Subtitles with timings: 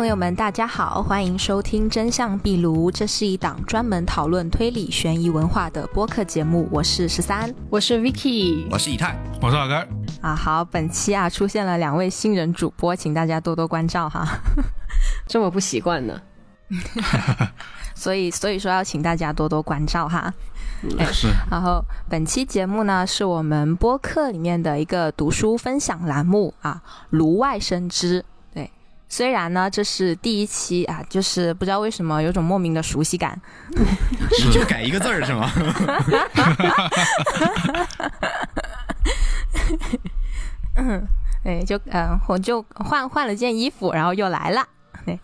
[0.00, 6.66] 朋友们，大家好，欢迎收听《真相壁炉》，这是一档专门讨论推理悬疑文化的播客节目。
[6.72, 9.76] 我是十三，我是 Vicky，我是以太，我是老根。
[10.22, 14.26] 啊，好，本期啊出现了两位新人主播，请大家多多关照哈。
[15.28, 16.18] 这么不习惯呢？
[17.94, 20.32] 所以，所以说要请大家多多关照哈。
[21.12, 21.28] 是。
[21.50, 28.24] 然后，本期节目呢，是我们播客里面的一个读书分享栏目啊，炉外生枝。
[29.10, 33.38] 对，虽然呢这是第一期啊，就是不知道为什么有种莫名的熟悉感。
[34.52, 35.50] 就改一个字儿是吗？
[40.76, 41.06] 嗯，
[41.42, 44.66] 对，就嗯，我就换换了件衣服，然后又来了。
[45.04, 45.18] 对，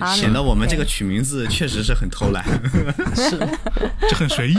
[0.00, 2.44] 啊，显得我们这个取名字确实是很偷懒，
[3.16, 3.38] 是，
[4.08, 4.56] 就很随意。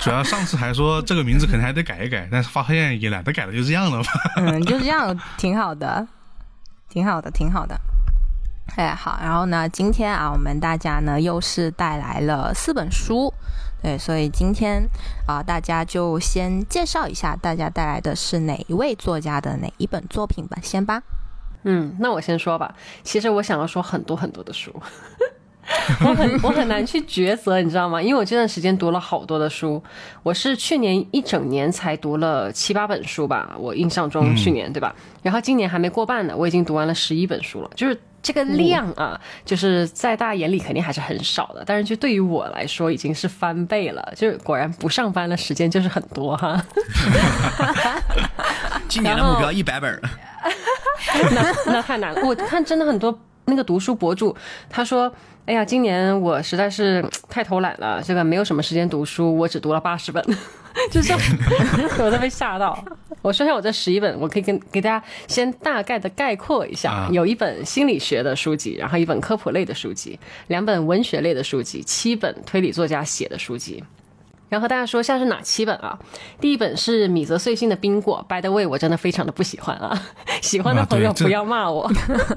[0.00, 4.10] 主要上次还说这个名字可能还得改一改，但是发现也懒得改了，就这样了吧。
[4.36, 6.06] 嗯，就这样，挺好的，
[6.94, 7.76] 挺好的，挺好的。
[8.76, 13.34] 哎，好，然后呢，今天啊，我们大家呢又是带来了四本书，
[13.82, 14.88] 对，所以今天
[15.26, 21.02] 啊，大家就先介绍一下，大家带来的是哪一位作家的哪一本作品吧，先吧。
[21.64, 22.72] 嗯，那我先说吧。
[23.02, 24.72] 其实我想要说很多很多的书，
[26.06, 28.00] 我很我很难去抉择，你知道吗？
[28.00, 29.82] 因为我这段时间读了好多的书，
[30.22, 34.94] 我是去年一整年才读了七八本书吧，我印象中去年对吧？
[35.22, 37.70] 然后今年还没过半呢，我已经读完了十一本书了。
[37.74, 44.12] 就是这个量啊，就是在大家眼里肯定还是很少的，但是就对于我来说已经是翻倍了。
[44.16, 46.62] 就是果然不上班的时间就是很多哈。
[48.88, 50.00] 今年的目标一百本。
[51.32, 54.34] 那那太难了，我看真的很多那个读书博主，
[54.70, 55.12] 他说
[55.46, 60.24] ：“哎呀，今年我实在是太偷懒了，这个没有什么时间读书，我只读了八十本，
[60.90, 61.12] 就是
[62.02, 62.82] 我都被吓到。”
[63.20, 73.82] 我说一下我这十一本，我可以跟给大家先大概的概括一下：有一本心理学的书籍，然后一本科普类的书籍，两本文学类的书籍，七本推理作家写的书籍。
[74.48, 75.98] 然后和大家说一下是哪七本啊？
[76.40, 80.00] 第一本是米泽穗信的《冰果》，By the way，我真的非常的不喜欢啊！
[80.42, 81.90] 喜欢的朋友不要骂我。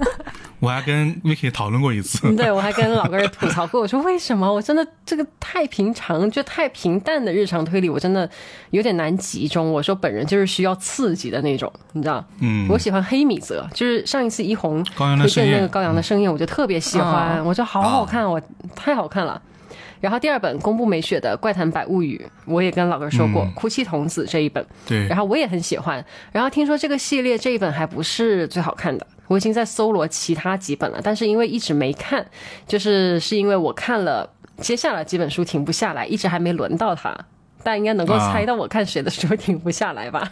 [0.59, 2.34] 我还跟 Vicky 讨论过一次。
[2.35, 4.51] 对，我还跟老哥吐槽过，我说为什么？
[4.51, 8.28] 我真的这个太平常，就太平淡的日常推理，我真的
[8.72, 9.72] 有点难集中。
[9.72, 12.25] 我说本人就是需要刺激的那种，你知道？
[12.39, 12.68] 嗯。
[12.69, 18.41] 我喜欢黑米泽，就是上一次一红推荐那个高阳的盛宴，我就特别喜欢，我觉得好好看，我
[18.75, 19.39] 太好看了。
[19.99, 26.03] 然后第二本宫部美雪的《怪谈百物语》，我也跟老哥说过，《哭泣童子》这一本，对，然后我也很喜欢。
[26.31, 32.25] 然后听说这个系列这一本还不是最好看的，我已经在搜罗其他几本了，但是因为一直没看，
[32.67, 37.15] 就是是因为我看了接下来几本书停不下来，一直还没轮到他。
[37.63, 40.31] 大家应该能够猜到我看谁的时候停不下来吧？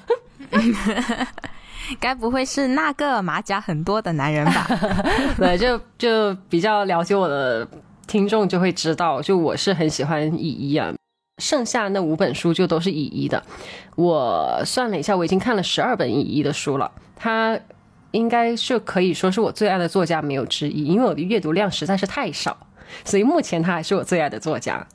[1.99, 4.67] 该不会是那个马甲很多的男人吧？
[5.37, 7.67] 对，就就比较了解我的。
[8.07, 10.93] 听众就会知道，就我是很喜欢乙一啊，
[11.41, 13.43] 剩下那五本书就都是乙一的。
[13.95, 17.59] 我算了一下，我已经看了十二本乙一的书了，他
[18.11, 20.85] 应该是可以说是我最爱的作家，没有之一。
[20.85, 22.55] 因为我的阅读量实在是太少，
[23.03, 24.85] 所以目前他还是我最爱的作家。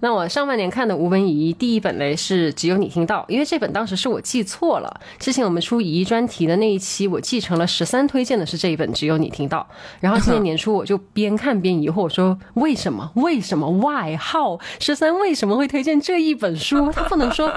[0.00, 5.00] 那我上半年看的五本乙一，第一本嘞是只有你听到，因为这本当时是我记错了。
[5.18, 9.66] 之前我们出以一专题的那一期，我记成了十三推荐的是这一本只有你听到。
[10.00, 13.10] 然后今年年初我就边看边疑惑，我说为什么？
[13.14, 14.16] 为什么？Why？
[14.16, 16.90] 号十三为什么会推荐这一本书？
[16.92, 17.52] 他不能说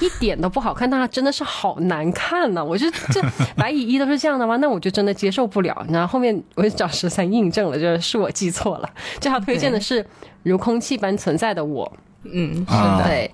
[0.00, 2.64] 一点都不好看，但它真的是好难看呢。
[2.64, 3.22] 我就这
[3.56, 4.56] 白以一都是这样的吗？
[4.56, 5.86] 那我就真的接受不了。
[5.88, 8.90] 然后后面我就找十三印证了，就是我记错了。
[9.20, 10.04] 这他推荐的是。
[10.50, 11.92] 如空气般存在的我，
[12.22, 13.30] 嗯，是的，对，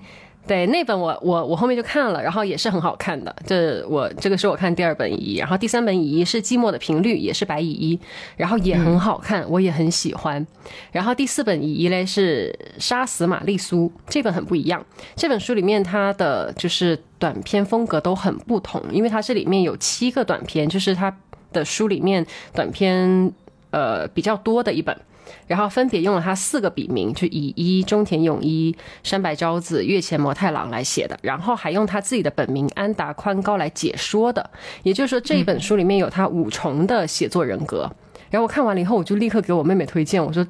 [0.47, 3.33] 对，那本我我我后面就看了，然后也是很好看的。
[3.45, 7.99] 这我这个是我看第二本乙一，然后第三本乙一是寂寞的频率，也是白乙一，
[8.35, 10.45] 然后也很好看，我也很喜欢。
[10.91, 14.83] 然后第四本乙一嘞是杀死玛丽苏，这本很不一样。
[15.15, 21.15] 这本书里面它的就是短篇风格都很不同，因为它这里面有七个短篇，就是它
[21.51, 23.31] 的书里面短篇
[23.69, 24.99] 呃比较多的一本。
[25.47, 34.49] 然后分别用了他四个笔名，就以一中田勇一、山白昭子、月前摩太郎来写的，然后还用他自己的本名安达宽高来解说的。
[34.83, 37.91] 也就是说，这一本书里面有他五重的写作人格。
[38.33, 40.43] 然后我看完了以后，我就立刻给我妹妹推荐，我说，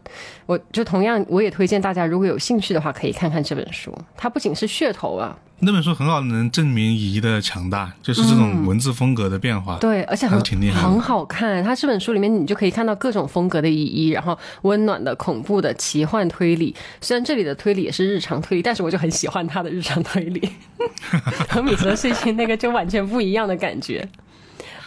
[0.45, 3.94] 我就同样我也推荐大家，如果有兴趣的话，可以看看这本书。
[4.15, 5.38] 它不仅是噱头啊。
[5.59, 9.77] 那本书很好，能证明乙一的强大，就是这种文字风格的变化。
[9.80, 11.62] 对，而且很挺厉害，很好看。
[11.62, 16.74] 它这本书里面，你就可以看到各种风格的乙一，然后温暖的、恐怖的、奇幻推理。
[17.01, 20.50] 虽然这里的推理也是日常推理，但是我就很喜欢他的日常推理，
[21.50, 24.07] 和米泽最近那个就完全不一样的感觉。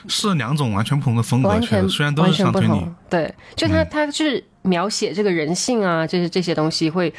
[0.09, 7.13] 是两种完全不同的风格，完全虽然都是上推理全不同，，对，就他他就是描写这个人性啊，这些这些东西会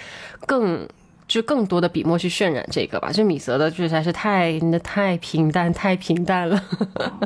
[0.45, 0.87] 更。
[1.27, 6.61] 就更多的笔墨去渲染这个吧，就米泽的实在是太那太平淡，太平淡了。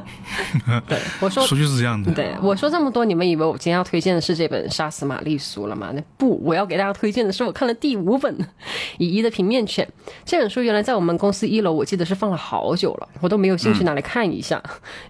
[0.88, 2.12] 对我说，说句是这样的。
[2.14, 5.92] 对我说这么多，你们以为我今天要推荐的是这本《杀死玛丽苏》了吗？
[5.94, 8.36] 那不，我要给大家推荐的是我看了第五本
[8.98, 9.88] 《乙一的平面犬》
[10.26, 10.62] 这本书。
[10.62, 14.62] 原来在我们公司一楼，我记得是放了好久了，我都没有兴趣拿来看一下，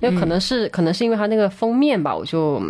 [0.01, 2.61] 因为可能是可能是因为它那个封面吧，我就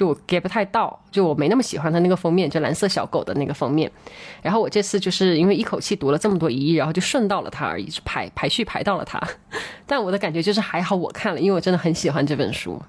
[0.00, 3.92] 就就我 get 不太到，就我没那么喜欢它那个封面，就蓝色小狗的那个封面。
[4.40, 9.20] 然后我这次就是因为一口气读了这么多乙一，然后就顺到了它而已，是排排序排到了它。
[9.84, 12.80] 但我的感觉就是还好我看了，因为我真的很喜欢这本书。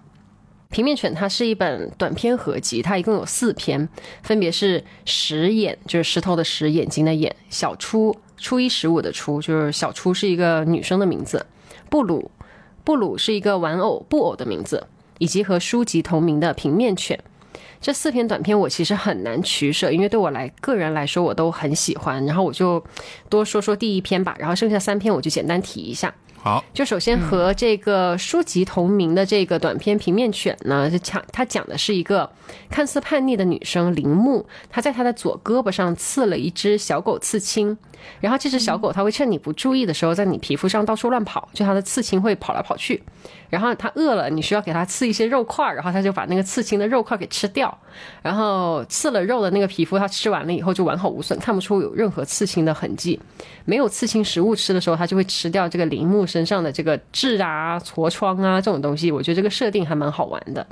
[0.69, 3.89] 平面犬它是一本短篇合集，它一共有四篇，
[4.23, 11.39] 分别是石眼，就是石头的石，眼睛的眼；小初，初一十五的初，就是小初是一个女生的名字；
[11.89, 12.31] 布鲁，
[12.85, 14.87] 布鲁是一个玩偶布偶的名字，
[15.21, 17.17] 以及和书籍同名的平面犬。
[17.79, 22.25] 这四篇短片我其实很难取舍，因为对我来个人来说我都很喜欢。
[22.25, 22.83] 然后我就
[23.29, 26.11] 多说说第一篇吧，然后剩下三篇我就简单提一下。
[26.37, 32.27] 好，就首先和这个书籍同名的这个短篇《平面犬》呢，就讲它讲的是一个
[32.67, 37.77] 看似叛逆的女生铃木，她在她的左胳膊上刺了一只小狗刺青，
[38.19, 43.01] 然后这只小狗它会趁你不注意的时候在你皮肤上到处乱跑，就它的刺青会跑来跑去，
[43.49, 47.75] 然后它饿了，你需要给它刺一些肉块儿，然后它就把那个刺青的肉块给吃掉，
[48.21, 53.19] 然后刺了肉的那个皮肤它吃完了以后就完好无损，看不出有任何刺青的痕迹。
[53.65, 59.11] 没有刺青食物吃的时候，它就会吃掉这个铃木身上的这个痣啊、痤疮啊这种东西。
[59.11, 60.65] 我觉得这个设定还蛮好玩的。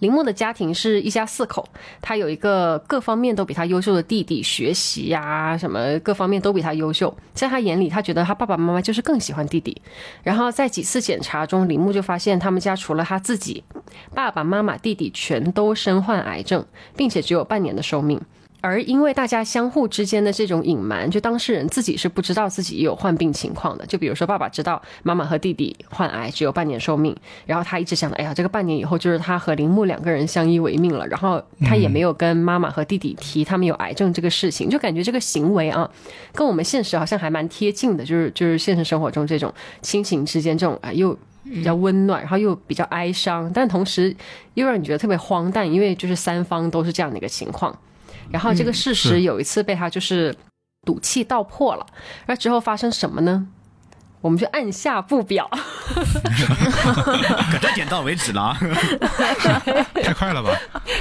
[0.00, 1.66] 铃木的家庭是一家四口，
[2.02, 7.14] 他有一个各方面都比他优秀的弟弟，学习呀、什么各方面都比他优秀。
[7.32, 9.80] 在他眼里，他觉得他爸爸妈妈就是更喜欢弟弟。
[10.22, 13.64] 然后在几次检查中，铃木就发现他们家除了他自己，
[14.14, 16.64] 爸爸妈妈、弟弟全都身患癌症，
[16.96, 18.20] 并且只有半年的寿命。
[18.60, 23.86] 而因为大家相互之间的这种隐瞒，就当事人自己是不知道自己有患病情况的。
[23.86, 27.14] 就比如说，爸爸知道妈妈和弟弟患癌，只有半年寿命，
[27.46, 31.06] 然后他一直想着，哎呀，这个半年以后就是他和铃木两个人相依为命了。
[31.06, 35.88] 然后他也没有跟妈妈和弟弟提他们有癌症这个事情，就感觉这个行为啊，
[36.32, 41.16] 跟我们现实好像还蛮贴近的，就是就是现实生活中这种亲情之间这种啊又。
[41.48, 44.12] 比较温暖，然后又比较哀伤，但同时
[44.54, 47.72] 又让你觉得特别荒诞，因为就是三方都是这样的一个情况。
[48.30, 50.34] 然后这个事实有一次被他就是
[50.84, 51.86] 赌气道破了，
[52.26, 53.48] 那之后发生什么呢？
[54.22, 55.48] 我们就按下不表。
[57.52, 58.58] 可这点到为止了啊。
[60.02, 60.50] 太快了吧？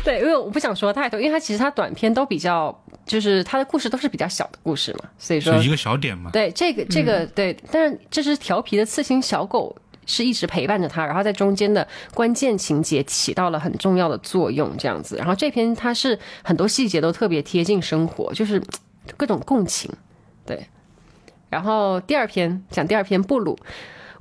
[0.04, 6.30] 对，因为我不想说太多，因为它其实它短片都比较，就是它的故事都是比较小的故事嘛，所以说就一个小点嘛。
[6.31, 9.75] 对这个这个对，但是这只调皮的刺青小狗
[10.06, 15.16] 是一直陪伴着他，然后在中间的关键情节起到了很重要的作用，这样子。
[15.18, 18.62] 然后这篇它是很多细节都特别贴近生活，就是
[19.18, 19.92] 各种共情，
[20.46, 20.68] 对。
[21.50, 23.57] 然后第二篇讲第二篇布鲁。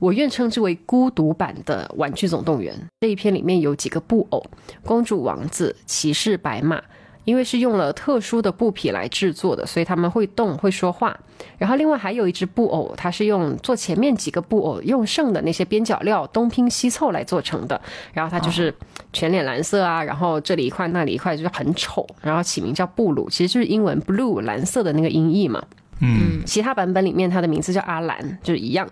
[0.01, 4.45] 我愿称之为孤独版的《玩具总动员》这一篇里面有几个布偶，
[4.85, 6.83] 公主、王子、骑士、白马，
[7.25, 11.19] 因为是用了特殊的布匹来制作的，所以他们会动、会说话。
[11.59, 17.81] 然后另外还有一只布偶，它是用做前面几个布偶用剩的那些边角料东拼西凑来做成的。
[18.13, 18.75] 然后它就是
[19.13, 22.07] 全脸蓝色啊，然后这里一块那里一块，就是很丑。
[22.23, 25.63] 然后起名叫布鲁，其实就是英文 blue 蓝色的那个音译嘛。
[26.01, 28.89] 嗯，其他版本里面它的名字叫阿兰，就是一样。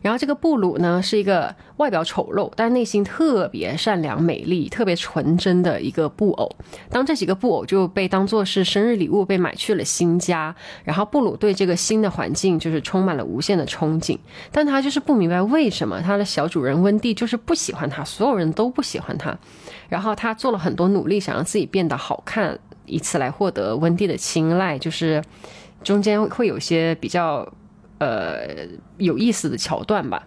[0.00, 6.50] 然后这个布鲁呢是一个外表丑陋，但内心特别善良、美丽、特别纯真的一个布偶。
[6.90, 14.18] 当这几个布偶就被当做是生日礼物被买去了新家，然后布鲁对这个新的环境就是充满了无限的憧憬，
[14.52, 19.36] 但他就是不明白为什么他的小主人温蒂就是不喜欢他，所有人都不喜欢他。
[19.88, 25.22] 然后他做了很多努力，想让自己变得好看，以此来获得温蒂的青睐，就是
[25.82, 27.46] 中间会有些比较。
[27.98, 30.26] 呃，有意思的桥段吧。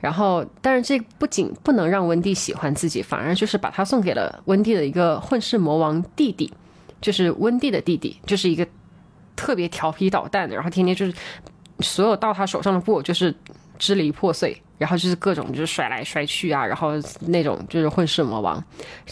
[0.00, 6.52] 然后，但是这不仅不能让温蒂喜欢自己，反而就是把他送给了温蒂的一个混世魔王弟弟，
[7.00, 8.66] 就是温蒂的弟弟，就是一个
[9.36, 11.14] 特别调皮捣蛋的，然后天天就是
[11.78, 13.32] 所有到他手上的布偶就是
[13.82, 18.62] 支离破碎，然后就是各种就是甩来甩去啊，然后那种就是混世魔王。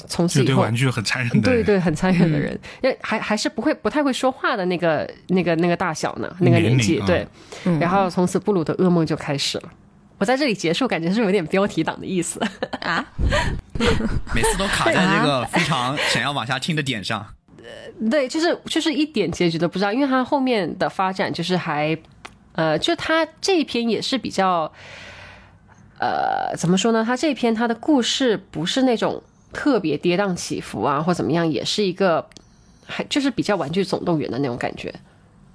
[0.06, 1.64] 从此以后，对玩具很残忍的 人。
[1.64, 7.78] 对对，很残忍的人，因为还还是不会不太会说话的那个那个那个大小呢，那个年纪年啊对。
[7.80, 9.64] 然后从此布鲁的噩梦就开始了。
[10.18, 12.40] 我在这里结束，感觉是有点标题党的意思。
[12.82, 13.04] 啊，
[14.32, 17.26] 每次都卡在这个 非常想要往下听的点上。
[18.10, 21.96] 对，就是就是一点结局都不知道，因为他后面的发展就是还，
[22.60, 24.70] 呃，就他这一篇也是比较，
[25.98, 27.02] 呃，怎么说呢？
[27.02, 32.28] 他这篇他的故事不是那种特别跌宕起伏啊，或怎么样，也是一个
[32.86, 34.92] 还就是比较《玩具总动员》的那种感觉，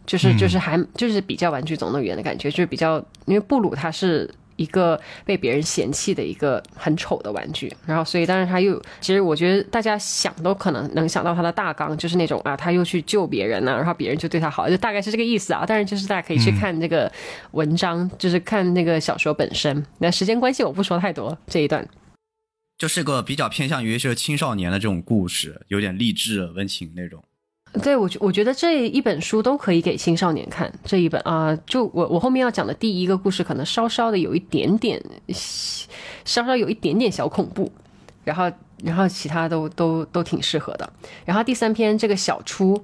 [0.08, 4.28] 就是就是还就是比较《玩具总动员》的感觉，就是比较因为布鲁他是。
[4.56, 15.66] 一个被别人嫌弃的一个很丑的玩具，然后所以，但是他又，其实我觉得大家想都可能能想到他的大纲，就是那种啊，他又去救别人呢，然后别人就对他好，就大概是这个意思啊。
[15.68, 17.12] 但是就是大家可以去看这个
[17.52, 19.86] 文章，就是看那个小说本身。
[20.00, 21.88] 那时间关系，我不说太多这一段，
[22.78, 27.24] 就是个比较偏向于是青少年的这种故事，有点励志温情那种。
[27.82, 30.72] 对我觉我觉得这一本书都可以给青少年看。
[30.84, 35.02] 这一本啊，就我我后面要讲的第一个故事，可能稍稍的有一点点，
[36.24, 37.72] 稍稍有一点点小恐怖，
[38.24, 38.52] 然后
[38.84, 40.92] 然后其他都都都挺适合的。
[41.26, 42.84] 然后第三篇这个小初，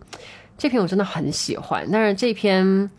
[0.58, 2.90] 这篇我真的很喜欢，但是这篇，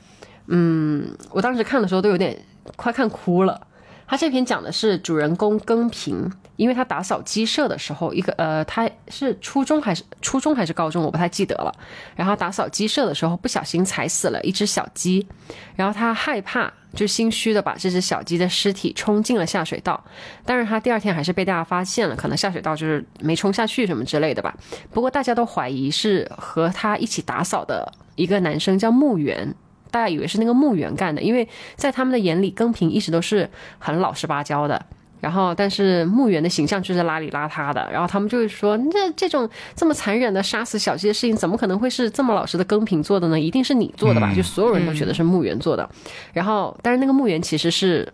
[0.47, 2.39] 嗯，我当时看的时候都有点
[2.77, 3.67] 快看哭了。
[4.07, 6.31] 他这篇讲的是主人公耕平，
[6.63, 11.75] 因为他打扫鸡舍的时候，一个呃，他是初中还是初中还是高中，我不太记得了。
[12.15, 15.27] 然后打扫鸡舍的时候，不小心踩死了一只小鸡，
[15.75, 20.05] 然后他害怕，就心虚的把这只小鸡的尸体冲进了下水道。
[20.47, 24.57] 但是他第二天还是被大家发现了，可能下水道就是没冲下去什么之类的吧。
[24.93, 29.53] 不过大家都怀疑是和他一起打扫的一个男生叫木原。
[29.91, 34.87] 大家以为是那个墓园干的，因为在他们的眼里，耕平一直都是很老实巴交的。
[35.23, 37.89] 然后，但是墓园的形象就是邋里邋遢的。
[37.93, 43.39] 然后他们就会说：“那这种这么残忍的杀死小鸡的事情，怎么可能会是这么老实的耕平做的呢？
[43.39, 45.89] 一定是你做的吧？”就所有人都觉得是墓园做的。
[46.33, 48.13] 然后，但是那个墓园其实是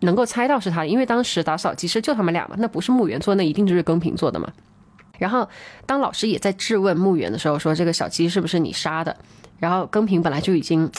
[0.00, 4.46] 能够猜到是他的，因为当时打扫鸡舍就他们俩嘛，那不是墓园做，那一定就是耕平做的嘛。
[5.18, 5.48] 然后，
[5.86, 9.16] 当老师也在质问墓园的时候，说：“这个小鸡是不是你杀的？”
[9.58, 10.90] 然后耕平本来就已经，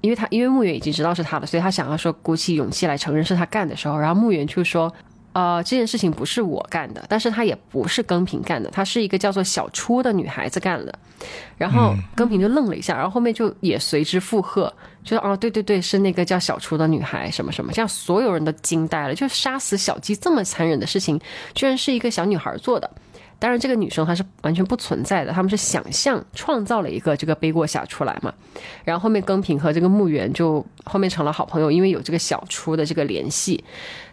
[0.00, 4.92] 因为他因为墓园已经知道是他的，所以他想要说鼓起勇气来承认是他干的时候，然后墓园就说，
[5.32, 10.92] 呃，这件事情不是我干的，但是他也不是耕平干的，他是一个叫做小初的女孩子干的。
[11.56, 14.72] 然后耕平就愣了一下，然后后面就也随之附和，
[15.02, 21.18] 就说哦，对对对，是那个叫小初的女孩，什么什么，这样所有人都惊呆了，就杀死小鸡这么残忍的事情，
[21.54, 22.90] 居然是一个小女孩做的。
[23.38, 28.32] 当然，这个女生她是完全不存在的，他们是想象创造了一个这个背锅侠出来嘛。
[28.82, 33.62] 然后后面耕平和这个墓园就后面成了好朋友，因为有这个小初的这个联系。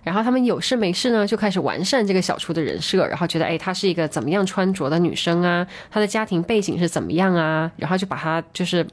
[0.04, 5.66] 然后他们有事没事呢，就开始完善这个小初的人设，然后觉得哎，她是一个怎么样穿着的女生啊？
[5.90, 7.72] 她的家庭背景是怎么样啊？
[7.78, 8.86] 然后就把她就是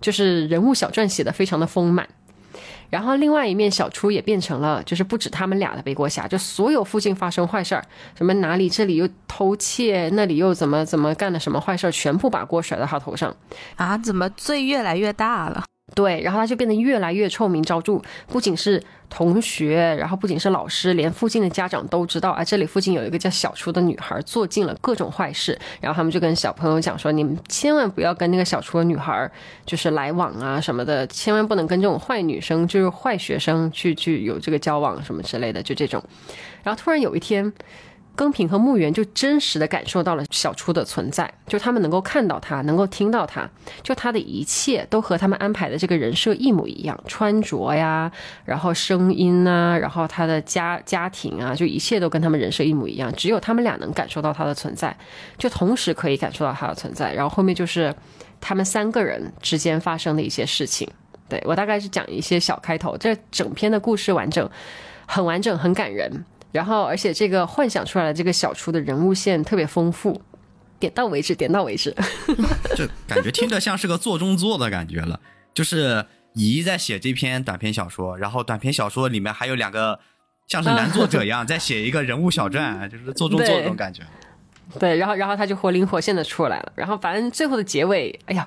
[0.00, 2.08] 就是人物小传写的非常的丰满。
[2.92, 7.82] 然后另外一面，小初也变成了，就是不止他们俩的背锅侠，就所有附近发生坏事儿，
[8.14, 13.34] 什么哪里这里又偷窃，那里又怎么怎么干了什么坏事儿，全部把锅甩到他头上，
[13.76, 15.64] 啊，怎么罪越来越大了？
[15.94, 29.30] 对，然后他就变得越来越臭名昭著，不仅是同学，然后不仅是老师，连附近的家长都知道啊，这里附近有一个叫小初的女孩做尽了各种坏事，然后他们就跟小朋友讲说，你们千万不要跟那个小初的女孩
[29.66, 36.02] 就是来往啊什么的，千万不能跟这种坏女生，就是坏学生去去有这个交往什么之类的，就这种。
[36.62, 37.52] 然后突然有一天。
[38.14, 43.48] 耕平和墓园就真实的感受到了小初的存在，就他们能够看到他，能够听到他，
[43.82, 48.10] 就他的一切都和他们安排的这个人设一模一样，穿着呀，
[48.44, 54.96] 然后声音啊，然后他的家家庭啊，就一切都跟他们人设一模一样，只有他们俩能感受到他的存在，
[55.38, 57.12] 就同时可以感受到他的存在。
[57.14, 57.94] 然后后面就是
[58.40, 60.88] 他们三个人之间发生的一些事情。
[61.28, 64.46] 对我大概是讲一些小开头，这整篇的故事完整，
[65.06, 66.24] 很完整，很感人。
[66.52, 70.20] 然后，而且这个幻想出来的这个小初的人物线特别丰富，
[70.78, 71.94] 点到为止，点到为止。
[72.76, 75.18] 就感觉听着像是个做中做的感觉了，
[75.54, 76.04] 就是
[76.34, 79.98] 姨在写这篇短篇小说，然后短篇小说里面还有两个
[80.46, 84.02] 像是男作者一样在写一个人物小传，就是做中做那种感觉。
[84.78, 86.72] 对，然后，然后他就活灵活现的出来了。
[86.74, 88.46] 然后，反正最后的结尾，哎呀，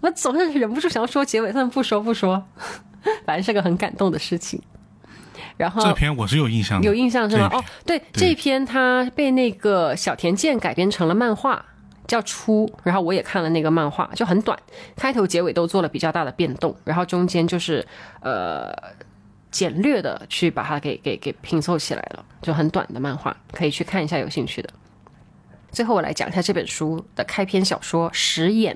[0.00, 2.42] 我总是忍不住想要说结尾，但不说不说，
[3.26, 4.62] 反正是个很感动的事情。
[5.56, 7.48] 然后这篇我是有印象的，有印象是吗？
[7.52, 11.64] 哦，对，这篇它被那个小田健改编成了漫画，
[12.06, 14.58] 叫《初》，然后我也看了那个漫画，就很短，
[14.96, 17.86] 开头结尾都做了比较大的变动，然后中间就是
[18.20, 18.70] 呃
[19.50, 24.68] 简略的去把它给给给拼凑起来了，就很短的漫画，可以去看一下，有兴趣的。
[25.76, 28.74] 最后我来讲一下这本书的开篇小说《石眼》。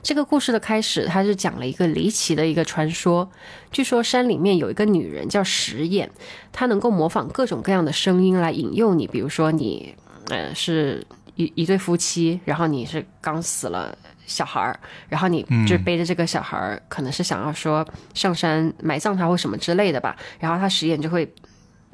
[0.00, 3.28] 这个故事的开始，它是讲了一个离奇的一个传说。
[3.72, 6.08] 据说山里面有一个女人叫石眼，
[6.52, 9.08] 她能够模仿各种各样的声音来引诱你。
[9.08, 9.92] 比如说你，
[10.28, 17.84] 呃，是一一对夫妻，然后你是刚死了小孩儿，然后你就背着这个小孩儿，可能是想要说
[18.14, 20.16] 上山埋葬他或什么之类的吧。
[20.38, 21.28] 然后他石眼就会。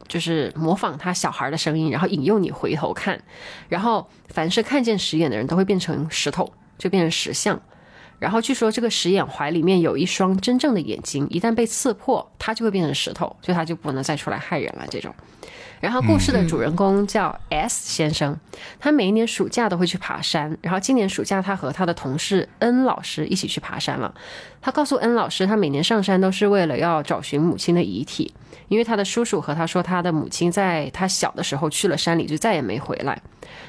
[0.08, 3.20] 就是模仿他小孩的声音，然后引诱你回头看，
[3.68, 7.60] 然后凡是看见石眼的人都会变成石头，就变成石像。
[8.18, 14.86] 然后据说这个石眼怀里面有一双真正的眼睛，一旦被刺破，它就会变成石头，所以它就不能再出来害人了。
[14.88, 15.12] 这种。
[15.80, 18.38] 然后故事的主人公叫 S 先生，
[18.78, 20.56] 他每一年暑假都会去爬山。
[20.62, 24.14] 然后今年暑假，他和他的同事 N 老师一起去爬山了。
[24.60, 28.32] 他告诉 N 老师，他每年上山都是为了要找寻母亲的遗体，
[28.72, 33.20] 因为他的叔叔和他说，他的母亲在他小的时候去了山里，就再也没回来。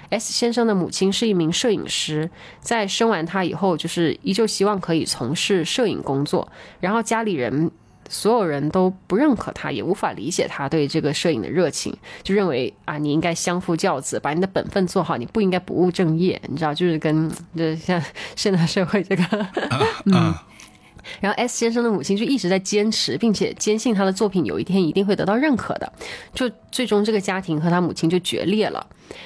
[0.09, 2.29] S 先生的母亲是一名摄影师，
[2.61, 6.49] 在生完他以后，就是依旧希望可以从事摄影工作。
[6.79, 7.69] 然后家里人。
[8.09, 17.99] 所有人都不认可他，也无法理解他对这个摄影的热情，就认为啊，你应该相夫教子，把你的本分做好，你不应该不务正业，你知道，就是跟就像
[18.35, 19.23] 现代社会这个，
[20.05, 20.35] 嗯。
[21.19, 25.91] 然后 S 先生的母亲就一直在坚持，并且坚信他的作品有一天一定会得到认可的。
[26.33, 28.85] 就最终这个家庭和他母亲就决裂了。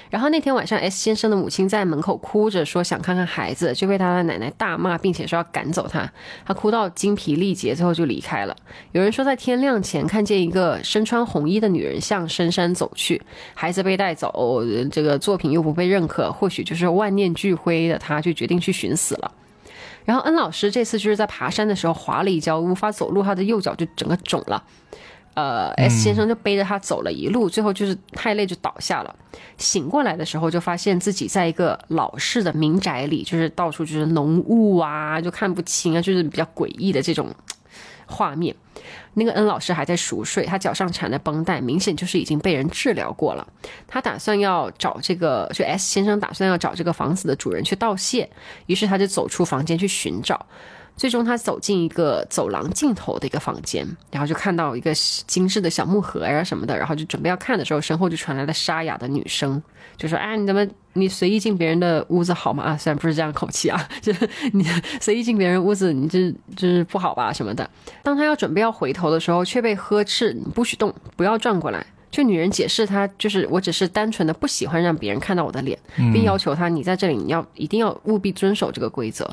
[0.09, 6.11] 然后那天晚上，S 先生的母亲在门口哭着说想看看孩子，就被他的奶奶大骂，并且说要赶走他。
[6.45, 8.55] 他哭到精疲力竭，最后就离开了。
[8.91, 13.21] 有人说在天亮前看见一个身穿红衣的女人向深山走去，
[13.53, 19.31] 孩子被带走，这个作品又不被认可，或许就是万念俱灰的他，就决定去寻死了。
[20.07, 24.63] 然后恩老师这次就是在爬山的时候滑了一跤，无法走路，他的右脚就整个肿了。
[25.33, 29.13] 呃，S 先生就背着他走了一路，最后就是太累就倒下了。
[29.57, 37.27] 醒过来的时候，就发现自己在一个老式的民宅里，就是到处就是浓雾啊，就看不清啊，就是比较诡异的这种
[38.07, 38.55] 画面。
[39.13, 43.47] 那个恩老师还在熟睡，他脚上缠的绷带明显就是已经被人治疗过了。
[43.87, 48.29] 他打算要找这个，就 S 先生打算要找这个房子的主人去道谢，
[48.67, 50.45] 于是他就走出房间去寻找。
[50.95, 54.91] 最终，他走进一个走廊尽头的一个房间，然后就看到一个
[55.27, 59.61] 精致的小木盒呀什么的，然后就准备要看的时候，身后就传来了沙哑的女声，
[59.97, 62.63] 就说：“哎，你怎么你随意进别人的屋子好吗？
[62.63, 64.63] 啊，虽然不是这样口气啊， 就是你
[65.01, 67.69] 随意进别人屋子，你这就是不好吧什么的。”
[68.03, 75.77] 当他要准备要回头的时候，却被呵斥：“你不许动，不要转过来。”就女人解释，她就是我只是单纯的不喜欢让别人看到我的脸，
[76.13, 79.29] 并要求他你在这里你要一定要务必遵守这个规则。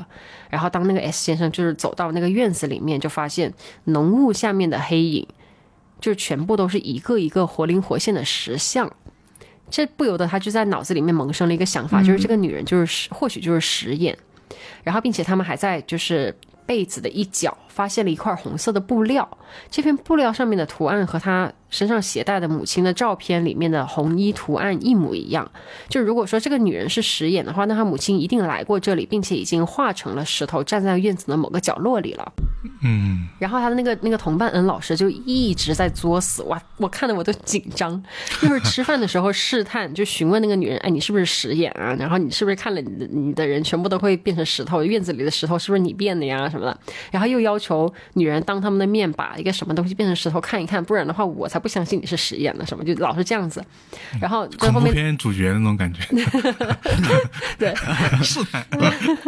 [0.49, 3.51] 然后当那个 S 先生就是走到那个院子里面，就发现
[3.85, 5.25] 浓雾下面的黑影，
[6.01, 8.91] 就全部都是一个一个活灵活现的石像。
[9.69, 14.17] 这不由得他就在脑子里面萌生了一个想法，就是这个女人就是或许就是实验。
[14.83, 16.33] 然后并且他们还在就是
[16.65, 19.37] 被子的一角发现了一块红色的布料，
[19.69, 21.51] 这片布料上面的图案和他。
[21.67, 25.51] 身上携带的母亲的照片里面的红衣图案一模一样。
[25.89, 32.31] 就如果说这个女人是石眼的话，那她母亲一定来过这里，并且已经化成了石头，站在院子的某个角落里了。
[32.81, 33.27] 嗯。
[33.39, 38.01] 然后他的那个那个同伴恩老师就一直在作死，哇，我看的我都紧张。
[38.39, 41.93] 就是吃饭的时候试探，就询问那个女人，哎，你是不是石眼啊？
[41.99, 44.81] 然后你是不是看了你的你的人全部都会变成石头？
[44.81, 46.47] 院子里的石头是不是你变的呀？
[46.47, 46.79] 什么的？
[47.11, 47.64] 然后又要求
[48.13, 51.59] 女人当他们的面把一个什么东西变成石头看一看，不然的话我才。
[51.65, 53.59] 不相信你是实验的什么，就老是这样子，
[54.21, 55.99] 然后恐怖片主角那种感觉，
[57.57, 57.73] 对，
[58.21, 58.63] 是的，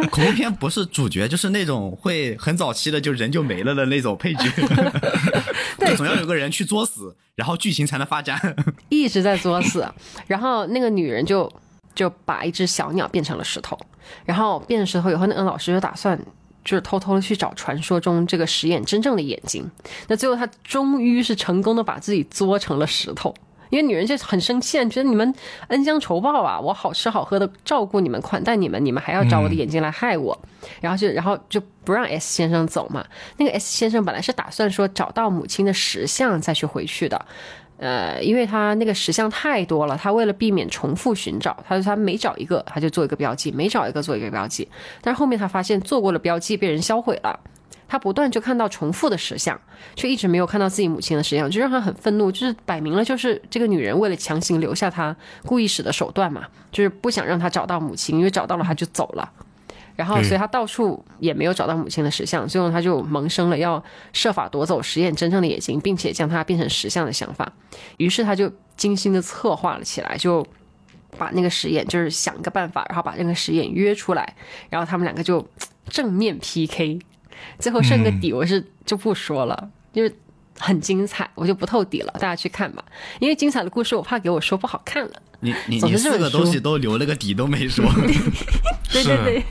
[0.08, 4.44] 恐怖片不是主角，就是那种会很早期的就人就没了的那种配角，
[5.80, 8.40] 对，总要有个人去作死，然后剧情才能发展，
[8.88, 9.84] 一直在作死，
[10.28, 11.52] 然后那个女人就
[11.92, 13.76] 就把一只小鸟变成了石头，
[14.24, 16.16] 然后变成石头以后，那个老师就打算。
[16.68, 19.70] 就是偷偷的去找传说中这个实验真正的眼睛，
[20.06, 23.34] 那最后他终于是成功的把自己作成了石头，
[23.70, 25.34] 因为女人就很生气，觉得你们
[25.68, 26.60] 恩将仇报啊！
[26.60, 30.38] 我好吃好喝的照顾你们款待你们，你们还要找我的眼睛来害我，
[30.82, 33.02] 然后就然后就不让 S 先生走嘛。
[33.38, 37.24] 那个 S 先生本来是打算说找到母亲的石像再去回去的。
[37.78, 44.68] 呃，因为他那个石像太多了，他为了避免重复寻找，他说他每找一个他就做一个标记，每找一个做一个标记。
[45.00, 47.38] 但是后面他发现做过了标记被人销毁了，
[47.86, 49.60] 他不断就看到重复的石像，
[49.94, 59.32] 却一直没有看到自己母亲的石像，就让他很愤怒，就是摆明了就是这个女人为了强行留下他故意使的手段嘛，就是不想让他找到母亲，因为找到了他就走了。
[59.98, 63.82] 然后，所以他到处也没有找到母亲的石像，最后他就萌生了要
[64.12, 67.52] 设法夺走实验真正的眼睛，并且将它变成石像的想法。
[67.96, 70.46] 于是他就精心的策划了起来，就
[71.18, 74.36] 把那个实验就是想个办法，然后把那个实验约出来，
[74.70, 75.44] 然后他们两个就
[75.88, 77.00] 正面 PK，
[77.58, 80.14] 最后剩个底，我是就不说了，就是
[80.58, 82.84] 很精彩，我就不透底了，大家去看吧。
[83.20, 85.12] 因为精彩的故事，我怕给我说不好看了。
[85.40, 87.84] 你你你四个东西都留了个底都没说，
[88.92, 89.44] 对对对。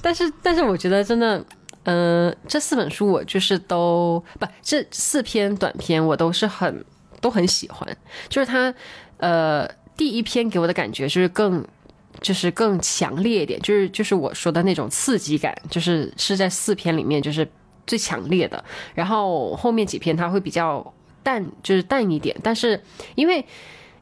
[0.00, 1.44] 但是但是我觉得真的，
[1.82, 6.82] 嗯，这四本书我就是都不这四篇短篇我都是很
[7.20, 7.86] 都很喜欢。
[8.30, 8.72] 就是它，
[9.18, 11.62] 呃，第一篇给我的感觉就是更，
[12.22, 17.46] 就是更强烈一点，就是就是我说的那种刺激感，就是是在四篇里面就是
[17.88, 18.64] 最强烈的。
[18.94, 22.36] 然后后面几篇它会比较淡，就是淡一点。
[22.40, 22.80] 但是
[23.16, 23.44] 因为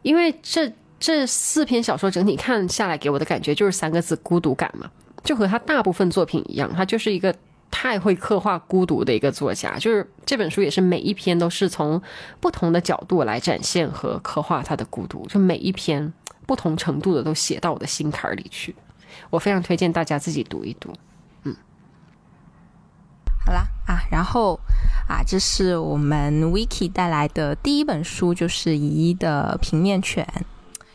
[0.03, 0.71] 因为这
[1.01, 4.91] 这四篇小说整体看下来给我的感觉就是三个字：孤独感嘛。
[5.25, 7.35] 就和他大部分作品一样，他就是一个
[7.69, 9.77] 太会刻画孤独的一个作家。
[9.77, 12.01] 就是这本书也是每一篇都是从
[12.39, 16.13] 不同的角度来展现和刻画他的孤独，就每一篇
[16.47, 18.77] 不同程度的都写到我的心坎里去。
[19.31, 20.93] 我非常推荐大家自己读一读。
[23.47, 24.59] 嗯，好啦啊，然后
[25.09, 30.27] 啊，这是我们 Wiki 带来的第一本书，就是《姨的平面犬》。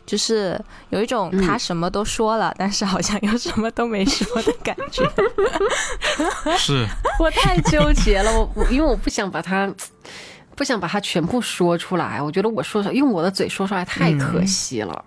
[0.04, 0.60] 就是
[0.90, 5.08] 有一种他什么都说了，但是好像又什么都没说的感觉。
[6.58, 6.84] 是
[7.20, 9.72] 我太纠结了，我我因为我不想把它
[10.56, 15.04] 不想把它全部说出来，我觉得我说出来用我的嘴说出来太可惜了。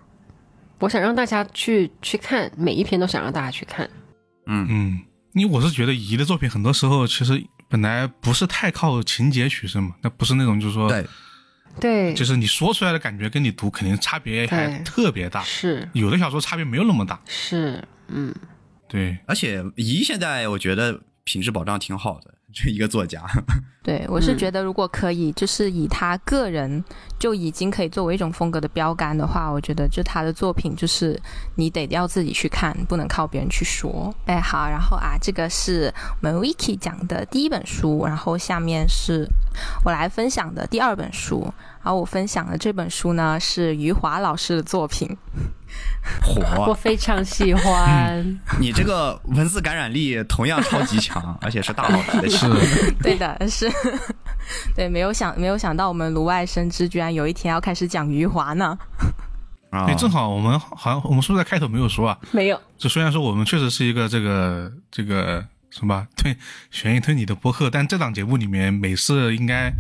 [0.80, 3.88] 我想让大家去去看每一篇，都想让大家去看。
[4.48, 5.00] 嗯嗯，
[5.36, 11.06] 因为我是觉得姨的作品很多时候其实本来不是太靠情节取胜嘛，那不是那种就是说对。
[11.78, 15.44] 对，就是你说出来的感觉跟你读肯定差别还特别大。
[15.44, 17.20] 是，有的小说差别没有那么大。
[17.28, 18.34] 是，嗯，
[18.88, 19.18] 对。
[19.26, 23.22] 而且姨现在我觉得品质保障挺好的，就一个作家。
[23.84, 26.84] 对，我是觉得如果可以，就是以他个人
[27.20, 31.16] 就已经可以作为一种风格的标杆的话，我觉得就他的作品就是
[31.54, 34.12] 你得要自己去看，不能靠别人去说。
[34.26, 39.30] 哎，好，然后啊，这个是我们 Wiki 讲的第一本书，然后下面是
[39.84, 41.54] 我来分享的第二本书，
[41.86, 45.08] 然后我分享的这本书呢是余华老师的作品。
[46.24, 48.26] 火， 我非常喜欢。
[48.60, 52.48] 你这个文字感染力同样超级强，而且是大老师的是，
[53.04, 53.72] 对的，是，
[54.76, 58.76] 对，没有想没有想到我们炉外生枝居然有一天要开始讲余华呢。
[59.70, 62.18] 啊，对，正好我们好像我们是不是在开头没有说啊？
[62.32, 62.60] 没有。
[62.80, 66.36] 就虽然说我们确实是一个这个这个什么推
[66.72, 69.72] 悬疑推理的播客，但这档节目里面每次应该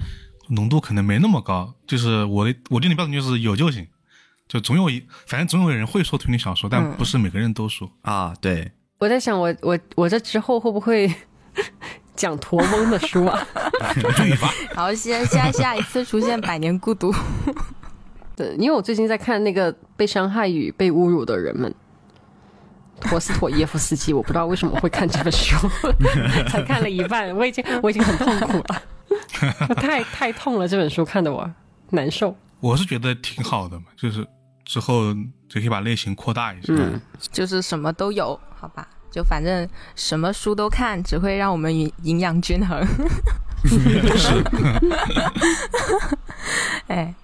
[0.50, 1.74] 浓度可能没那么高。
[1.88, 3.88] 就是我的我对你标准就是有就行。
[4.48, 8.32] 就总有一，反正总有人会说推理小说，但不是每个人都说啊。
[8.40, 11.12] 对，我在想，我我我这之后会不会
[12.16, 13.44] 讲驼翁的书啊？
[13.96, 14.54] 对吧？
[14.76, 17.12] 然后先下下一次出现《百年孤独》。
[18.38, 21.74] 对，因为我最近在看那个《被伤害与被侮辱的人们》，
[23.10, 25.56] 陀思妥耶夫斯基，我不知道为什么会看这本书，
[26.50, 28.82] 才看了一半，我已经我已经很痛苦了，
[29.76, 31.50] 太太痛了，这本书看得我
[31.92, 32.36] 难受。
[32.60, 34.26] 我是觉得挺好的嘛，就是
[34.64, 35.14] 之后
[35.48, 37.00] 就可以把类型扩大一下，嗯，
[37.32, 38.88] 就是什么都有，好吧？
[39.12, 42.86] 就反正什么书都看，只会让我们营营养均衡。
[43.66, 44.44] 是，
[46.88, 47.16] 哎，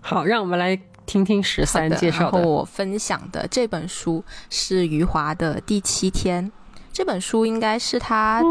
[0.00, 2.38] 好，让我们来听听十三介绍的。
[2.38, 6.44] 然后我分享的这本书是余华的《第七天》。
[6.92, 8.42] 这本书应该是他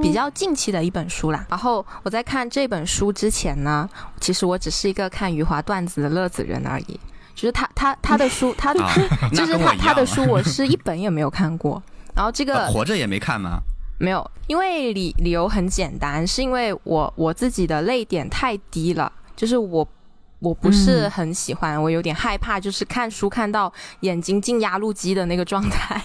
[0.00, 1.44] 比较近期的一本书啦。
[1.50, 3.88] 然后我在看这本书之前呢，
[4.20, 7.00] 其实我只是一个看余华段子的乐子人而已。
[7.34, 8.72] 就是他他他的书，他
[9.34, 11.82] 就是他他的书，我是一本也没有看过。
[12.14, 13.60] 然后这个活着也没看吗？
[13.98, 19.86] 没有，因为理理由很简单，是因为我我自己的泪点太低了，就是我。
[20.40, 26.02] 我不是很喜欢，我有点害怕，就是看书看到眼睛进压路机的那个状态。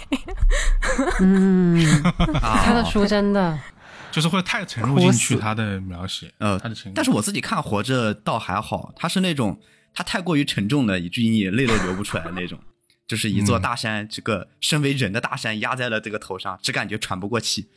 [1.21, 1.83] 嗯，
[2.39, 3.57] 他的书真的
[4.11, 6.91] 就是会太沉入进去，他的描写，呃，他的情。
[6.93, 9.59] 但是我自己看活着倒还好，他是那种
[9.93, 12.59] 他太过于沉重了，以至于你泪都流不出来的那种，
[13.07, 17.69] 就是一座大山，这个身为人的大山压在了这个头上，只感觉喘不过气。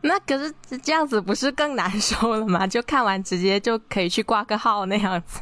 [0.00, 2.66] 那可是这样子不是更难受了吗？
[2.66, 5.40] 就看完直接就可以去挂个号那样子。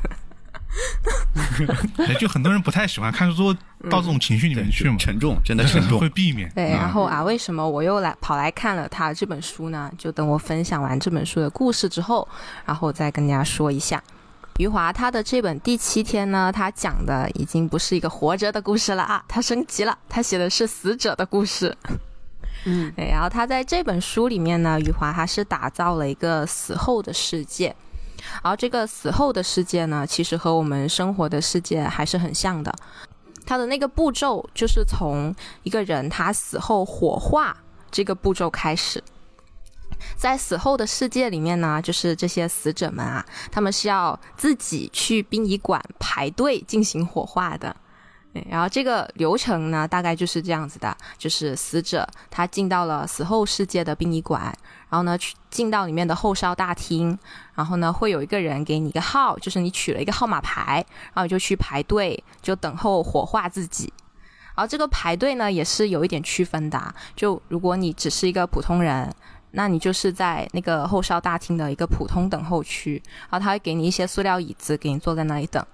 [2.19, 3.55] 就很多人不太喜欢看书
[3.89, 6.51] 到这种情绪里面去嘛，沉重，真的沉重，会避免。
[6.55, 9.91] 对，然后啊，为什么我又来跑来看了他这本书呢？
[9.97, 12.27] 就等我分享完这本书的故事之后，
[12.65, 14.03] 然后再跟大家说一下，
[14.59, 21.75] 余华他的这本第七天呢，他讲的已经不是一个活着的故事了啊，他升级了，他写的是死者的故事。
[22.69, 27.75] 嗯，然后他在这本书里面呢，余华他是打造了一个死后的世界，
[28.43, 32.75] 然后这个死后的世界呢，其实和我们生活的世界还是很像的。
[33.47, 37.57] 他的那个步骤就是从一个人他死后火化
[37.93, 39.01] 这个步骤开始，
[40.17, 47.77] 在死后的世界里面呢，就是这些死者们啊，他们是要自己去殡仪馆排队进行火化的。
[48.49, 54.43] 然后这个流程呢，大概就是这样子的，就是死者他进到了死后世界的殡仪馆，
[54.89, 57.19] 然后呢去进到里面的后烧大厅，
[57.55, 63.93] 然后呢会有一个人给你一个号，就是你取了一个号码牌，然后你就去排队，就等候火化自己。
[64.55, 69.15] 然后这个排队呢也是有一点区分的，就如果你只是一个普通人，
[69.51, 75.65] 那你就是在那个后烧大厅的一个普通等候区，然后他会给你一些塑料椅子，给你坐在那里等。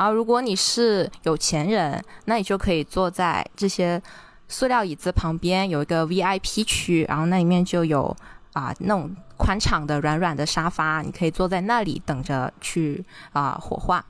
[0.00, 4.02] 然后，如果你是有钱人，那你就可以坐在这些
[4.48, 8.16] 塑料椅子旁边，有一个 VIP 区，然后那里面就有
[8.54, 14.02] 啊那种宽敞的软软的沙发，你可以坐在那里等着去啊火化。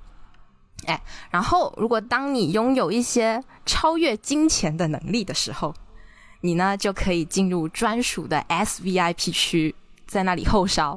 [0.86, 5.74] 哎，然后如果当你拥有一些超越金钱的能力的时候，
[6.42, 9.74] 你呢就可以进入专属的 SVIP 区，
[10.06, 10.96] 在那里后烧。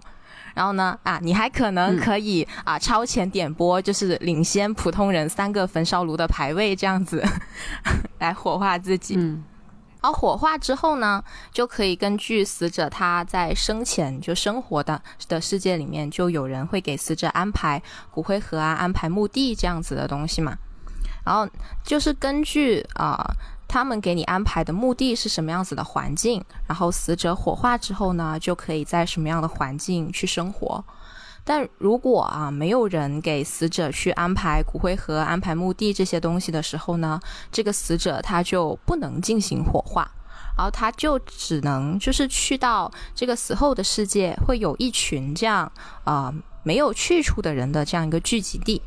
[0.53, 7.23] 然后呢，啊，你还可能可以啊超前点播，就是领先普通人三个焚烧炉的排位这样子
[8.19, 9.15] 来火化自己。
[9.17, 9.43] 嗯，
[10.01, 20.55] 然后火化之后呢，就可以根据死者他在生前就生活的的世界里面，就有人会给死者安排骨灰盒啊、安排墓地这样子的东西嘛。
[21.25, 21.47] 然后
[21.83, 23.25] 就是根据啊。
[23.73, 26.39] 他们给你安排的目的是什么样子的环境？
[26.67, 30.85] 然后死者火化之后呢，就可以在什么样的环境去生活？
[31.43, 37.19] 但如果啊，没有人给死者去安排骨灰盒、安排墓地这些东西的时候呢，
[37.51, 40.07] 这个死者他就不能进行火化，
[40.55, 45.71] 然后他就只能就是去到这个死后的世界，会有一群这样
[46.03, 46.31] 啊
[46.61, 48.79] 没有去处的人的这样一个聚集地。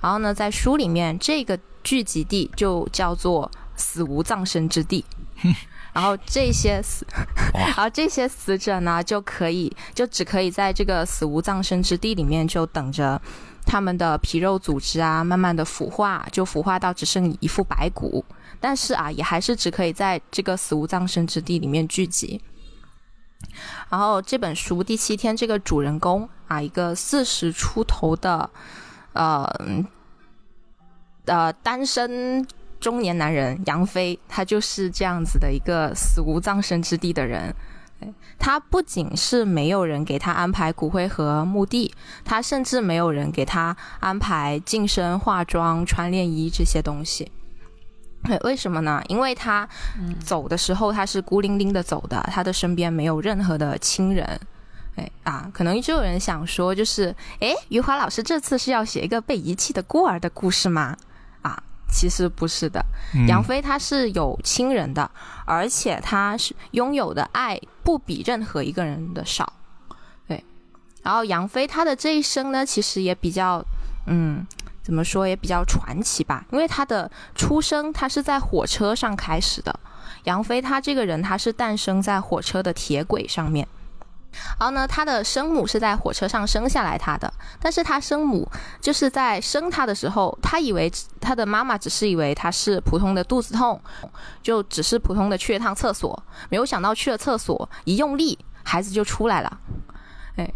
[0.00, 3.48] 然后呢，在书里面，这个聚集地就叫做。
[3.82, 5.04] 死无葬身之地，
[5.92, 7.04] 然后这些死，
[7.52, 13.20] 然后这些死者呢，就可以就只可以在这个死无葬身之地里面，就等着
[13.66, 18.24] 他们的皮肉组织啊，慢慢的腐化，就腐化到只剩一副白骨。
[18.60, 22.40] 但是啊，也还是只可以在这个死无葬身之地里面聚集。
[23.90, 28.48] 然后这本书第七天，这个主人公啊，一个四十出头的，
[29.14, 29.44] 呃，
[31.26, 32.46] 呃，单身。
[32.82, 37.54] 中年男人杨飞，他就是这样子的一个死无葬身之地的人。
[38.36, 47.30] 他不仅是没有人给他安排骨灰和墓地，他甚至没有人给他安排净身、化妆、穿炼衣这些东西。
[48.42, 49.00] 为什么呢？
[49.06, 49.68] 因为他
[50.18, 54.40] 走的时候他是孤零零的走的，他的身边没有任何的亲人。
[54.96, 60.96] 哎啊，可能就有人想说，就是哎，余华老师这次是要写一个被遗弃的孤儿的故事吗？
[61.92, 61.94] 啊？
[61.94, 62.84] 其实不是的，
[63.28, 65.08] 杨飞他是有亲人的，
[65.44, 69.52] 而且他是拥有的爱不比任何一个人的少。
[70.26, 70.42] 对，
[71.02, 73.62] 然后杨飞他的这一生呢，其实也比较，
[74.06, 74.46] 嗯，
[74.82, 79.78] 怎么说也比较传奇吧，因为他的出生他是在火车上开始的。
[80.24, 83.68] 杨飞他这个人他是诞生在火车的铁轨上面。
[84.58, 88.48] 然后呢，他的生母是在火车上生下来他的，但是他生母
[88.80, 90.90] 就是在生他的时候，他以为
[91.20, 93.80] 他的妈妈只是以为他是普通的肚子痛，
[94.42, 99.58] 就只是普通的去了趟厕所，没有想到去了厕所一用力，孩子就出来了。
[100.36, 100.52] 哎，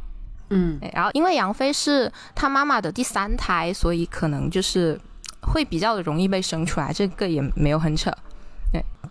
[0.51, 4.99] 嗯，然后因为杨飞是他妈妈的第三胎，所以可能就是
[5.43, 8.12] 会比较容易被生出来，这个也没有很扯。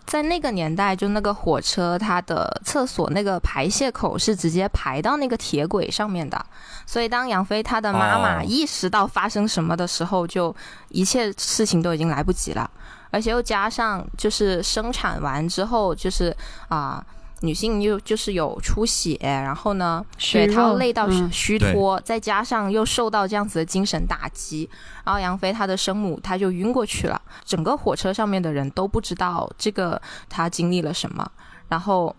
[0.05, 6.45] 对，在那个年代，就那个火车，它的厕所那个排泄口是直接排到那个铁轨上面的，
[6.85, 10.55] 所以当杨飞他的妈妈意识到发生什么的时候，就
[10.89, 12.69] 一切事情都已经来不及了，
[13.11, 16.35] 而且又加上就是生产完之后，就是
[16.69, 17.05] 啊。
[17.45, 24.69] 女性又就是有出血，然后呢，血她累到虚脱，再加上又受到这样子的精神打击，
[25.03, 31.31] 然后杨飞他的生母她就晕过去了，整个火车上面的人都不知道这个她经历了什么，
[31.67, 32.15] 然后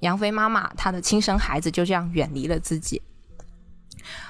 [0.00, 3.00] 杨飞妈妈她的亲生孩子就这样远离了自己，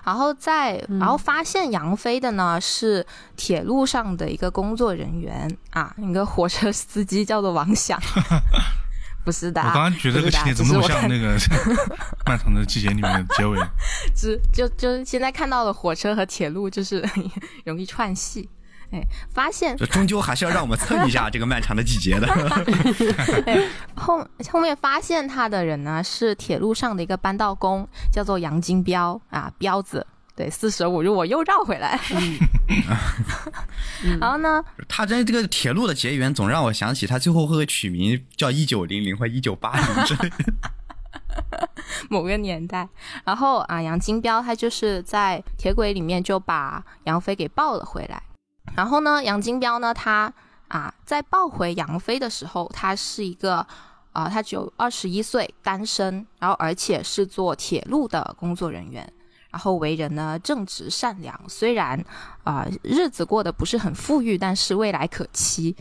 [0.05, 7.99] 然后在然后发现杨飞的呢是铁路上的一个工作人员啊，一个火车司机叫做王响。
[9.25, 11.37] 不是的，我刚刚觉得这个情节怎么那么像那个
[12.27, 13.59] 漫长的季节里面的结尾？
[14.15, 17.09] 只就就是现在看到了火车和铁路，就是
[17.65, 18.49] 容易串戏。
[18.91, 19.01] 哎，
[19.33, 22.27] 发现这终究还是要让我们蹭一下这个漫长的季节的
[23.47, 23.67] 哎。
[23.95, 30.07] 后后面发现他的人呢，是铁路上的一个扳道工，叫做杨金彪啊，彪子。
[30.35, 32.01] 对，四舍五入我又绕回来。
[34.19, 34.65] 然后呢？
[34.89, 40.37] 他这这个铁路的结缘，总让我想起他最后会取名叫一九零零或一九八零之类的。
[42.09, 42.89] 某个年代，
[43.25, 48.23] 然后啊，杨金彪他就是在铁轨里面就把杨飞给抱了回来。
[48.75, 50.33] 然后呢，杨金彪呢，他
[50.69, 53.67] 啊，在抱回杨飞的时候，他是一个
[54.13, 59.11] 啊，他只有二十一岁，单身，然后而且是做铁路的工作人员，
[59.53, 62.03] 然后为人呢正直善良，虽然
[62.43, 65.77] 啊日子过得不是很富裕，但是未来可期。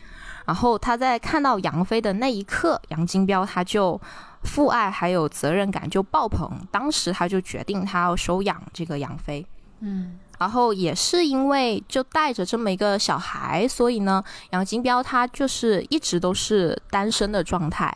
[0.45, 3.99] 然后他在看到杨飞的那一刻，杨金彪他就
[4.43, 9.45] 父爱还有责任感就爆棚，当时他就决定他要收养这个杨飞。
[9.79, 17.95] 嗯然后也是因为就带着这么一个小孩，所以呢，杨金彪他就是一直都是单身的状态，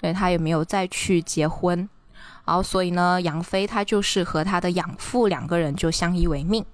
[0.00, 1.86] 对他也没有再去结婚。
[2.44, 6.64] 然后所以呢，杨飞他就是和他的养父两个人就相依为命。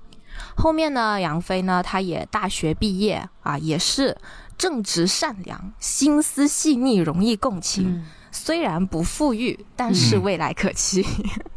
[0.57, 4.17] 后面呢，杨飞呢，他也大学毕业啊，也是
[4.57, 7.89] 正直善良、心思细腻、容易共情。
[7.89, 11.03] 嗯虽然不富裕，但是未来可期。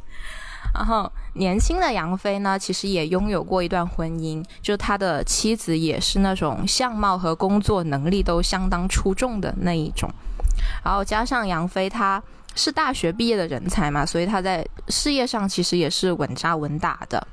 [0.73, 10.09] 然后年轻的杨飞呢，其实也拥有过一段婚姻，就他的妻子也是那种相貌和工作能力都相当出众的那一种。
[10.83, 12.23] 然后加上杨飞他
[12.55, 17.25] 是大学毕业的人才嘛，所以他在事业上其实也是稳扎稳打的。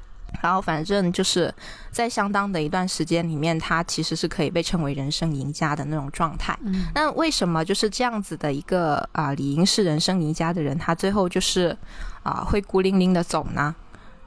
[0.43, 1.53] 然后反正就是
[1.91, 6.57] 在相当的一段时间里面，他其实是可以被称为人生赢家的那种状态。
[6.65, 11.75] 嗯那为什么就是这样子的一个啊、理应是人生赢家的人，他最后就是
[12.23, 13.75] 啊、会孤零零的走呢？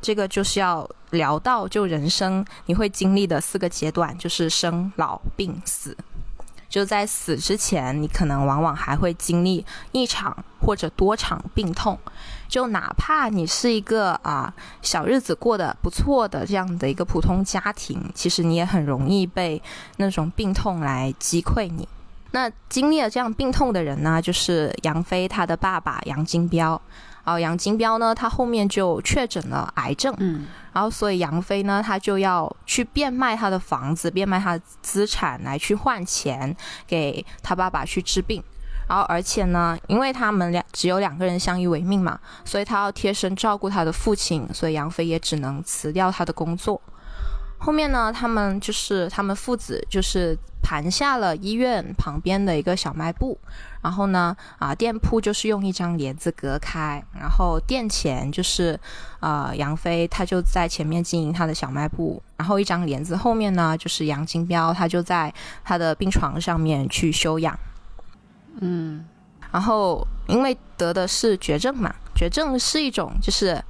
[0.02, 5.96] 这个就是要聊到就人生你会经历的四个阶段，就是生老病死。
[6.72, 12.00] 就在死之前，你可能往往还会经历一场或者多场病痛。
[12.48, 19.62] 就哪怕你是一个啊小日子过得不错的这样的一个普通家庭，其实你也很容易被
[19.98, 21.88] 那种病痛来击溃你。
[22.32, 26.82] 那经历了这样病痛的人呢，就是杨飞他的爸爸杨金彪。
[27.24, 36.56] 然后杨金彪呢，他后面就确诊了癌症，嗯然后所以杨飞呢，他就要去变卖他的房子，变卖他的资产来去换钱
[36.88, 38.42] 给他爸爸去治病。
[38.88, 46.82] 然后而且呢，因为他们俩只有两个人相依为命嘛，所以他要贴身照顾他的父亲，所以杨飞也只能辞掉他的工作。
[47.64, 53.38] 后面呢，他们就是他们父子就是盘下了医院旁边的一个小卖部，
[53.84, 58.80] 然后呢，啊，店铺就是用一张帘子隔开，然后店前就是，
[59.20, 65.32] 呃，杨飞他就在前面经营他的小卖部，然后一张帘子后面呢，就是杨金彪他就在
[65.64, 67.58] 他的病床上面去休养。
[68.60, 69.06] 嗯
[69.52, 73.62] 然后因为得的是绝症嘛，绝症是一种就是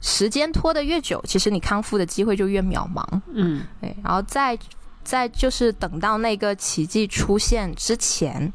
[0.00, 3.04] 时间拖得越久，其实你康复的机会就越渺茫。
[3.32, 4.56] 嗯对，然后再
[5.02, 8.52] 再就是等到那个奇迹出现之前，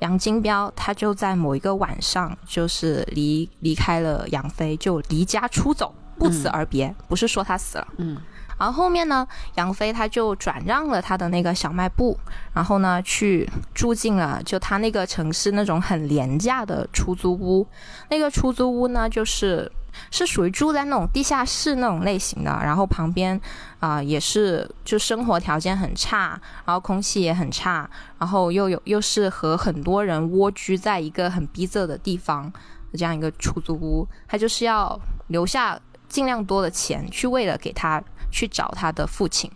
[0.00, 7.88] 杨金彪他就在某一个晚上就是离离开了杨飞，就离家出走，不辞而别，不是说他死了。
[7.98, 8.18] 嗯
[8.58, 12.18] 然后后面呢，杨飞他就转让了他的那个小卖部，
[12.54, 17.66] 然后呢去住进了就他那个城市那种很廉价的出租屋。
[18.08, 19.70] 那个出租屋呢，就是
[20.10, 23.40] 是属于住在那种地下室那种类型的，然后旁边
[23.80, 32.50] 啊、也是就生活条件很差，然后空气也很差，然后又有又是和很多人蜗居在一个很逼仄的地方
[32.90, 35.78] 的这样一个出租屋，他就是要留下
[36.08, 39.50] 尽量多的钱去为了给他去找他的父亲。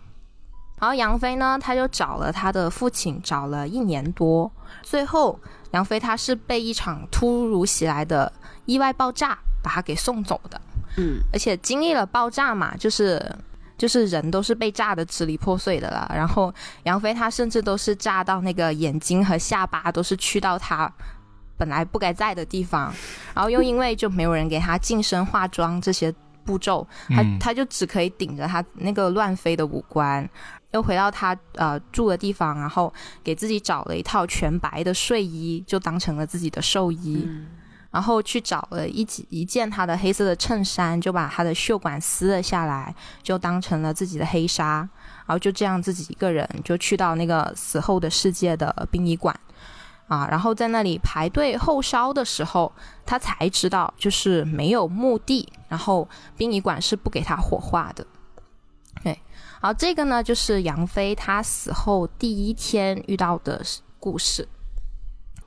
[0.79, 4.51] 然后杨飞呢，他就找了他的父亲，找了一年多，
[4.81, 5.39] 最后
[5.71, 8.31] 杨飞他是被一场突如其来的
[8.65, 10.59] 意外爆炸把他给送走的。
[10.97, 13.23] 嗯而且经历了爆炸嘛，就是
[13.77, 16.11] 就是人都是被炸的支离破碎的了。
[16.13, 20.91] 然后杨飞他甚至都是炸到那个眼睛和下巴都是去到他
[21.57, 22.93] 本来不该在的地方，
[23.33, 30.29] 然后又因为就没有人给他净身化妆这些步骤，他嗯他就只可以顶着他那个乱飞的五官。
[30.71, 32.93] 又回到他呃住的地方，然后
[33.23, 37.25] 给自己找了一套全白的睡衣，就当成了自己的寿衣。
[37.27, 37.47] 嗯
[37.91, 44.77] 然后去找了一几一件他的黑色的衬衫，就把他的袖管撕了下来，就当成了自己的黑纱，
[45.25, 49.37] 然后就这样自己一个人就去到那个死后的世界的殡仪馆，
[50.07, 52.71] 啊，然后在那里排队后烧的时候，
[53.05, 58.07] 他才知道就是没有墓地，然后殡仪馆是不给他火化的。
[59.03, 59.11] 对，
[59.61, 63.61] 然后这个呢就是杨飞他死后第一天遇到的
[63.99, 64.47] 故事。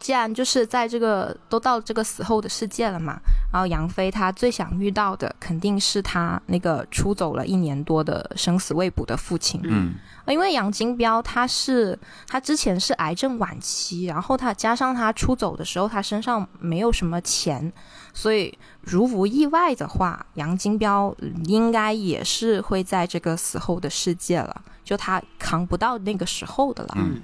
[0.05, 3.19] 既然就是在这个都到这个死后的世界了嘛，
[3.51, 9.95] 然后杨飞他最想遇到的肯定是他那个出走了一年多的生死未卜的父亲，嗯。
[10.27, 17.73] 因为杨金彪他是他之前是癌症晚期，然后他加上他出走的时候他身上没有什么钱，
[18.13, 26.95] 所以如无意外的话，杨金彪应该也是会在这个死后的世界了，就他扛不到那个时候的了。
[26.99, 27.23] 嗯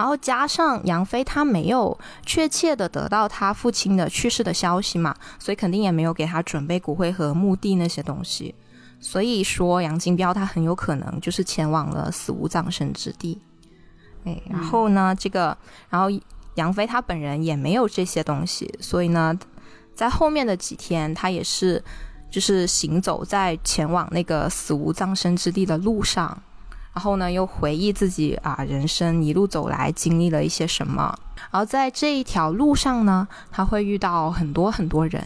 [0.00, 8.54] 然后加上杨飞他没有确切的得到他父亲的去世的消息嘛，所以肯定也没有给他准备骨灰和墓地那些东西。
[8.98, 13.42] 所以说杨金彪他很有可能就是前往了死无葬身之地。
[14.24, 15.54] 哎，然后呢，这个
[15.90, 16.08] 然后
[16.54, 19.38] 杨飞他本人也没有这些东西，所以呢，
[19.94, 21.84] 在后面的几天他也是
[22.30, 26.42] 就是行走在前往那个死无葬身之地的路上。
[26.92, 31.16] 然后呢，又回忆自己啊，人生一路走来经历了一些什么。
[31.52, 35.22] 然后在这一条路上呢，他会遇到很多很多人。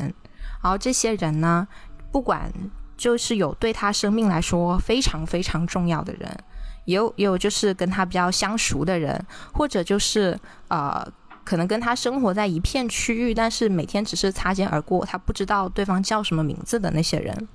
[0.62, 1.66] 然后这些人呢，
[2.12, 2.52] 不管
[2.98, 6.38] 就是有对他生命来说非常非常重要的人，
[6.84, 10.38] 也有也有就是跟他比较相熟的人，或者就是
[10.68, 11.06] 呃，
[11.44, 17.48] 可能跟他生活在一片区域，但是每天只是擦肩而过，他不知道对方叫什么名字的那些人。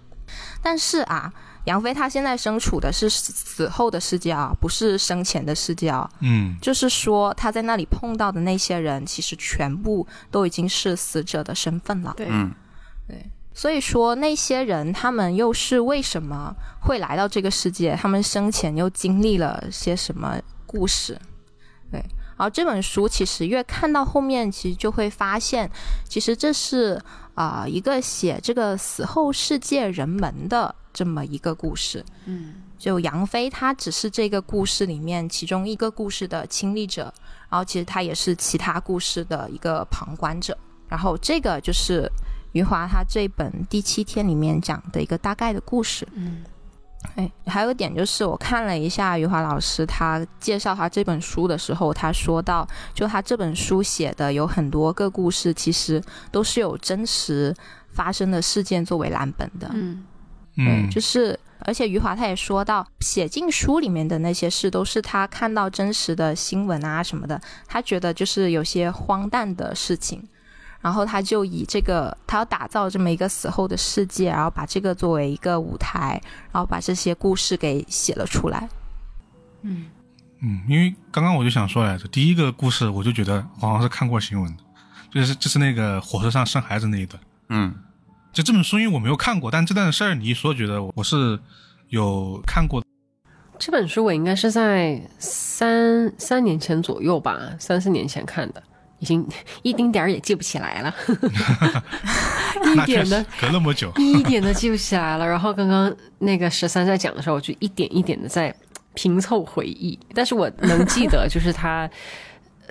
[0.64, 1.32] 但是啊。
[1.66, 6.10] 杨飞他现在身处的是死后的世界啊，不是生前的世界啊。
[6.22, 12.14] 嗯，就是说他在那里碰到的那些人，其实全部都已经是死者的身份了。
[12.18, 12.52] 对，嗯，
[13.08, 13.30] 对。
[13.54, 17.96] 所以说那些人他们又是为什么会来到这个世界？
[18.00, 21.20] 他们生前又经历了些什么故事？
[21.92, 22.04] 对。
[22.40, 25.70] 然后这本书其实越看到后面，其实就会发现，
[26.08, 27.00] 其实这是
[27.36, 30.74] 啊一个写这个死后世界人们的。
[30.92, 37.14] 这么一个故事，嗯，就杨飞他只是这个故事里面其中一个故事的亲历者，
[37.48, 40.58] 然后其实他也是其他故事的一个旁观者。
[40.90, 42.12] 然后这个就是
[42.54, 46.06] 余华他这本第七天里面讲的一个大概的故事。
[46.14, 46.44] 嗯，
[47.16, 57.56] 哎，还有一点就是我看了一下余华老师他介绍他这本书的时候，他说到，就他这本书写的有很多个故事，其实都是有真实
[57.94, 59.70] 发生的事件作为蓝本的。
[59.74, 60.06] 嗯。
[60.62, 70.28] 嗯，就是，而且余华他也说到，写进书里面的那些事，都是他看到真实的新闻啊什么的，他觉得就是有些荒诞的事情，
[70.82, 76.22] 然后他就以这个，他要打造这么一个死后的世界，然后把这个作为一个舞台，
[76.52, 78.68] 然后把这些故事给写了出来。
[79.62, 79.88] 嗯
[80.42, 84.64] 嗯，因为刚刚我就想说来着，第一个故事我就觉得好像是看过新闻的，
[85.12, 87.22] 就是就是那个火车上生孩子那一段。
[87.50, 87.76] 嗯。
[88.32, 91.40] 就这本书，因为我没有看过，但这段事儿你一说，觉得我是
[91.88, 92.84] 有看过。
[93.58, 98.62] 这本书我应该是在三三年前左右吧，三四年前看的，
[99.00, 99.26] 已经
[99.64, 100.94] 一丁点儿也记不起来了。
[102.76, 105.26] 一点的隔那么久，一点都记不起来了。
[105.26, 108.54] 然后刚刚那个十三在讲的时候，我就一点一点的在
[108.94, 111.90] 拼凑回忆，但是我能记得，就是他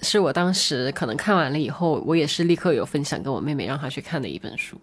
[0.03, 4.81] 是我当时可能看完了以后，我也是立刻有分享给我妹妹，让她去看的一本书。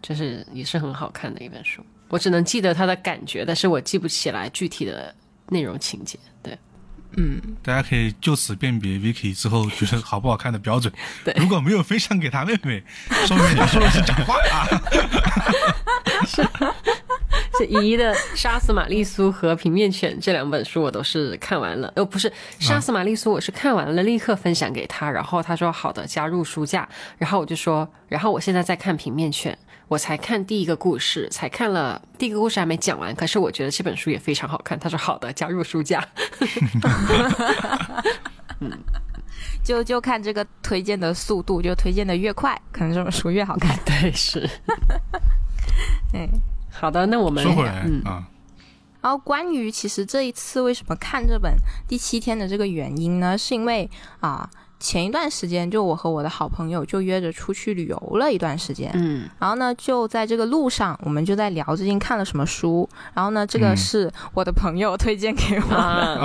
[0.00, 5.12] 就是也是很好看的一本书，我只能记得它的感觉，但是我记不起来具体的
[5.48, 6.16] 内容情节。
[6.40, 6.56] 对，
[7.16, 10.92] 嗯，大家可以就此辨别 Vicky 之后觉得好不好看的标准。
[11.24, 12.82] 对，如果没有分享给他妹妹，
[13.26, 14.68] 说明你说的是假话 啊。
[16.26, 16.42] 是，
[17.56, 21.92] 是姨姨的《杀死玛丽苏》和《平面犬》这两本书我都是看完了。
[21.96, 22.28] 哦，不是，
[22.58, 26.88] 《杀死玛丽苏》我是看完了，立刻分享给他，然后他说好的，加入书架。
[27.16, 29.56] 然后我就说，然后我现在在看《平面犬》。
[29.88, 34.78] 我才看第一个故事，才看了第一个故事还没讲完，可是我觉得这本书也非常好看。
[34.78, 36.06] 他说好的，加入书架。
[38.60, 38.70] 嗯，
[39.64, 43.78] 就就看这个推荐的速度，就推荐的越快，可能这本书越好看。
[43.86, 44.46] 对，是。
[46.12, 46.28] 哎，
[46.70, 48.28] 好的，那我们说回来，嗯啊。
[49.00, 51.54] 然后关于其实这一次为什么看这本
[51.86, 53.38] 第七天的这个原因呢？
[53.38, 53.88] 是因为
[54.20, 54.50] 啊。
[54.80, 66.18] 前一段时间，就我和我的好朋友就约着出去旅游了一段时间，嗯，然后呢，就在这个路上，我们就在聊最近看了什么书，然后呢，这个是我的朋友推荐给我的，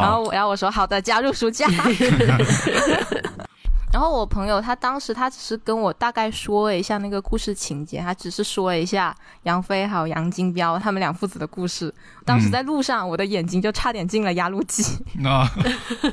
[0.00, 1.66] 然后然后我说好的，加入书架。
[3.98, 11.92] 然后我朋友他当时他只是跟我大概说了一下那个故事情节，他只是说了一下杨飞还有杨金彪他们两父子的故事。
[12.24, 14.84] 当时在路上，我的眼睛就差点进了压路机。
[15.26, 15.50] 啊，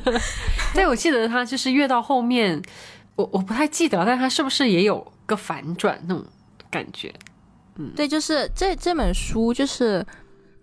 [0.73, 2.59] 对，我记得他就是越到后面，
[3.17, 6.25] 我我不太记得，但他是不是也有个反转那种
[6.71, 7.13] 感觉？
[7.75, 10.03] 嗯，对，就是这这本书就是，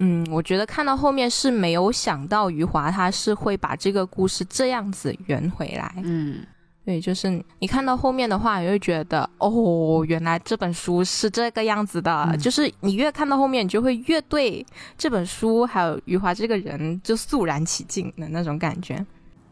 [0.01, 5.95] 嗯，我觉得看到后面是没有想到余华他是会把这个故事这样子圆回来。
[6.03, 6.45] 嗯。
[6.85, 12.37] 对，就是你看到后面的话，你会觉得哦，原来这本书是这个样子的。
[12.41, 14.67] 就是你越看到后面，你就会越对
[14.99, 19.05] 这本书还有余华这个人就肃然起敬的那种感觉。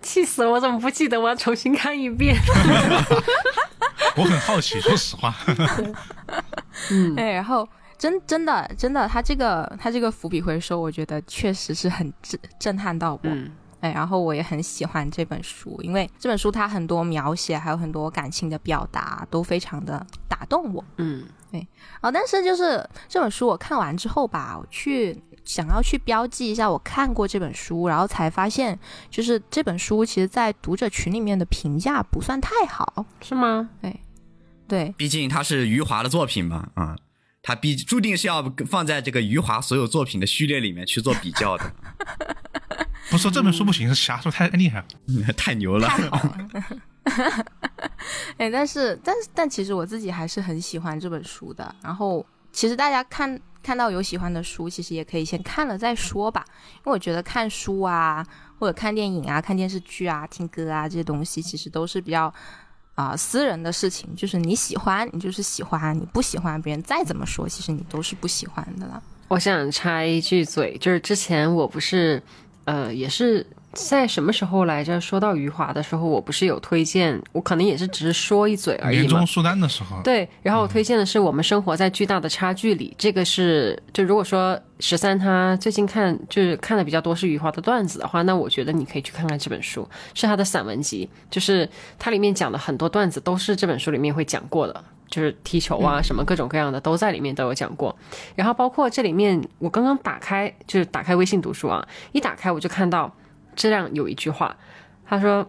[0.02, 0.50] 气死了！
[0.50, 1.20] 我怎么不记得？
[1.20, 2.34] 我要重新看一遍。
[4.16, 5.32] 我很好奇，说实话。
[6.90, 13.20] 嗯，哎，然后真真的真的，他这个他这个伏笔回收，我觉得确实是很震震撼到我。
[13.80, 20.84] 哎，然后我也很喜欢这本书，因为这本书它很多描写，还有很多感情的表达，都非常的打动我。
[20.98, 21.24] 嗯
[22.00, 28.78] 啊，但是就是这本书我看完之后吧，我去想要去标记一下我看过这本书，然后才发现，
[29.10, 33.04] 就是这本书其实在读者群里面的评价不算太好。
[33.20, 33.68] 是吗？
[34.68, 36.96] 对，毕竟它是余华的作品嘛，啊、
[37.42, 41.72] 它必注定是要放在这个余华所有作品的序列里面去做比较的，
[43.10, 44.86] 不是说这本书不行，是侠书太厉害了。
[45.36, 45.88] 太牛了。
[48.36, 51.74] 哎，但是，但是，但其实我自己还是很喜欢这本书的。
[51.82, 56.44] 然后，其实大家看看到有喜欢的书，其实也可以先看了再说吧。
[56.76, 58.24] 因为我觉得看书啊，
[58.58, 62.32] 或者看电影啊、看电视剧啊、听歌啊这些东西，其实都是比较
[63.00, 64.14] 啊、私人的事情。
[64.14, 69.02] 就是你喜欢，你就是喜欢；你不喜欢，别人再怎么说，其实你都是不喜欢的了。
[69.28, 72.22] 我想插一句嘴，就是之前我不是，
[72.64, 75.00] 呃，也是在什么时候来着？
[75.00, 79.26] 说到余华的时候，我不是有推荐，我可能也是只是说一嘴而已嘛年终。
[79.26, 91.68] 书单的时候，对，然后我推荐的是《我们生活在巨大的差距里》，这个是就如果说十三他最近看就是看的比较多是余华的段子的话，那我觉得你可以去看看这本书，是他的散文集，就是
[91.98, 97.96] 它里面讲的很多段子都是这本书里面会讲过的，就是踢球啊什么各种各样的都在里面都有讲过，
[98.34, 103.12] 然后包括这里面我刚刚打开就是打开微信读书啊，一打开我就看到
[103.54, 104.56] 这样有一句话，
[105.06, 105.46] 他说。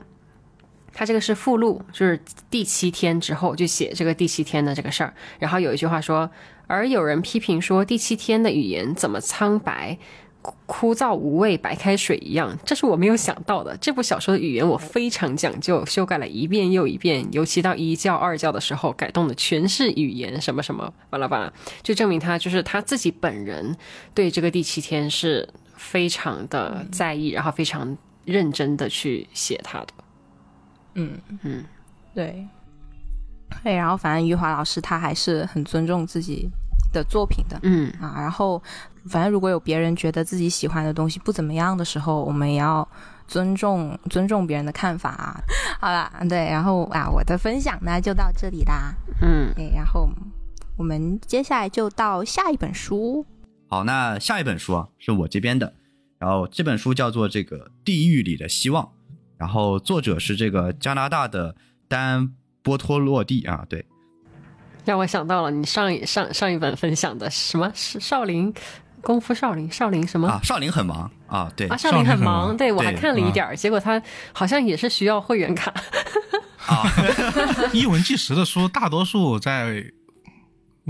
[0.93, 5.13] 他这个是附录，就是第七天之后就写这个第七天的这个事儿。
[5.39, 6.29] 然后有一句话说，
[6.67, 9.97] 而有人批评说第七天的语言怎么苍白、
[10.41, 12.59] 枯枯燥无味，白开水一样。
[12.65, 13.77] 这是我没有想到的。
[13.77, 23.77] 这部小说的语言我非常讲究，修改了一遍又一遍，尤其到一教、二教的时候，改动的全是语言，什么什么巴拉巴拉，就证明他就是他自己本人
[24.13, 25.47] 对这个第七天是
[25.81, 29.87] 非常的在意，然后非常认真的去写他的。
[30.93, 31.65] 嗯嗯，
[32.13, 32.47] 对，
[33.63, 36.47] 对，然后反正余华老师他还是很尊重自己
[36.93, 37.91] 的作品的，嗯。
[37.99, 38.61] 啊，然后
[39.09, 42.87] 反正如果有别人觉得自己喜欢的东西不怎么样的时候，我们也要
[43.27, 45.41] 尊重尊重别人的看法啊。
[45.81, 49.51] 好啦，对，然后啊，我的分享呢就到这里啦，嗯。
[49.55, 50.07] 对，然后
[50.77, 53.25] 我们接下来就到下一本书，
[53.71, 55.73] 好，那下一本书啊是我这边的，
[56.19, 58.83] 然后这本书叫做《这个地狱里的希望》，
[59.37, 61.55] 然后作者是这个加拿大的
[61.87, 63.85] 丹波托洛蒂啊，对，
[64.83, 67.71] 让我想到了你上一上上一本分享的什么？
[67.73, 68.53] 是少林
[68.99, 70.27] 功夫少林少林什么？
[70.27, 74.03] 啊，少林很忙啊，对啊少林很忙，对我还看了一点儿，结果他
[74.33, 75.73] 好像也是需要会员卡。
[76.67, 76.83] 啊，
[77.71, 79.85] 一文计时的书，大多数在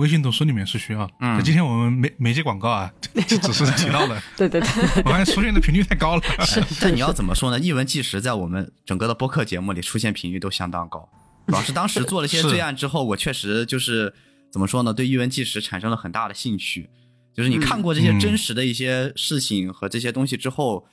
[0.01, 1.09] 微信读书里面是需要。
[1.19, 2.91] 嗯今天我们没没接广告啊，
[3.27, 4.21] 就 只是提到了。
[4.35, 4.69] 对对对，
[5.05, 6.21] 我发现出现的频率太高了。
[6.81, 7.59] 但你要怎么说呢？
[7.59, 11.07] 一文纪时在我们整个的播客节目里出现频率都相当高，
[11.47, 14.13] 主要是当时做了些是罪案之后，我确实就是
[14.51, 16.89] 怎么说呢，对一文纪时产生了很大的兴趣。
[17.33, 20.85] 就是你看过这些嗯真实的一些事情和这些东西之后，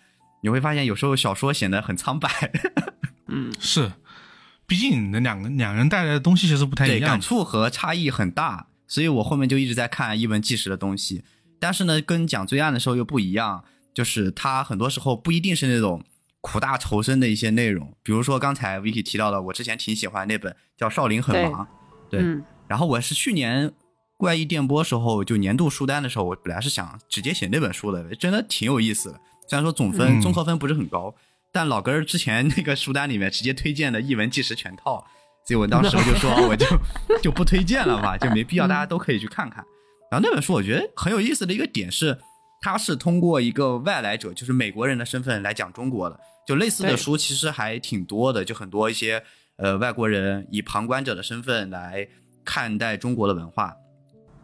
[0.43, 2.31] 你会发现有时候小说显得很苍白，
[3.27, 3.91] 嗯是，
[4.65, 7.21] 毕竟那两个两人带来的东西其实不太，一样感。
[7.21, 11.22] 触和差异很大，所以我后面就一直在看一文纪实的东西。
[11.61, 13.62] 但是呢，跟讲罪案的时候又不一样，
[13.95, 16.03] 就是它很多时候不一定是那种
[16.41, 17.93] 苦大仇深的一些内容。
[18.03, 21.64] 比如说刚才 Vicky 提到的，我之前挺喜欢那本叫《少林很忙》，
[22.11, 23.72] 对嗯然后我是去年
[24.16, 29.20] 怪异电波时候就年度书单的时候，我本来是想直接写那本书的，真的挺有意思的。
[29.49, 31.14] 虽然说总分、嗯综合分不是很高，
[31.51, 35.07] 但老根儿之前那个书单里面直接推荐的一文纪实全套，
[35.49, 36.67] 所以我当时我就说 我就
[37.23, 39.65] 就不推荐了吧，就没必要，大家都可以去看看。
[40.11, 42.19] 然后那本书我觉得很有意思的一个点是，
[42.61, 46.21] 它是通过一个外来者，就是美国人的身份来讲中国的。
[46.47, 49.23] 就类似的书其实还挺多的，就很多一些
[49.57, 52.07] 呃外国人以旁观者的身份来
[52.45, 53.75] 看待中国的文化。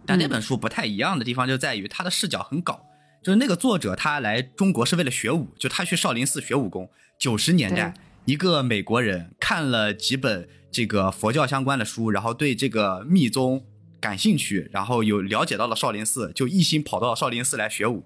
[0.07, 2.81] 但那本书不太一样的地方就在于它的视角很搞，
[3.23, 6.89] 就是那个作者他来中国是为了学武，就他去少林寺学武功。
[7.19, 7.93] 九十年代，
[8.25, 13.65] 一个美国人看了几本这个佛教相关的书，然后对这个密宗
[14.01, 18.05] 感兴趣，然后有了解到了少林寺，就一心跑到少林寺来学武。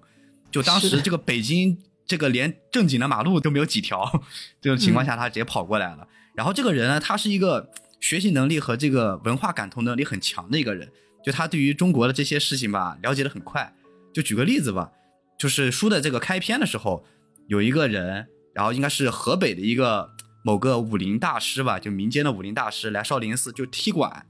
[0.51, 4.23] 就当时这个北京这个连正经的马路都没有几条，
[4.61, 6.07] 这种情况下他直接跑过来了。
[6.35, 10.87] 然后这个人呢，他是一个学习能力和这个文化感同能力很强的一个人，
[11.25, 13.73] 就他对于中国的这些事情吧了解的很快。
[14.13, 14.91] 就举个例子吧，
[15.39, 17.03] 就是书的这个开篇的时候，
[17.47, 20.11] 有一个人，然后应该是河北的一个
[20.43, 24.25] 某个武林大师吧，就民间的武林大师来少林寺就踢馆，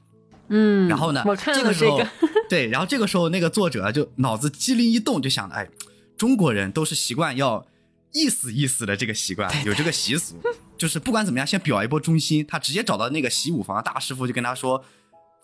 [0.48, 2.02] 嗯，然后呢，我看这个时候
[2.50, 5.70] 对，然后这个时候那个作者就脑子机灵一动，就想着，哎，
[6.18, 7.66] 中国人都是习惯要
[8.12, 10.36] 意思意思的这个习惯，有这个习俗，
[10.78, 12.46] 就是不管怎么样，先表一波忠心。
[12.48, 14.84] 他直接找到那个习武房的大师傅，就跟他说：“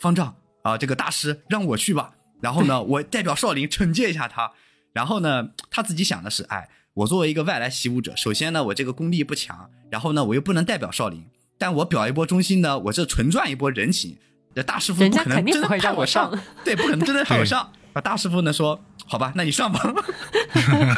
[0.01, 2.15] 方丈啊，这个大师让我去吧。
[2.41, 4.51] 然后呢，我代表少林惩戒一下他。
[4.93, 11.23] 然后呢，他自己想的是，哎，我作为一个外来习武者，首先呢，我这个功力不强，然后呢，我又不能代表少林，
[11.57, 14.17] 但我表一波忠心呢，我这纯赚一波人情。
[14.53, 17.71] 这大师傅不可能真的让我上对，不可能真的 派我上。
[17.93, 19.79] 那，大师傅呢说，好吧，那你上吧。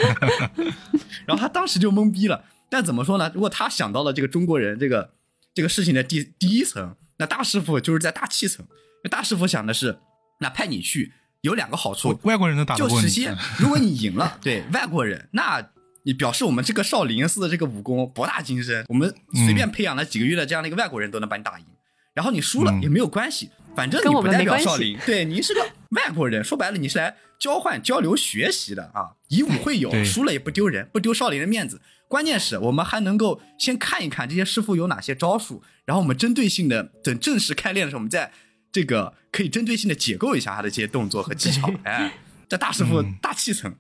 [1.27, 2.43] 然后他当时就懵逼了。
[2.71, 3.31] 但怎么说呢？
[3.35, 5.11] 如果他想到了这个中国人这个
[5.53, 8.65] 这个事情的第第一层，那大师傅就是在大气层。
[9.03, 9.99] 那大师傅想的是，
[10.39, 15.61] 那派你去有两个好处，外国人能打得过你，就实现，如果你赢了，对外国人，那
[16.07, 19.13] 你表示我们这个少林寺的这个武功博大精深，我们
[19.45, 21.65] 随便培养了几个月的这样的一个外国人都能把你打赢。
[22.13, 31.81] 然后你输了嗯也没有关系，反正跟我们你不代表少林，对你是个外国人，说白了你是来交换、交流、学习的啊，以武会友，输了也不丢人，不丢少林的面子。
[32.07, 38.31] 关键是我们还能够先看一看这些师傅有哪些招数，然后我们针对性的等正式开练的时候，我们再
[38.71, 41.69] 这个可以针对性的解构一下他的这些动作和技巧。
[41.83, 42.13] 哎，
[42.47, 43.75] 这大师傅嗯大气层，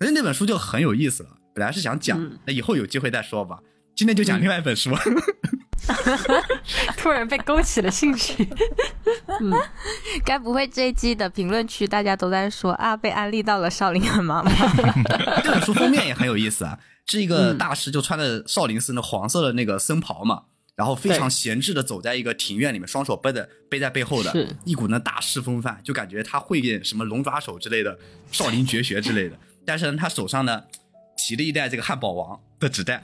[0.00, 1.37] 反正那本书就很有意思了。
[1.54, 2.38] 本来是想讲，嗯。
[2.46, 3.58] 那以后有机会再说吧。
[3.94, 4.90] 今天就讲另外一本书，
[6.96, 8.48] 突然被勾起了兴趣。
[10.24, 14.52] 该不会这一季的评论区大家都在说啊，被安利到了少林很忙吧？
[15.42, 20.42] 这本书封面也很有意思啊，是一个大师就穿着少林寺那黄色的那个僧袍嘛，
[20.76, 27.98] 然后非常闲置的走在一个庭院里面，双手背的背在背后的是，一股那大师风范，就感觉他会点什么龙爪手之类的
[28.30, 29.36] 少林绝学之类的，
[29.66, 30.62] 但是呢，他手上呢
[31.18, 33.02] 提了一袋这个汉堡王的纸袋，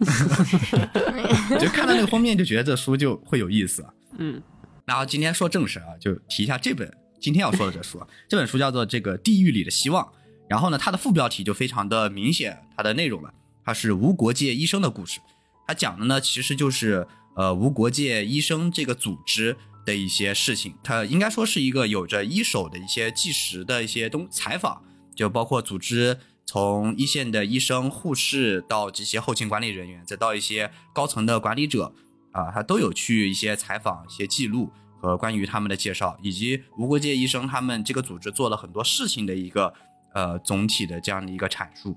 [1.61, 3.93] 就看到那个封面就觉得这书就会有意思啊。
[4.19, 4.41] 嗯，
[4.87, 6.91] 然后今天说正事啊，就提一下这本
[7.21, 10.05] 今天要说的这书啊，这本书叫做《这个地狱里的希望》。
[10.49, 13.35] 然后呢，它的副标题就非常的明显，它的内容了，
[13.65, 15.19] 它是无国界医生的故事。
[15.67, 19.57] 它讲的呢，其实就是呃无国界医生这个组织
[19.87, 20.75] 的一些事情。
[20.85, 24.83] 它应该说是一个有着一手的一些纪实的一些东采访，
[25.17, 31.93] 就包括组织从一线的医生、护士到这些后勤管理人员，再到一些高层的管理者，
[32.33, 34.71] 啊，他都有去一些采访、一些记录
[35.01, 39.73] 和关于他们的介绍，以及无国界医生他们这个组织做了很多事情的一个
[40.13, 41.97] 呃总体的这样的一个阐述。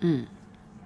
[0.00, 0.26] 嗯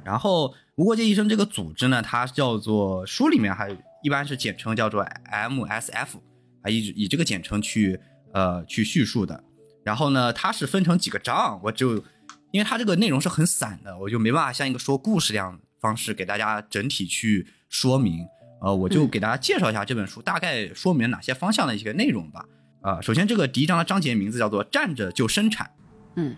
[0.05, 6.17] 然后无国界医生这个组织呢，它叫做书里面还一般是简称叫做 MSF
[6.63, 8.01] 啊，以以这个简称去
[8.33, 9.45] 呃去叙述的。
[9.85, 12.03] 然后呢，它是分成几个章，我就
[12.51, 18.27] 因为它这个内容是很散的，我就没办法像一个说故事这样的方式给大家整体去说明。
[18.61, 22.45] 呃，我就嗯给大家介绍一下这本书大概说明哪些方向的一些内容吧。
[22.81, 25.71] 啊、首先这个第一章的章节名字叫做“站着就生产”。
[26.17, 26.37] 嗯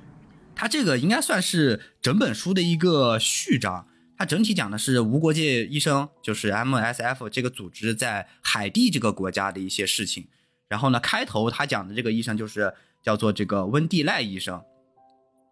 [0.55, 3.87] 它这个应该算是整本书的一个序章。
[4.19, 10.29] 它整体讲的是无国界医生，就是 MSF 这个组织在海地这个国家的一些事情。
[10.69, 14.63] 然后呢，开头他讲的这个医生就是叫做这个温蒂赖医生，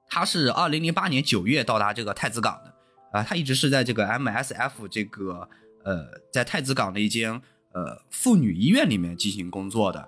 [0.09, 2.75] 他是二零零八年九月到达这个太子港的。
[3.11, 5.49] 啊、他一直是在这个 MSF 这个
[5.83, 7.33] 呃，在太子港的一间
[7.73, 10.07] 呃妇女医院里面进行工作的。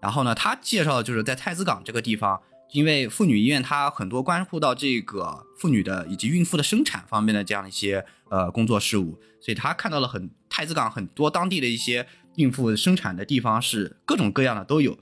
[0.00, 2.40] 然后呢，他介绍的就是在太子港这个地方，
[2.72, 14.98] 因为妇女医院它很多关乎到这个妇女的以及孕妇的生产方面的这样一些呃工作事务，所以他看到了很太子港很多当地的一些孕妇生产的地方是各种各样的都有，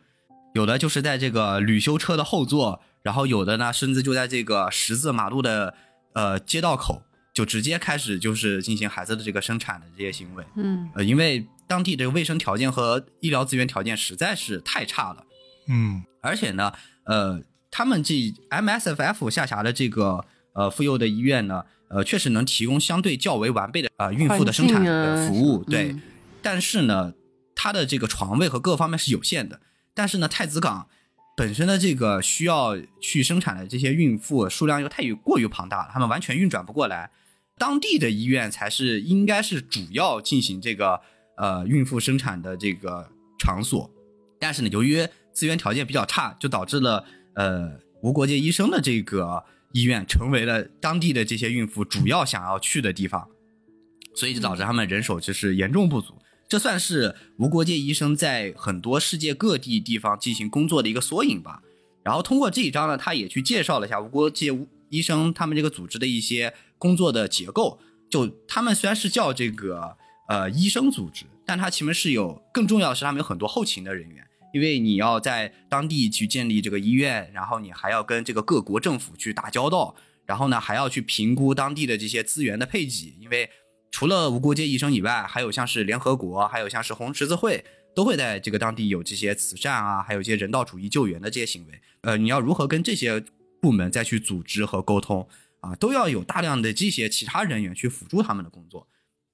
[0.57, 5.75] 有的就是在这个旅修车的后座，然后有的呢甚至就在这个十字马路的
[6.15, 7.03] 呃街道口
[7.35, 10.43] 就直接开始就是进行孩子的这个生产的这些行为。
[10.57, 15.23] 嗯呃，因为当地的卫生条件和医疗资源条件实在是太差了，
[15.69, 16.73] 嗯而且呢，
[17.05, 18.15] 呃，他们这
[18.49, 24.83] MSFF 下辖的这个呃妇幼的医院呢，呃，确实能提供相对较为完备的啊、呃孕妇的生产
[25.29, 25.97] 服务，嗯对。
[26.41, 27.13] 但是呢，
[27.55, 29.61] 它的这个床位和各方面是有限的。
[29.97, 30.89] 但是呢，太子港
[31.37, 37.11] 本身的这个需要去生产的这些孕妇数量又太于过于庞大了，他们完全运转不过来。
[37.59, 41.01] 当地的医院才是应该是主要进行这个
[41.39, 43.91] 呃孕妇生产的这个场所，
[44.39, 47.73] 但是呢，由于资源条件比较差，就导致了呃
[48.03, 49.43] 无国界医生的这个
[49.73, 53.27] 医院成为了当地的这些孕妇主要想要去的地方，
[54.15, 56.15] 所以就导致他们人手就是严重不足。
[56.49, 61.63] 这算是无国界医生在很多世界各地地方进行工作的一个缩影吧。
[62.03, 64.57] 然后通过这一章呢，他也去介绍了一下无国界
[64.89, 67.81] 医生他们这个组织的一些工作的结构。
[68.09, 69.97] 就他们虽然是叫这个
[70.29, 74.25] 呃医生组织，但它其实是有更重要的是他们有很多后勤的人员，
[74.55, 83.51] 因为你要在当地去建立这个医院，然后你还要跟这个各国政府去打交道，然后呢还要去评估当地的这些资源的配给，因为
[83.91, 87.65] 除了无国界医生以外，还有像是联合国，还有像是红十字会，
[87.95, 91.81] 都会在这个当地有这些慈善啊，还有一些人道主义救援的这些行为。
[92.03, 93.25] 呃，你要如何跟这些
[93.61, 95.27] 部门再去组织和沟通
[95.61, 98.87] 啊，都要有大量的这些其他人员去辅助他们的工作。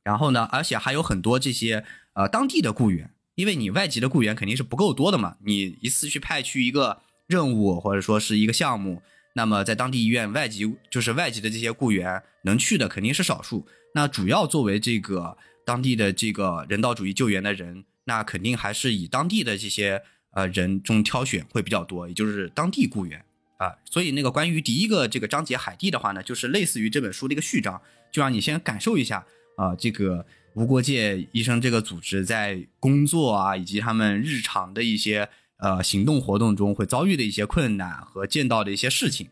[0.04, 1.84] 然后呢，而且还有很多这些
[2.14, 9.02] 呃当地的雇员，因为你外籍的雇员肯定是不够多的嘛，你一次去派去一个任务或者说是一个项目。
[9.34, 13.66] 那么在当地医院，外籍就是外籍的这些雇员能去的肯定是少数。
[13.94, 23.24] 那主要作为这个当地的这个人道主义救援的人，那肯定还是以当地的这些呃人中挑选会比较多，也就是当地雇员
[23.58, 23.72] 啊。
[23.84, 27.80] 所以那个关于第一个这个章节海地的话呢，就是类似于这本书的一个序章，
[28.10, 29.24] 就让你先感受一下
[29.56, 35.28] 啊这个无国界医生这个组织在工作啊以及他们日常的一些。
[35.58, 39.28] 呃，行动活动中会遭遇的一些困难和见到的一些事情，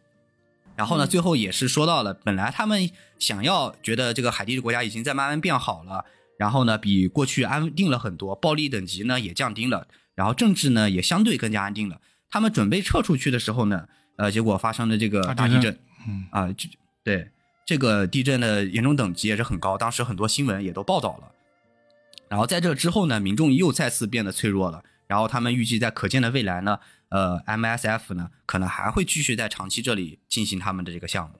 [0.81, 6.07] 然后呢，最后也是说到了，本来他们想要觉得这个海地的国家已经在慢慢变好了，
[6.39, 12.01] 然后呢，比过去安定了很多，暴力等级呢也降低了，然后政治呢也相对更加安定了。
[12.31, 15.79] 他们准备撤出去的时候呢，呃，结果发生了这个大地震，
[16.09, 16.67] 嗯啊，这
[17.05, 17.31] 对
[17.67, 21.31] 这个地震的严重等级也是很高，当时很多新闻也都报道了。
[22.31, 24.83] 然后在这之后呢，民众又再次变得脆弱了。
[25.07, 26.79] 然后他们预计在可见的未来呢，
[27.11, 31.35] 呃，MSF 呢可能还会继续在长期这里进行他们的这个项目。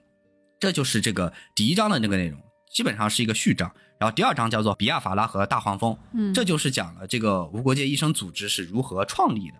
[0.59, 2.39] 这就是这个第一章的那个内容，
[2.71, 3.73] 基本上是一个序章。
[3.97, 9.55] 然后第二章叫做比亚法拉和大黄蜂，嗯，这就是讲了这个无国界医生组织是如何创立的。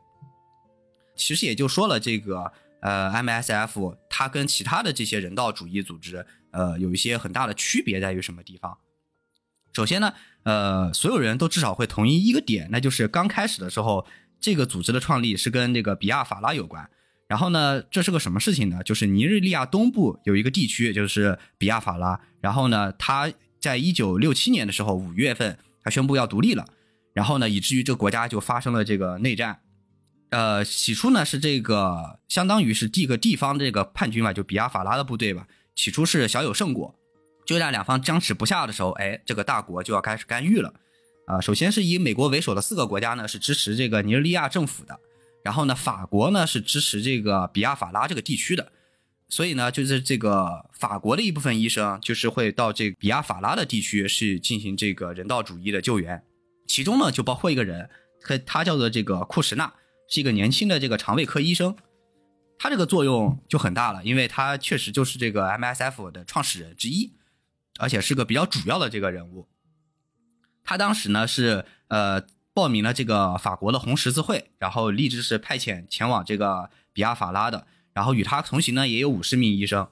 [1.15, 2.51] 其实也就说了这个
[2.81, 8.77] 呃 MSF 它跟其他的这些人道主义组织呃有一些很大的区别在于什么地方？
[9.73, 10.13] 首先呢。
[10.43, 14.03] 呃，所有人都至少会同意一个点，那就是刚开始的时候，
[14.41, 16.89] 这个组织的创立是跟这个比亚法拉有关。
[17.27, 18.83] 然后呢，这是个什么事情呢？
[18.83, 22.19] 就是尼日利亚东部有一个地区，就是比亚法拉。
[22.41, 26.65] 然后呢，他在一九六七年的时候五月份，他宣布要独立了。
[27.13, 29.61] 然后呢，以至于这个国家就发生了这个内战。
[30.31, 36.93] 呃，起初呢是这个相当于是第一个地方这个叛军吧，就比亚法拉的部队吧，起初是小有胜果。
[37.45, 40.73] 就在两方僵持不下的时候，哎，这个大国就要开始干预了，
[41.25, 44.99] 啊，首先是以美国为首的四个国家呢是支持这个尼日利亚政府的，
[45.43, 48.71] 然后呢，法国呢是支持这个比亚法拉这个地区的，
[49.29, 56.21] 所以呢，就是这个法国的一部分医生就是会到这个比亚法拉的地区是进行这个人道主义的救援，
[56.67, 57.89] 其中呢就包括一个人，
[58.21, 59.71] 他他叫做这个库什纳，
[60.09, 61.75] 是一个年轻的这个肠胃科医生，
[62.57, 67.13] 他这个作用就很大了，因为他确实就是这个 MSF 的创始人之一。
[67.79, 69.47] 而且是个比较主要的这个人物，
[70.63, 72.21] 他当时呢是呃
[72.53, 79.87] 报名了这个法国的红十字会，然后立志是派遣前往这个比亚法拉的，然后与他同行呢也有五十名医生，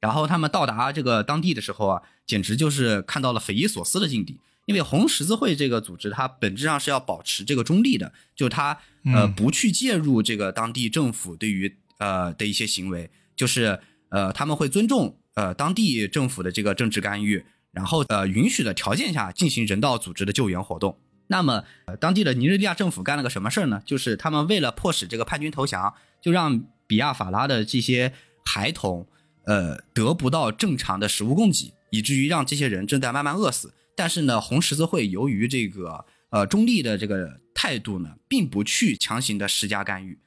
[0.00, 8.78] 然后他们到达这个当地的时候啊，简直就是看到了匪夷所思的境地，因为红十字会这个组织它本质上是要保持这个中立的，就它
[9.12, 13.80] 呃不去介入这个当地政府对于呃的一些行为，就是
[14.10, 15.18] 呃他们会尊重。
[15.34, 17.44] 呃，当地政府的这个政治干预，
[17.74, 20.96] 然后呃允许的条件下进行人道组织的救援活动。
[21.26, 21.64] 那么，
[21.98, 23.82] 当地的尼日利亚政府干了个什么事儿呢？
[23.86, 28.12] 就是他们为了迫使这个叛军投降，就让比亚法拉的这些
[28.44, 29.06] 孩童，
[29.46, 33.72] 呃，得不到正常的食物供给，以至于让这些人正在慢慢饿死。
[33.96, 40.18] 但是呢，红十字会由于这个呃中立的这个态度呢，并不去强行的施加干预，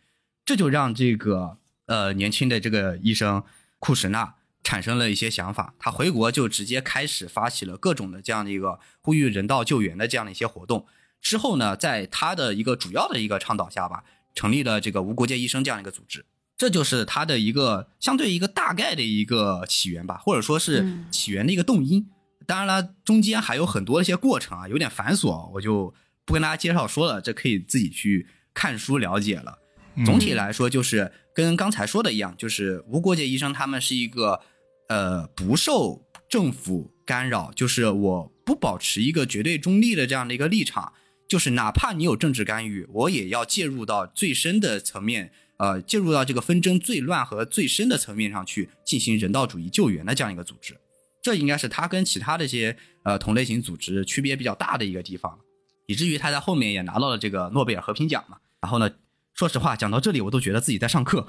[0.43, 3.43] 这就让这个呃年轻的这个医生
[3.77, 4.33] 库什纳。
[4.67, 10.85] 产生了一些想法，他回国就直接开始发起了各种的这样的一个呼吁人道救援的这样的一些活动。
[11.21, 14.03] 之后呢，在他的一个主要的一个倡导下吧，
[14.35, 16.25] 成立了这个无国界医生这样一个组织。
[16.57, 22.05] 这就是他的一个相对一个大概的一个起源吧，或者说是起源的一个动因。
[22.45, 25.93] 当然了，中间还有很多一些过程啊，有点繁琐，我就
[26.25, 29.59] 不跟大家介绍说了，这可以自己去看书了解了。
[30.05, 34.41] 总体来说，就是跟刚才说的一样，就是无国界医生他们是一个。
[34.87, 40.93] 呃，不受政府干扰，就是我不保持一个绝对中立的这样的一个立场，
[41.27, 50.77] 就是哪怕你有政治干预，我也要介入到最深的层面，呃，介入到这个纷争最乱和最深的层面上去进行人道主义救援的这样一个组织。
[51.21, 55.37] 这应该是他跟其他的一些呃同类型组织区别比较大的一个地方，
[55.85, 58.37] 以至于他在后面也拿到了这个诺贝尔和平奖嘛。
[58.61, 58.89] 然后呢，
[59.37, 61.23] 说实话，讲到这里，我都觉得自己在上课。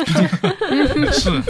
[1.10, 1.42] 是，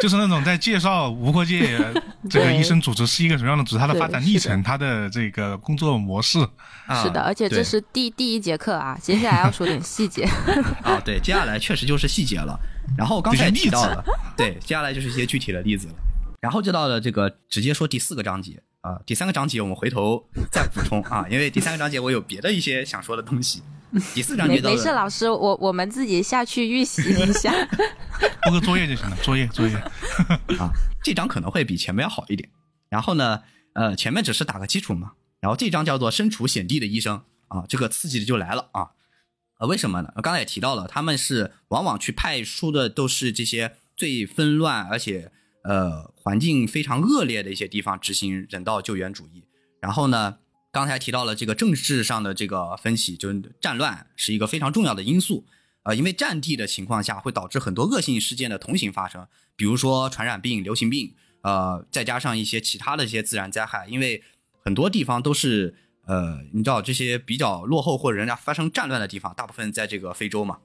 [0.00, 1.78] 就是那种在介绍无国界
[2.28, 6.40] 这个医生组织是一个什么样的组织，它的发展历程，它的这个工作模式。
[6.86, 10.24] 啊是的，而且这是第第一节课啊，接下来要说点细节。
[10.82, 12.58] 啊，对，接下来确实就是细节了。
[12.98, 14.04] 然后刚才提到了，
[14.36, 15.94] 对，接下来就是一些具体的例子了。
[16.40, 23.62] 然后就到了这个直接说第四个章节啊，第三个章节我们回头再补充啊，因为第三个章节我有别的一些想说的东西。
[24.14, 27.52] 第四个章节到没没事，老师，我我们自己下去预习一下。
[28.42, 29.74] 布个作业就行了，作业作业。
[30.58, 30.70] 啊，
[31.02, 32.48] 这张可能会比前面要好一点。
[32.88, 35.12] 然后呢，呃，前面只是打个基础嘛。
[35.40, 38.90] 然后这张叫做身处险地的医生啊，这个刺激的就来了啊。
[39.58, 40.12] 呃，为什么呢？
[40.22, 45.32] 刚才也提到了，他们是往往去派出的都是这些最纷乱而且
[45.64, 49.44] 呃环境非常恶劣的一些地方执行人道救援主义。
[49.80, 50.36] 然后呢，
[50.72, 55.46] 刚才提到了这个政治上的这个分析，就是战乱是一个非常重要的因素。
[55.82, 64.22] 呃，因为战地的情况下会导致很多恶性事件的同行发生，比如说传染病、流行病，呃，再加上一些其他的一些自然灾害，因为
[64.62, 70.58] 很多地方都是呃，你知道这些比较落后或者人家发生战乱的地方，大部分在这个非洲嘛，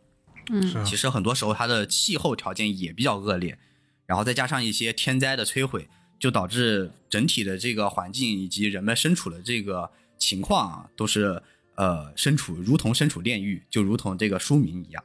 [0.70, 0.84] 是啊。
[0.84, 3.58] 其实很多时候它的气候条件也比较恶劣，
[4.06, 5.88] 然后再加上一些天灾的摧毁，
[6.20, 11.41] 就导致整体的这个环境以及人们身处的这个情况啊，都是
[11.76, 15.03] 呃身处如同身处炼狱，就如同这个书名一样。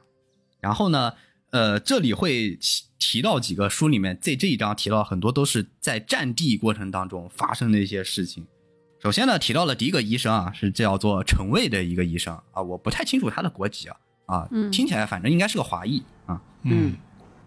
[0.59, 1.13] 然后呢，
[1.49, 8.45] 呃，这里会提提到几个书里面，在这一章提到很多都是在战地过程当中发生的一些事情。
[9.01, 13.97] 首先呢，提到了第一个医生啊，是叫做陈卫的一个医生啊，我不太清楚他的国籍啊，
[14.27, 16.41] 啊，听起来反正应该是个华裔啊。
[16.63, 16.95] 嗯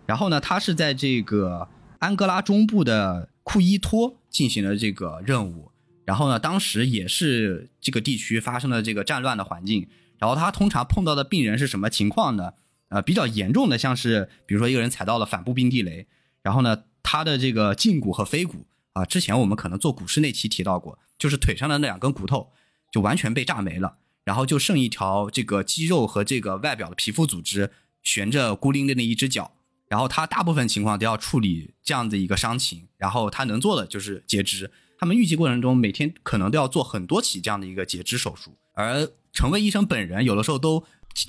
[0.05, 1.67] 然后呢，他是在这个
[2.01, 5.71] 安哥拉中部的库伊托进行了这个任务。
[6.05, 9.89] 然后呢，当时也是这个地区发生了这个战乱的环境。
[10.19, 12.55] 然后他通常碰到的病人是什么情况呢？
[12.89, 16.07] 呃，比较严重的，像是比如说一个人踩到了反步兵地雷，
[16.43, 22.53] 然后呢，他的这个胫骨和腓骨啊，之前我们可能做股市那期提到过，就是腿上的那两根骨头
[22.93, 27.73] 就完全被炸没了，然后就剩一条这个肌肉和这个外表的皮肤组织
[28.03, 29.54] 悬着孤零零的一只脚。
[29.89, 34.71] 然后他大部分情况都要处理这样的一个伤情，然后他能做的就是截肢。
[34.99, 40.85] 他们预计过程中每天可能都要做很多起这样的一个截肢手术，而成为医生本人有的时候都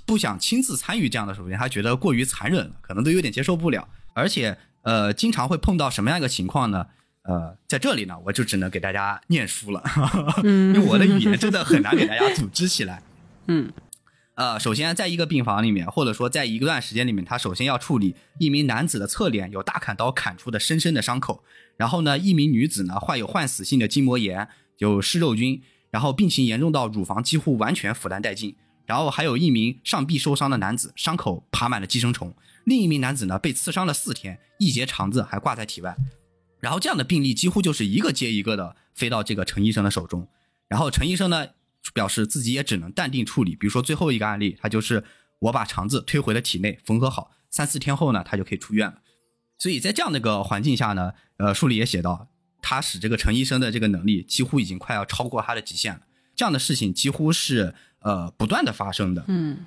[0.06, 3.88] 不想亲自参与这样的手术，他觉得过于残忍了，可能都有点接受不了。
[4.14, 6.86] 而且呃，经常会碰到什么样一个情况呢？
[7.24, 9.84] 呃，在这里呢，我就只能给大家念书了，
[10.46, 13.02] 因为我的语言真的很难给大家组织起来。
[13.48, 13.72] 嗯，
[14.36, 21.42] 呃，首先在一个病房里面，或者说在一段时间里面，他首先要处理一名男子的侧脸有大砍刀砍出的深深的伤口，
[21.78, 24.48] 然后呢，一名女子呢患有患死性的筋膜炎，
[24.80, 28.54] 有湿肉菌，然后病情严重到乳房几乎完全腐烂殆尽，
[28.86, 35.96] 然后还有一名上臂受伤的男子，伤口爬满了寄生虫，另一名男子呢被刺伤了四天，一节肠子还挂在体外，
[36.60, 40.28] 然后这样的病例几乎就是一个接一个的飞到这个陈医生的手中，
[40.68, 41.48] 然后陈医生呢
[41.94, 43.56] 表示自己也只能淡定处理。
[43.56, 45.04] 比如说最后一个案例，他就是
[45.40, 49.02] 我把肠子推回了体内，缝合好，三四天后呢，他就可以出院了。
[49.58, 52.28] 所以在这样的一个环境下呢，呃，书里也写到，
[52.62, 56.02] 他使这个陈医生的这个能力几乎已经快要超过他的极限了。
[56.36, 59.24] 这样的事情几乎是呃不断的发生的。
[59.28, 59.60] 嗯，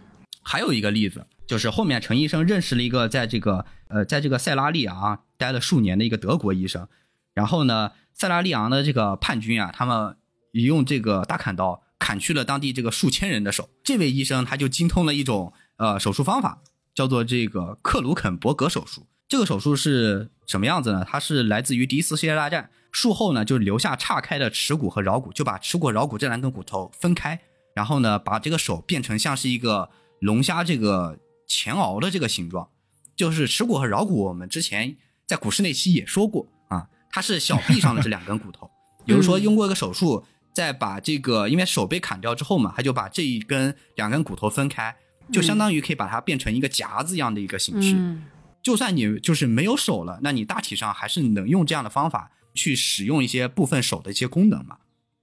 [0.43, 6.87] 还有一个例子，就是后面陈医生认识了一个在这个呃在这个塞拉利昂待了数年的一个德国医生，
[7.33, 10.17] 然后呢，塞拉利昂的这个叛军啊，他们
[10.53, 13.69] 用这个大砍刀砍去了当地这个数千人的手。
[13.83, 16.63] 这位医生他就精通了一种呃手术方法，
[16.95, 19.07] 叫做这个克鲁肯伯格手术。
[19.29, 21.05] 这个手术是什么样子呢？
[21.07, 27.39] 它是来自于第一次世界大战，术后呢就留下岔开的耻骨和桡骨，就把耻骨、桡骨这两根骨头分开，
[27.75, 29.91] 然后呢把这个手变成像是一个
[30.21, 32.69] 龙虾这个前螯的这个形状。
[33.15, 34.97] 就是耻骨和桡骨，我们之前
[35.27, 38.71] 在股市那期也说过啊，它是小臂上的这两根骨头。
[39.05, 40.25] 比如说用过一个手术，
[40.59, 44.97] 再把这个因为手被砍掉之后嘛，他就把这一根两根骨头分开，
[45.33, 47.95] 就相当于可以把它变成一个夹子一样的一个形式。
[47.95, 48.25] 嗯
[48.61, 54.79] 就算你就是没有手了，那你大体上还是能用这样的方法去使用一些部分手的一些功能嘛。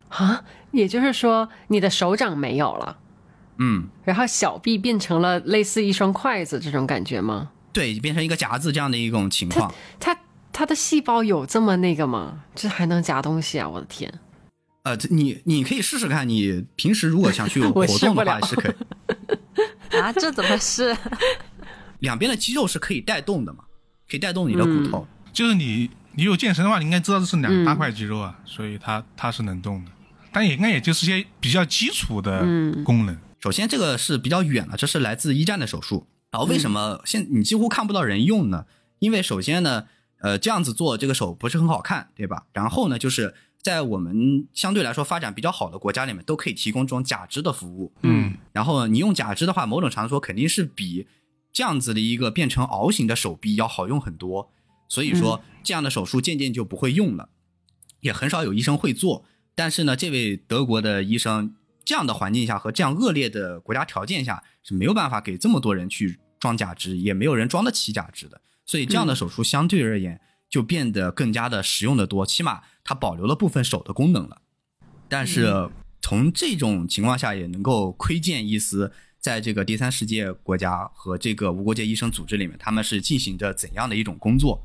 [0.07, 2.97] 啊，也就是说你的手掌没有了，
[3.57, 7.51] 嗯，然后小臂变成了类似一双筷子这种感觉吗？
[7.73, 9.71] 对，变成一个夹子这样的一种情况。
[9.99, 10.17] 它
[10.53, 12.45] 它的细胞有这么那个吗？
[12.55, 13.67] 这还能夹东西啊！
[13.67, 14.11] 我的天，
[14.85, 20.95] 呃，这你你可以试试看，你平时如果想去 我活动的话是可以， 啊，这怎么试？
[21.99, 23.63] 两边的肌肉是可以带动的嘛，
[24.07, 25.07] 可以带动你的骨头。
[25.33, 29.91] 就是你你有健身的话，你应该知道这是两嗯大块肌肉啊，所以它它是能动的，
[30.31, 32.41] 但也应该也就是些比较基础的
[32.83, 33.17] 功能。
[33.41, 36.07] 首先这个是比较远了，这是来自一战的手术。
[36.31, 38.65] 然后为什么现你几乎看不到人用呢？
[38.99, 39.85] 因为首先呢，
[40.19, 42.43] 呃，这样子做这个手不是很好看，对吧？
[42.53, 43.33] 然后呢，就是
[43.65, 47.91] 在我们相对来说发展比较好的国家里面，都可以提供这种假肢的服务。
[48.03, 51.07] 嗯然后你用假肢的话，某种程度说肯定是比
[51.51, 54.51] 这样子的一个变成凹形的手臂要好用很多。
[54.87, 57.29] 所以说，这样的手术渐渐就不会用了，
[58.01, 59.25] 也很少有医生会做。
[59.55, 68.39] 但是呢，这位德国的医生，这样的环境下和这样恶劣的国家条件下是没有办法给这么多人去装假肢，也没有人装得起假肢的。
[68.63, 74.41] 所以这样的手术相对而言就变得更加的实用的多，起码它保留了部分手的功能了。
[75.09, 75.69] 但是
[76.01, 84.63] 从这种情况下也能够窥见一丝，在这个第三世界国家和这个无国界医生组织里面，他们是进行着怎样的一种工作。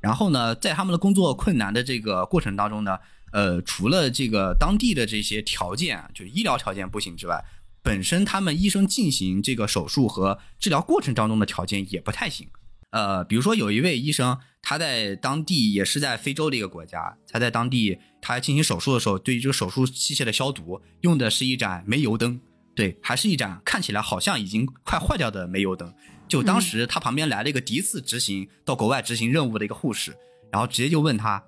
[0.00, 2.98] 然后呢，在他们的工作困难的这个过程当中呢，
[3.32, 7.44] 呃，除了这个当地的这些条件啊，就是医疗条件不行之外，
[7.82, 12.48] 本身他们医生进行这个手术和治疗过程当中的条件也不太行。
[12.90, 22.40] 呃，比如说有一位医生，他在当地也是在非洲的一个国家，他在当地他进行手术的时候，对于这个手术器械的消毒用的是一盏煤油灯，
[22.74, 25.94] 对，还是一盏看起来好像已经快坏掉的煤油灯。
[26.28, 30.14] 就当时他旁边来了一个第一次执行到国外执行任务的一个护士，
[30.52, 31.42] 然后直接就问他：“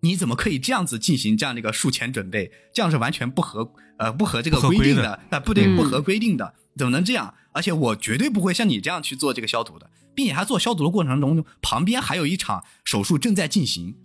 [0.00, 2.50] 你怎么可以这样子进行这样的一个术前准备？
[2.72, 7.34] 这样是完全不合呃不合这个规定的，呃不对，嗯不合规定的，怎么能这样？
[7.52, 13.96] 而且我绝对不会像你这样去做这个消毒的，并且他做消毒的过程中，旁边还有一场手术正在进行，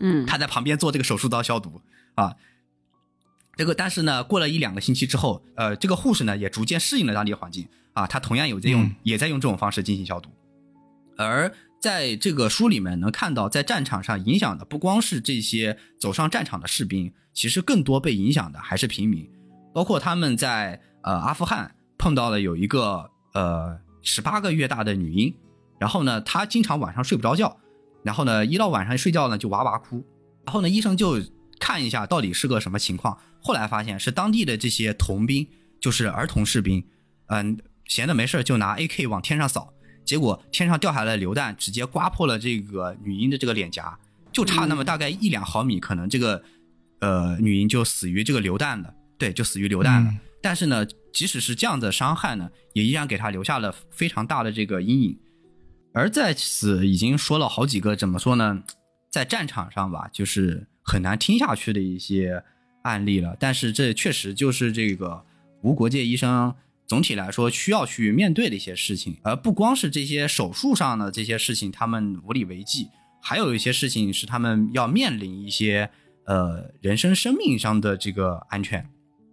[0.00, 1.80] 嗯他在旁边做这个手术刀消毒
[2.16, 2.34] 啊。
[3.56, 10.30] 这个，但是呢，过了一两个星期之后，呃，这个护士呢也逐渐适应了当地环境啊，他同样有在用，嗯也在用这种方式进行消毒。
[11.16, 19.30] 而在这个书里面能看到，在战场上影响的不光是这些走上战场的士兵，其实更多被影响的还是平民，
[19.72, 25.32] 包括他们在呃阿富汗碰到了有一个呃十八个月大的女婴，
[25.82, 27.56] 然后呢，他经常晚上睡不着觉，
[28.04, 30.06] 然后呢，一到晚上睡觉呢就哇哇哭，
[30.44, 31.20] 然后呢，医生就
[31.58, 35.44] 看一下到底是个什么情况，后来发现是当地的这些童兵，
[35.80, 36.84] 就是儿童士兵，
[37.26, 39.74] 嗯、闲的没事儿就拿 AK 往天上扫，
[40.04, 43.98] 结果天上掉下来的榴弹直接刮破了这个女婴的这个脸颊，
[44.30, 46.40] 就差那么大概一两毫米，可能这个
[47.00, 50.10] 呃女婴就死于这个榴弹了，对，就死于榴弹了。
[50.12, 55.16] 嗯但是呢，即使是这样的伤害呢，也依然给她留下了非常大的这个阴影。
[55.94, 58.62] 而在此已经说了好几个怎么说呢，
[59.10, 62.42] 在战场上吧，就是很难听下去的一些
[62.82, 63.36] 案例了。
[63.38, 65.24] 但是这确实就是这个
[65.62, 66.54] 无国界医生
[66.86, 72.88] 总体来说需要去面对的一些事情，而不光是这些手术上的这些事情，他们无力为继，
[73.22, 75.90] 还有一些事情是他们要面临一些
[76.24, 78.86] 呃人生生命上的这个安全。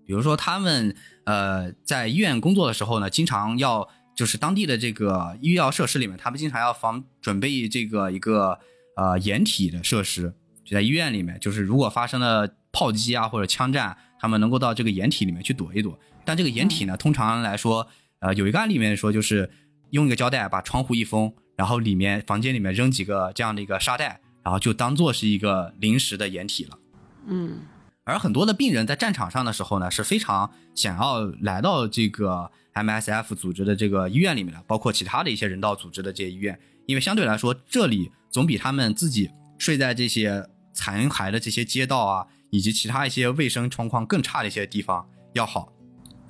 [0.06, 0.96] 比如说，他们
[1.26, 3.88] 呃在医院工作的时候呢，经常要
[4.20, 8.60] 就是当地的这个医疗设施里面，他们经常要防准备这个一个
[8.98, 10.34] 呃掩体的设施，
[10.66, 15.98] 就在医院里面，就是如果发生了炮击啊或者枪战，他们能够到这个掩体里面去躲一躲。
[16.26, 17.88] 但这个掩体呢，通常来说，
[18.20, 19.50] 呃，有一个案例里面说，就是
[19.92, 26.78] 用一个胶带把窗户一封，然后里面房间里面扔几个这样的一个沙袋，然后就当做是一个临时的掩体了。
[27.26, 27.62] 嗯
[28.10, 40.44] 而很多的病人在战场上的时候呢，是非常想要来到这个 MSF 组织的这个医院里面的，包括其他的一些人道组织的这些医院，因为相对来说，这里总比他们自己睡在这些
[40.74, 45.72] 残骸的这些街道啊，以及其他一些卫生状况更差的一些地方要好。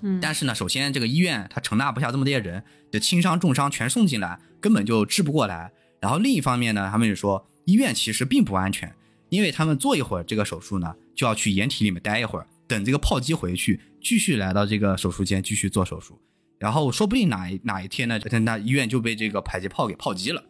[0.02, 5.72] 嗯，但是呢，首先这个医院它承纳不下这么多人，这轻伤重伤全送进来，根本就治不过来。
[6.02, 8.94] 然后另一方面呢，他们就说医院其实并不安全，
[9.30, 16.18] 因为他们做一会儿这个手术呢，就要去掩体里面待一会儿，等这个炮击回去，继续来到这个手术间继续做手术。
[16.58, 20.42] 然后说不定哪一哪一天呢，那医院就被这个迫击炮给炮击了。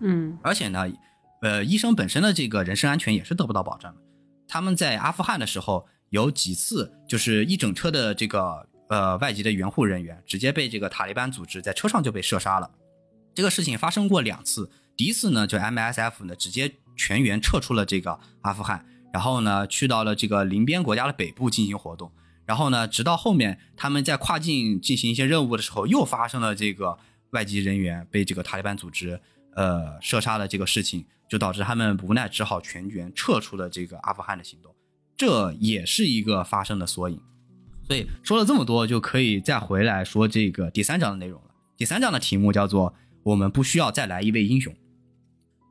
[0.00, 0.84] 嗯而且呢，
[1.40, 4.02] 呃，医生本身的这个人身安全也是得不到保障的。
[4.46, 12.70] 他们在阿富汗的时候，有几次就是一整车的这个呃外籍的援护人员直接被这个塔利班组织在车上就被射杀了。
[13.32, 22.10] 这个事情发生过两次，第一次呢，就 MSF 呢直接全员撤出了这个阿富汗，然后呢去到了这个邻边国家的北部进行活动。
[22.44, 26.98] 然后呢，直到后面他们在跨境进行一些任务的时候，又发生了这个
[27.30, 29.20] 外籍人员被这个塔利班组织
[29.54, 34.74] 呃射杀的这个事情，就导致他们无奈只好全员撤出了这个阿富汗的行动。
[35.16, 37.20] 这也是一个发生的缩影。
[37.86, 41.50] 所以说了这么多，就可以再回来说这个第三章的内容了。
[41.76, 42.92] 第三章的题目叫做
[43.22, 44.74] “我们不需要再来一位英雄”。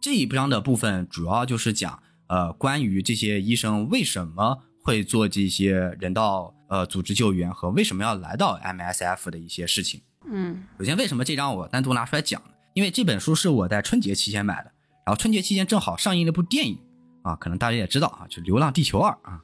[0.01, 2.01] 这一章的部分主要就是讲，
[2.31, 10.01] 呃，关于这些医生为什么会做这些人道呃组织救援和为什么要来到 MSF 的一些事情。
[10.25, 12.51] 嗯首先，为什么这张我单独拿出来讲呢？
[12.73, 14.71] 因为这本书是我在春节期间买的，
[15.05, 16.79] 然后春节期间正好上映了部电影
[17.21, 19.41] 啊，可能大家也知道啊，就《流浪地球二》啊，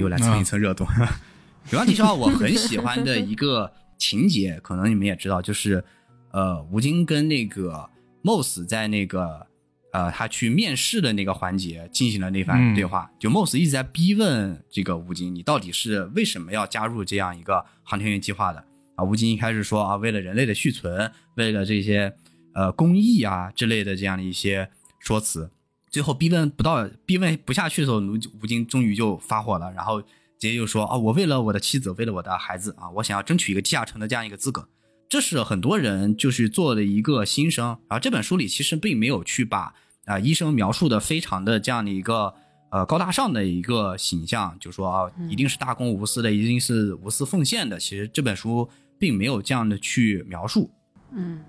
[0.00, 0.86] 又来蹭一蹭热度。
[1.70, 5.84] 流浪地球二》我很喜欢的一个情节，可能你们也知道，就是
[6.32, 7.90] 呃，吴京跟那个
[8.22, 9.46] Moss 在那个
[9.94, 18.64] 呃他去面试的那个环节进行了那番嗯对话，就 Moss 一直在逼问这个吴京，你到底是为什么要加入这样一个航天员计划的？
[18.96, 22.12] 啊，吴京一开始说啊，为了人类的续存，为了这些
[22.54, 24.68] 呃公益啊之类的这样的一些
[24.98, 25.50] 说辞，
[25.90, 30.08] 最后逼问不到逼问不下去的时候，吴吴京终于就发火了，然后直
[30.40, 34.68] 接就说啊，我为了我的妻子，为了我的孩子啊，我想要争取一个地下城的这样一个资格。
[35.08, 37.66] 这是很多人就是做的一个心声。
[37.88, 39.74] 然后这本书里其实并没有去把
[40.06, 42.34] 啊、医生描述的非常的这样的一个
[42.70, 47.78] 呃高大上的一个形象，就说啊一定是大公无私的，一定是无私奉献的。
[47.78, 50.70] 其实这本书并没有这样的去描述。
[51.12, 51.40] 嗯。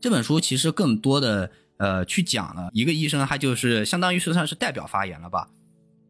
[0.00, 5.48] 这本书其实更多的呃去讲了一个医生，他就是相当于是算是代表发言了吧，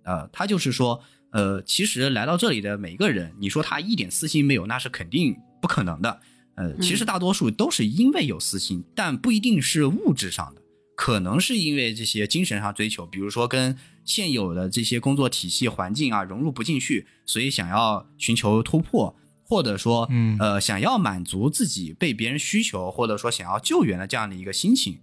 [0.03, 6.21] 呃，他就是说，呃，其实来到这里的每一个人，你说他一点私心没有，那是肯定不可能的，
[6.57, 10.63] 呃，其实大多数都是因为有私心，但不一定是物质上的，
[10.97, 19.17] 可能是因为这些精神上追求，比如说跟现有的这些工作体系环境啊融入不进去，所以想要寻求突破。
[19.47, 24.99] 或者说，嗯呃，想要满足自己被别人需求，或者说想要救援的这样的一个心情，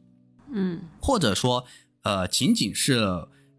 [0.52, 1.64] 嗯或者说，
[2.02, 2.98] 呃，仅仅是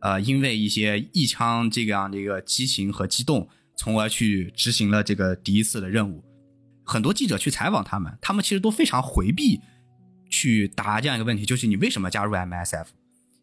[0.01, 6.25] 呃，因为一些一腔这样的一个激情和激动，从而去执行了这个第一次的任务。
[6.83, 9.61] 很多记者去采访他们，他们其实都非常回避
[10.33, 12.87] 去答这样一个问题，就是你为什么加入 MSF？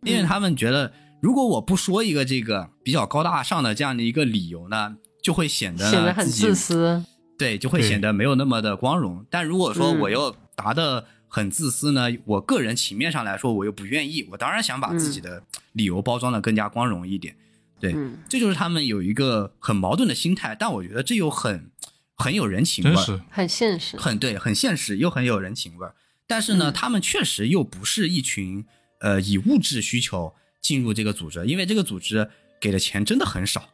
[0.01, 7.05] 因为他们觉得，如果我不说一个这个比较高大上的这样的一个理由呢，就会显得显得很自私。
[7.37, 9.25] 对，就会显得没有那么的光荣。
[9.29, 14.27] 但如果说嗯我又答的很自私呢，我个人情面上来说，我又不愿意。
[14.31, 17.35] 我当然想把自己的理由包装的更加光荣一点。
[17.79, 21.69] 对，嗯这就是他们有一个很矛盾的心态，但我觉得这又很
[22.15, 23.95] 很有人情味儿，很现实。
[23.95, 25.93] 很对，很现实，又很有人情味儿。
[26.29, 28.63] 但是呢，嗯他们确实又不是一群
[28.99, 32.29] 呃以物质需求进入这个组织，因为这个组织
[32.61, 33.67] 给的钱真的很少。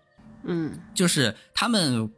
[0.45, 2.10] 嗯就是他们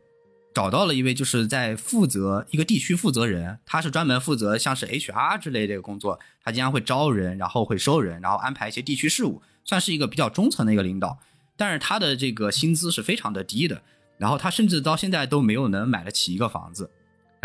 [0.54, 11.18] 找到了一位就是在负责一个地区负责人，他是专门负责像是 HR 之类的工作，他经常会招人，然后会收人，然后安排一些地区事务，算是一个比较中层的一个领导。
[11.56, 13.82] 但是他的这个薪资是非常的低的，
[14.20, 16.92] 然后他甚至到现在都没有能买得起一个房子。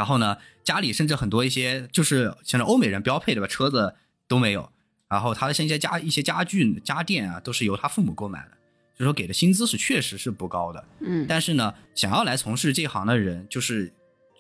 [0.03, 3.95] 然后呢，家里甚至很多一些就是像是欧美人标配的吧，车子
[4.27, 4.69] 都没有。
[5.09, 8.51] 然后他的像一些家一些家具家电啊，都是由他父母购买的，
[8.99, 10.85] 就说给的薪资是确实是不高的。
[10.99, 13.95] 嗯但是呢，想要来从事这行的人，就是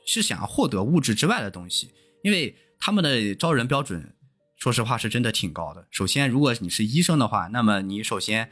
[0.04, 1.92] 是想要获得物质之外的东西，
[2.24, 4.12] 因为他们的招人标准，
[4.56, 5.86] 说实话是真的挺高的。
[5.92, 8.50] 首先，如果你是医生的话，那么你首先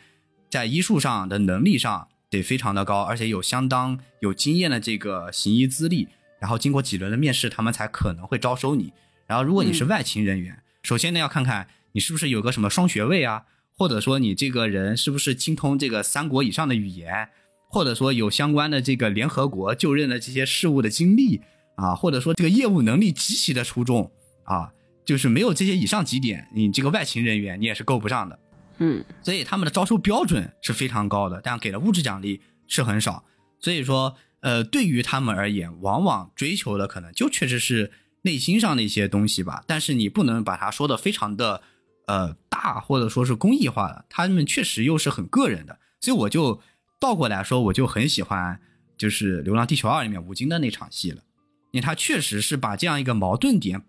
[0.48, 6.06] 在医术上的能力上得非常的高，而且有相当有经验的这个行医资历，
[6.40, 8.92] 然后经过几轮的面试，他们才可能会招收你。
[9.26, 13.44] 然后，如果你是外勤人员，首先呢要看看你是不是有个什么双学位啊，
[13.76, 17.28] 或者说你这个人是不是精通这个三国以上的语言，
[17.68, 21.40] 或者说有相关的这个联合国就任的这些事务的经历
[21.76, 24.10] 啊，或者说这个业务能力极其的出众
[24.44, 24.72] 啊，
[25.04, 28.38] 就是没有这些以上几点，你这个外勤人员你也是够不上的。
[28.78, 33.22] 嗯所以他们的招收标准是非常高的，但给的物质奖励是很少。
[33.60, 39.62] 所以说，呃，对于他们而言，往往追求的可能就确实是内心上的一些东西吧。
[39.66, 41.62] 但是你不能把它说的非常的
[42.06, 45.78] 呃大，或者说是公益化的，他们确实又是很个人的。
[46.00, 46.60] 所以我就
[46.98, 48.60] 倒过来说，我就很喜欢
[48.96, 51.22] 就是《流浪地球二》里面吴京的那场戏了，
[51.70, 53.82] 因为他确实是把这样一个矛盾点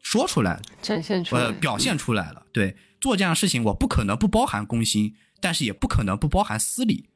[0.00, 0.62] 说出来了。
[0.80, 1.42] 展现出来。
[1.42, 2.46] 呃，表现出来了。
[2.52, 7.09] 对，做这样的事情，我不可能不包含公心，但是也不可能不包含私利。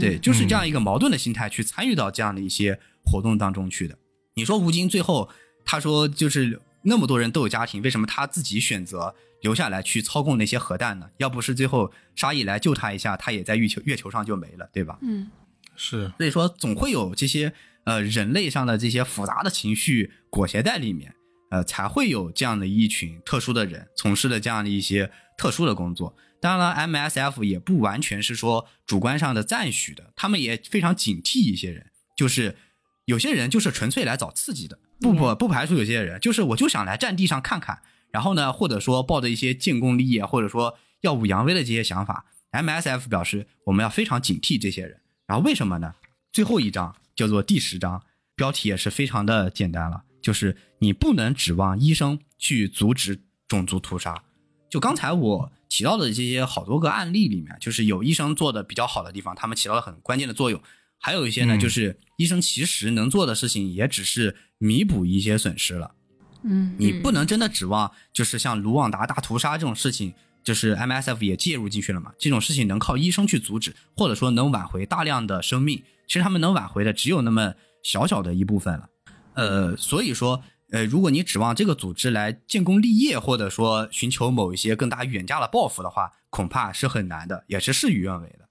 [0.00, 3.96] 对，就是这样一个矛盾的心态去参与到这样的一些活动当中去的。
[4.34, 5.28] 你说吴京最后
[5.64, 11.08] 他说就是那么多人都有家庭，为什么他自己选择留下来去操控那些核弹呢？
[11.18, 14.98] 要不是最后沙溢来救他一下，他也在月球月球上就没了，对吧？
[15.02, 15.30] 嗯
[15.76, 17.52] 是，所以说总会有这些
[17.84, 21.14] 呃人类上的这些复杂的情绪裹挟在里面，
[21.50, 26.14] 呃，才会有这样的一群特殊的人从事了这样的一些特殊的工作。
[26.42, 32.56] 当然了，MSF 也不完全是说主观上的赞许的，他们也非常警惕一些人，就是
[33.04, 45.00] 有些人就是纯粹来找刺激的，不不不排除有些人就是我就想来战地上看看，然后呢，或者说抱着一些建功立业或者说耀武扬威的这些想法，MSF 表示我们要非常警惕这些人。
[45.28, 45.94] 然后为什么呢？
[46.32, 48.02] 最后一章叫做第十章，
[48.34, 54.24] 标题也是非常的简单了，就是你不能指望医生去阻止种族屠杀。
[54.68, 60.60] 就刚才我提到的这些好多个案例里面，就是有医生做的比较好的地方，他们起到了很关键的作用；
[60.98, 65.94] 还有一些呢，嗯就是医生其实能做的事情也只是弥补一些损失了。
[66.42, 70.12] 嗯你不能真的指望就是像卢旺达大屠杀这种事情，
[70.44, 72.12] 就是 MSF 也介入进去了嘛？
[72.18, 78.86] 这种事情能靠医生去阻止，或者说能挽回大量的生命，其实他们能挽回的只有那么小小的一部分了。
[79.34, 80.42] 呃，所以说，
[80.72, 88.48] 呃，如果你指望这个组织来建功立业，或者说寻求某一些更大远大的抱负的话，恐怕是很难的，也是事与愿违的。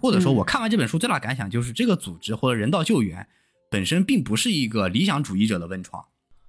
[0.00, 3.26] 或者说，我看完这本书最大感想就是，这个组织或者人道救援
[3.68, 6.04] 本身并不是一个理想主义者的温床。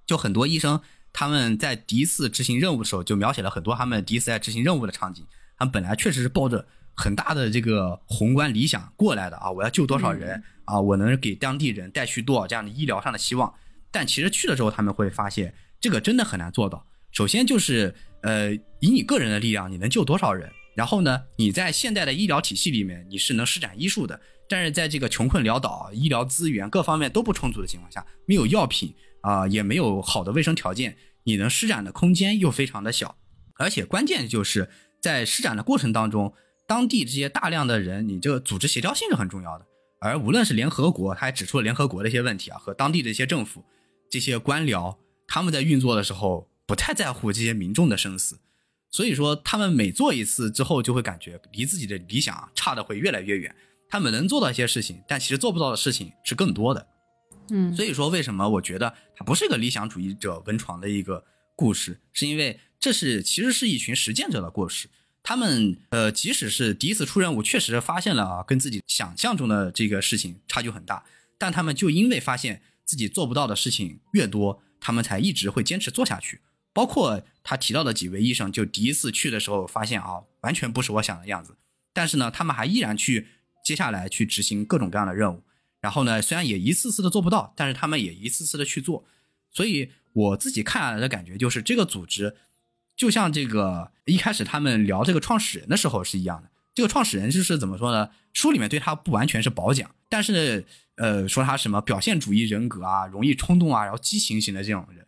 [0.06, 0.80] 就很多医生
[1.12, 5.26] 他们在第一次执行任务的时候，就描写了很多他们第一次在执行任务的场景。
[5.58, 6.64] 他们本来确实是抱着
[6.94, 13.52] 很大的这个宏观理想过来的啊，我要救多少人啊，我能给当地人带去多少这样的医疗上的希望。
[13.90, 16.86] 但其实去了之后，他们会发现这个真的很难做到。
[17.10, 20.50] 首先就是呃，以你个人的力量，你能救多少人？
[20.76, 33.16] 然后呢，你在现代的医疗体系里面，你是能施展医术的，但是在这个穷困潦倒、医疗资源各方面都不充足的情况下，没有药品啊、也没有好的卫生条件，你能施展的空间又非常的小。
[33.56, 34.70] 而且关键就是
[35.00, 36.32] 在施展的过程当中，
[36.68, 39.66] 当地这些大量的人，你这个组织协调性是很重要的。
[40.00, 43.64] 而无论是联合国，他还指出了联合国的一些问题啊，和当地的一些政府、
[44.10, 48.38] 这些官僚，他们在运作的时候不太在乎这些民众的生死，
[48.90, 53.54] 所以说他们每做一次之后，就会感觉离自己的理想差的会越来越远。
[53.90, 56.86] 他们能做到一些事情，但其实做不到的事情是更多的。
[57.50, 61.24] 嗯所以说，为什么我觉得它不是一个理想主义者温床的一个
[61.56, 64.90] 故事，是因为这是其实是一群实践者的故事。
[65.22, 71.04] 他们呃，即使是第一次出任务，确实发现了啊，跟自己想象中的这个事情差距很大，
[71.38, 76.40] 但他们就因为发现自己做不到的事情越多，他们才一直会坚持做下去。
[76.72, 81.54] 包括他提到的几位医生，就第一次去的时候发现啊，完全不是我想的样子，
[81.92, 83.28] 但是呢，他们还依然去
[83.62, 85.42] 接下来去执行各种各样的任务。
[85.80, 89.04] 然后呢，虽然也一次次的做不到，但是他们也一次次的去做。
[89.50, 92.36] 所以我自己看下来的感觉就是，这个组织
[92.96, 96.50] 就像这个一开始他们聊这个创始人的时候是一样的。
[96.74, 98.10] 这个创始人就是怎么说呢？
[98.32, 100.64] 书里面对他不完全是褒奖，但是
[100.98, 105.06] 呃，说他什么表现主义人格啊，容易冲动啊，然后激情型的这种人。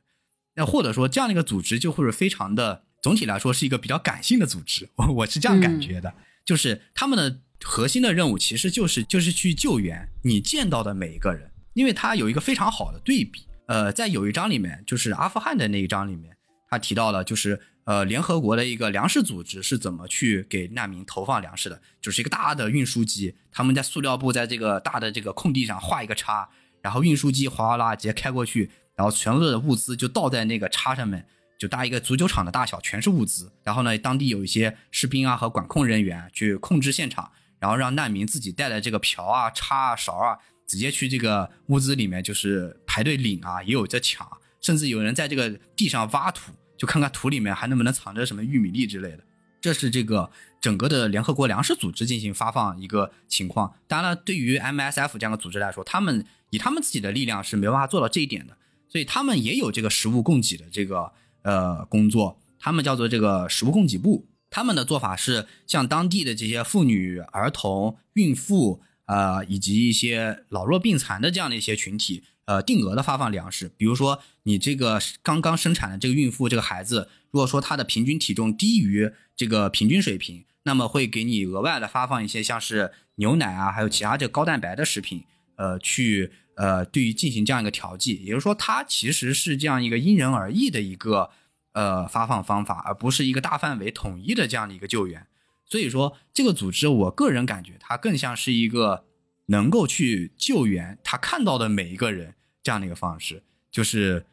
[0.54, 6.12] 那或者说这样的一个组织就会是非常的，总体来说是一个比较感性的组织，我我是这样感觉的，
[6.44, 16.36] 就是他们的核心的任务其实就是就是去救援你见到的每一个人，因为他有一个非常好的对比，呃，在有一章里面就是阿富汗的那一章里面，
[16.70, 26.48] 他提到了就是呃联合国的一个粮食组织是怎么去给难民投放粮食的，就是一个大的运输机，他们在塑料布在这个大的这个空地上画一个叉，
[26.80, 28.70] 然后运输机哗啦啦直接开过去。
[28.96, 31.26] 然后全部的物资就倒在那个叉上面，
[31.58, 33.50] 就搭一个足球场的大小，全是物资。
[33.64, 40.36] 然后呢，当地有一些士兵啊和管控人员去控制现场，然后让难民自己带的这个瓢啊、叉啊、勺啊，
[40.66, 44.30] 直接去这个物资里面就是排队领啊，也有在抢，
[44.60, 49.18] 甚至有人在这个地上挖土，就看看土里面还能不能藏着什么玉米粒之类的。
[49.60, 50.30] 这是这个
[50.62, 53.74] 整个的联合国粮食组织进行发放一个情况。
[53.86, 58.56] 当然了，对于 MSF 这样的组织来说，他们以他们自己的力量是没办法做到这一点的。
[58.88, 61.12] 所以他们也有这个食物供给的这个
[61.42, 64.26] 呃工作，他们叫做这个食物供给部。
[64.48, 73.70] 他们的做法是向当地的这些妇女、儿童、孕妇，呃，以及一些老弱病残的这样的一些群体，呃，定额的发放粮食。
[73.76, 85.22] 比如说，你这个刚刚生产的这个孕妇，这个孩子，如果说他的平均体重低于这个平均水平，那么会给你额外的发放一些像是牛奶啊，还有其他这高蛋白的食品，
[85.56, 86.32] 呃，去。
[86.56, 91.30] 呃，对于进行这样一个调剂，也就是说，它其实是这样一个因人而异的一个
[91.72, 95.26] 呃发放方法，而不是一个大范围统一的这样的一个救援。
[95.64, 99.06] 所以说，这个组织，我个人感觉它更像是一个
[99.46, 104.24] 能够去救援他看到的每一个人这样的一个方式，就是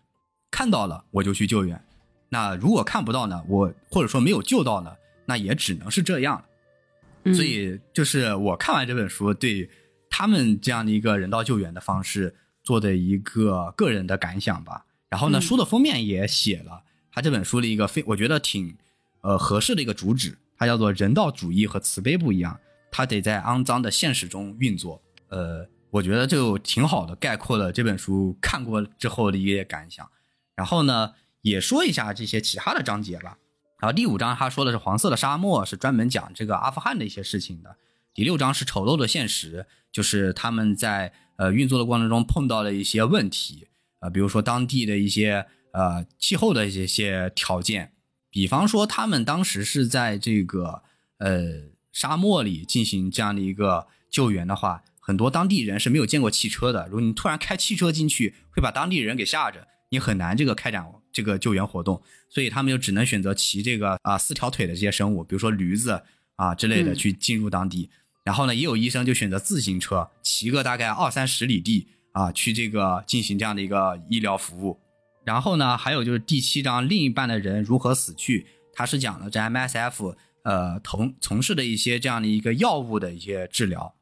[0.51, 1.83] 看到了我就去救援。
[2.29, 4.95] 那如果看不到呢，我或者说没有救到呢，
[5.25, 7.33] 那也只能是这样了。
[7.33, 9.69] 所以，就是我看完这本书对。
[10.09, 12.33] 他们这样的一个人道救援的方式
[12.63, 14.85] 做的一个个人的感想吧。
[15.09, 16.81] 然后呢，嗯书的封面也写了
[17.11, 18.75] 他这本书的一个非我觉得挺
[19.21, 22.57] 呃合适的一个主旨，它叫做人道主义和慈悲不一样，
[22.89, 24.99] 它得在肮脏的现实中运作。
[25.27, 25.67] 呃，
[25.97, 30.07] 我觉得就挺好的概括了这本书看过之后的一些感想。
[30.55, 33.37] 然后呢，也说一下这些其他的章节吧。
[33.79, 37.75] 然后第五章他说的是黄色的沙漠，是专门讲这个阿富汗的一些事情的。
[38.13, 43.67] 第六章是丑陋的现实，就是他们在呃运作的过程中碰到了一些问题
[43.99, 47.93] 啊、比如说当地的一些呃气候的一些条件，
[48.29, 50.83] 比方说他们当时是在这个
[51.17, 56.85] 呃沙漠里进行这样的一个救援的话，很多当地人是没有见过汽车的。
[56.87, 62.03] 如果你突然开汽车进去，会把当地人给吓着，你很难这个开展这个救援活动。
[62.27, 66.03] 所以他们就只能选择骑这个啊、四条腿的这些生物，比如说驴子
[66.35, 67.89] 啊之类的嗯去进入当地。
[68.25, 74.77] 然后呢，也有医生就选择自行车，骑个大概二三十里地啊，去这个进行这样的一个医疗服务。
[75.23, 83.95] 然后呢，还有就是第七章另一半的人如何死去，他是讲了这 MSF 呃从从事的一些这样的一个药物的一些治疗，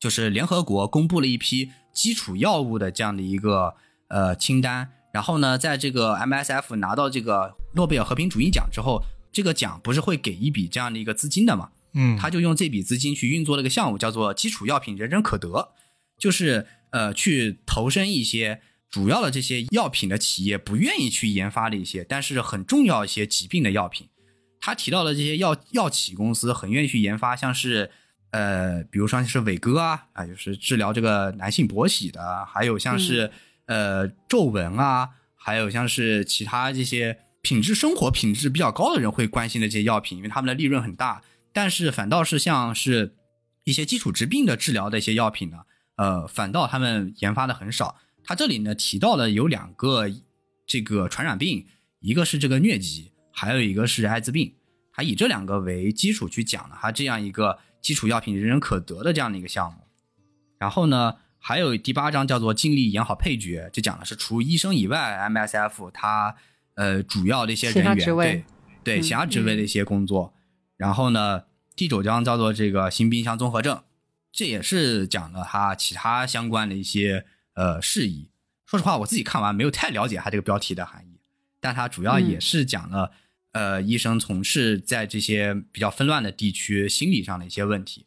[0.00, 3.74] 就是联合国公布了一批基础药物的这样的一个
[4.08, 4.90] 呃清单。
[5.12, 11.70] 然后呢，在这个 MSF 拿到这个诺贝尔和平主义奖之后，这个奖不是会给一笔这样的一个资金的嘛？
[11.92, 15.72] 嗯，他就用这笔资金去运作了一个项目，叫做基础药品人人可得，
[16.16, 24.08] 就是呃去投身一些主要的这些药品的企业不愿意去研发的一些，但是很重要一些疾病的药品。
[24.60, 27.90] 他提到的这些药药企公司很愿意去研发，像是
[28.30, 33.30] 呃，比如说像是伟哥啊啊，就是治疗这个男性勃起的，还有像是、
[33.66, 41.22] 呃皱纹啊，还有像是其他这些品质生活品质比较高的人会关心的这些药品，因为他们的利润很大。
[41.52, 43.16] 但是反倒是像是
[43.64, 45.58] 一些基础疾病的治疗的一些药品呢，
[45.96, 47.96] 呃，反倒他们研发的很少。
[48.22, 50.06] 他这里呢提到了有两个
[50.66, 51.66] 这个传染病，
[51.98, 54.54] 一个是这个疟疾，还有一个是艾滋病。
[54.92, 59.86] 他以这两个为基础去讲了他这样一个基础药品人人可得的这样的一个项目。
[60.58, 66.36] 然后呢，还有第八章叫做尽力演好配角，就讲的是除医生以外，MSF 它
[66.74, 68.44] 呃主要的一些人员职位
[68.84, 70.34] 对对嗯其他职位的一些工作。
[70.76, 71.44] 然后呢，
[71.74, 73.82] 第九章叫做这个新冰箱综合症，
[74.30, 77.24] 这也是讲了它其他相关的一些
[77.54, 78.28] 呃事宜。
[78.66, 81.18] 说实话，我自己看完没有太了解它这个标题的含义，
[81.58, 83.12] 但它主要也嗯是讲了、
[83.52, 88.06] 呃医生从事在这些比较纷乱的地区心理上的一些问题。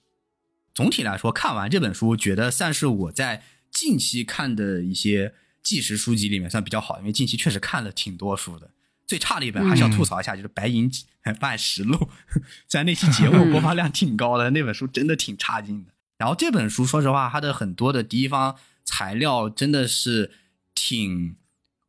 [0.73, 8.71] 总体来说，看完这本书，觉得算是我在近期看的一些纪实书籍里面算比较好，因为近期确实看了挺多书的。
[9.05, 10.89] 最差的一本还是要吐槽一下，就是《白银
[11.39, 11.95] 办实 录》，
[12.67, 15.91] 虽然那期节目播放量挺高的，那本书真的挺差劲的。
[16.17, 18.55] 然后这本书，说实话，它的很多的第一方
[18.85, 20.31] 材料真的是
[20.73, 21.35] 挺，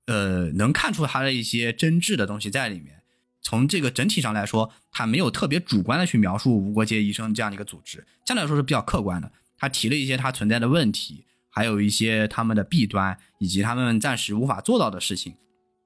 [0.06, 3.00] 呃，能看出它的一些真挚的东西在里面。
[3.44, 9.30] 从这个整体上来说，他没有特别主观的去描述无国界医生这样的一个组织，相对来说是比较客观的。
[9.56, 15.36] 他提了一些他存在的问题，还有一些他们的弊端，以及他们暂时无法做到的事情。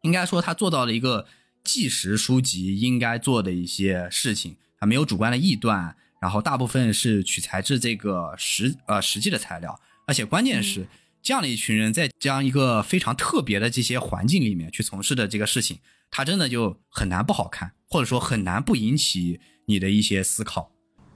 [0.03, 1.27] 应该说，他做到了一个
[1.65, 10.87] 纪实书籍应该做的一些事情，他没有主观的臆断，然后大部分是取材自这个实呃实际的材料，而且关键是、
[11.21, 15.79] 这样的一群人在这样一个非常特别的这些环境里面去从事的这个事情，
[16.11, 20.73] 他真的就很难不好看，或者说很难不引起你的一些思考。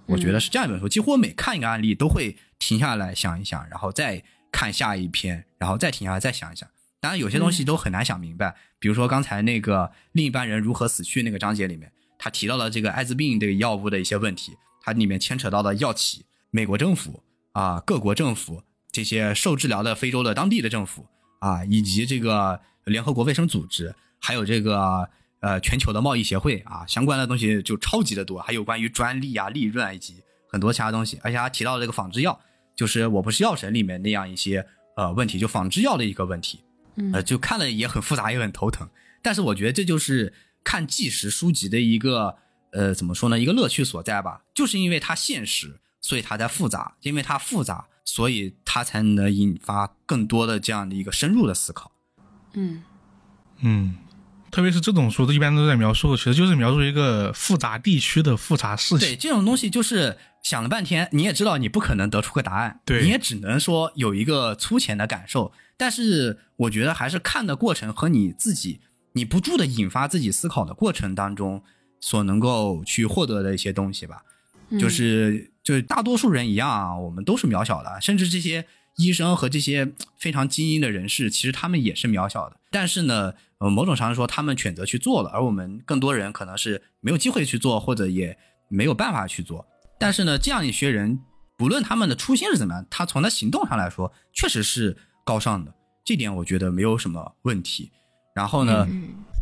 [0.07, 6.69] 我觉得是这样一本书，几乎我每看一个案例都会停下来想一想，然后再看下一篇，然后再停下来再想一想。
[7.01, 14.53] 当然，有些东西都很难想明白，比如说刚才那个另一半人如何死去那个章节里面，他提到了这个艾滋病这个药物的一些问题，
[14.83, 21.07] 它里面牵扯到的药企、美国政府啊、各国政府这些受治疗的非洲的当地的政府
[21.41, 32.41] 啊，以及这个联合国卫生组织，还有这个呃全球的贸易协会啊，相关的东西就超级的多，还有关于专利啊、利润啊以及很多其他东西，而且他提到了这个仿制药，
[32.75, 34.65] 就是《我不是药神》里面那样一些
[34.97, 36.61] 呃问题，就仿制药的一个问题。
[37.15, 38.87] 呃，就看了也很复杂，也很头疼。
[39.23, 42.37] 但是我觉得这就是看纪实书籍的一个
[42.73, 44.43] 呃，怎么说呢，一个乐趣所在吧。
[44.55, 51.93] 就是因为它现实，所以它才复杂；因为它复杂，所以它才能引发更多的这样的一个深入的思考。
[52.53, 52.83] 嗯
[53.61, 53.97] 嗯，
[54.53, 59.17] 特别是这种书，一般都在描述，其实就是描述一个复杂地区的复杂事情对。
[59.17, 65.51] 这种东西，就是想了半天，你也知道你不可能得出个答案，对你也只能说有一个粗浅的感受。
[65.79, 68.81] 但是我觉得还是看的过程和你自己，
[69.15, 71.65] 你不住的引发自己思考的过程当中，
[71.99, 74.23] 所能够去获得的一些东西吧。
[74.79, 78.67] 就是就是大多数人一样啊，我们都是渺小的，甚至这些
[78.97, 82.57] 医生和这些非常精英的人士，其实他们也是渺小的。
[82.71, 88.37] 但是呢，呃，某种上来说，他们选择去做了，而我们更多人可能是没有机会去做，或者也
[88.69, 89.65] 没有办法去做。
[90.01, 91.21] 但是呢，这样一些人，
[91.57, 95.73] 不论他们的初心是怎么样，他从他行动上来说，确实是高尚的，
[96.05, 97.93] 这点我觉得没有什么问题。
[98.35, 98.89] 然后呢，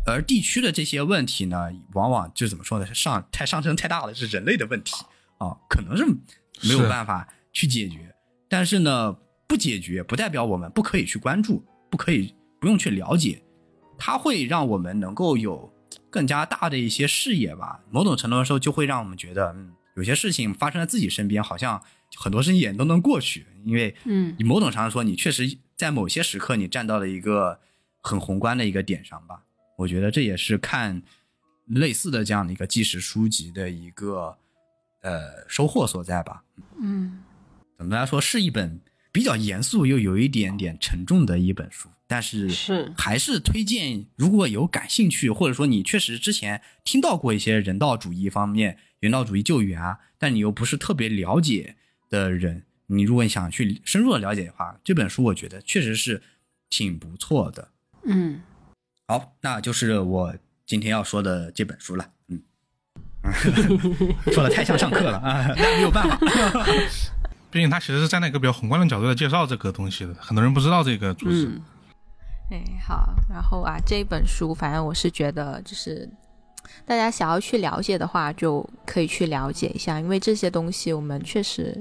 [0.05, 2.93] 而地区的这些问题呢，往往就怎么说呢？
[2.93, 4.93] 上太上升太大了，是人类的问题
[5.39, 6.05] 啊，可能是
[6.67, 8.13] 没有办法去解决。
[8.47, 9.17] 但是呢，
[9.47, 13.41] 不解决，不代表我们不可以去关注，不可以不用去了解，
[14.03, 15.71] 它会让我们能够有
[16.09, 17.79] 更加大的一些视野吧。
[17.91, 21.79] 某种程度的时候，就会让我们觉得，嗯，有些事情发生在自己身边，好像
[22.15, 27.59] 很多事情也都能过去，因为，嗯，你某种程度上说，你确实在某些时刻，你站到了一个
[28.01, 29.43] 很宏观的一个点上吧。
[29.77, 31.03] 我觉得这也是看
[31.67, 34.35] 类似的这样的一个纪实书籍的一个
[35.03, 36.43] 呃收获所在吧。
[36.81, 37.19] 嗯，
[37.77, 51.77] 总的来说，是一本比较严肃又有一点点沉重的一本书，但是是还是推荐，如果有感兴趣，或者说你确实之前听到过一些人道主义方面、人道主义救援啊，但你又不是特别了解
[52.09, 56.21] 的人，你如果你想去深入的了解的话，这本书我觉得确实是
[56.69, 57.69] 挺不错的。
[58.03, 58.41] 嗯，
[59.07, 60.35] 好，那就是我
[60.65, 62.09] 今天要说的这本书了。
[62.27, 62.43] 嗯，
[64.33, 66.19] 说的太像上课了啊，那 没有办法。
[67.49, 71.47] 毕竟他其实是站在一个比较宏观的角度来介绍这个东西的，很多人不知道这个组织。
[71.47, 71.61] 嗯
[72.51, 76.07] 哎，好，然后啊，这本书反正我是觉得，就是
[76.85, 81.79] 大家想要去了解的话，就可以去了解一下，因为这些东西我们确实，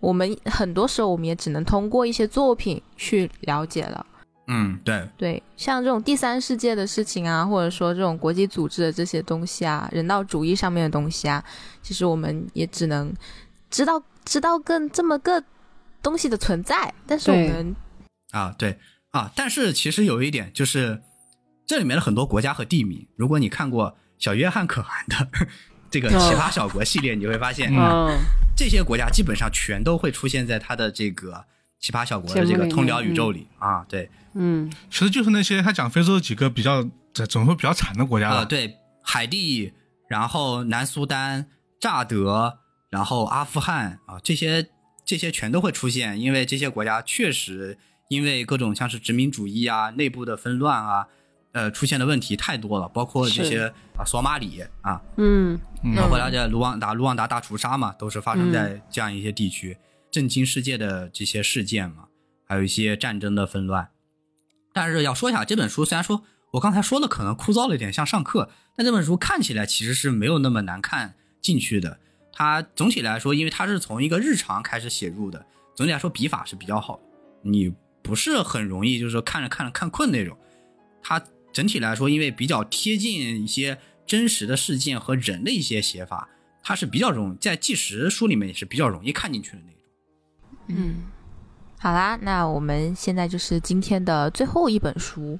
[0.00, 4.04] 我们很多时候我们也只能通过一些作品去了解了。
[4.48, 11.42] 嗯，对，对，像这种第三世界的事情啊，或者说这种国际组织的这些东西啊，人道主义上面的东西啊，
[11.80, 13.12] 其实我们也只能
[13.70, 15.42] 知道知道更这么个
[16.02, 17.74] 东西的存在，但是我们
[18.30, 18.76] 啊，对
[19.16, 21.02] 啊，但是其实有一点就是，
[21.66, 25.28] 这里面的很多国家和地名，如果你看过小约翰可汗的
[25.90, 28.18] 这个奇葩小国系列，你会发现，嗯，
[28.56, 31.44] 这些国家基本上全都会出现在他的这个
[31.80, 36.82] 奇葩小国的这个通辽宇宙里啊，对，嗯，其实就是那些他讲非洲几个比较
[37.14, 38.44] 怎怎么说比较惨的国家呃，吧。
[38.44, 39.72] 对，海地，
[40.08, 41.46] 然后南苏丹、
[41.80, 42.58] 乍得，
[42.90, 44.68] 然后阿富汗啊，这些
[45.04, 47.78] 这些全都会出现，因为这些国家确实
[48.08, 51.08] 因为各种像是殖民主义啊、内部的纷乱啊，
[51.52, 55.58] 呃，出现的问题太多了，包括这些啊索马里啊，嗯，
[55.96, 59.76] 包括了解卢旺达卢旺达大屠杀嘛，都是发生在这样一些地区，
[60.10, 62.08] 震惊世界的这些事件嘛，
[62.44, 63.88] 还有一些战争的纷乱。
[64.72, 66.22] 但是要说一下，这本书虽然说
[66.52, 71.98] 我刚才说的可能枯燥了一点，像上课，但这本书看起来其实是没有那么难看进去的。
[72.32, 77.02] 它总体来说，因为它是从一个日常开始写入的，总体来说笔法是比较好的，
[77.42, 77.72] 你
[78.06, 80.36] 不是很容易就是说看着看着看困那种。
[81.02, 81.22] 它
[81.52, 86.28] 整体来说，因为比较贴近一些真实的事件和人的一些写法，
[86.62, 89.80] 它是比较容易在纪实书里面也是比较容易看进去的那种。
[90.68, 90.96] 嗯，
[91.78, 95.38] 好啦，那我们现在就是今天的最后一本书。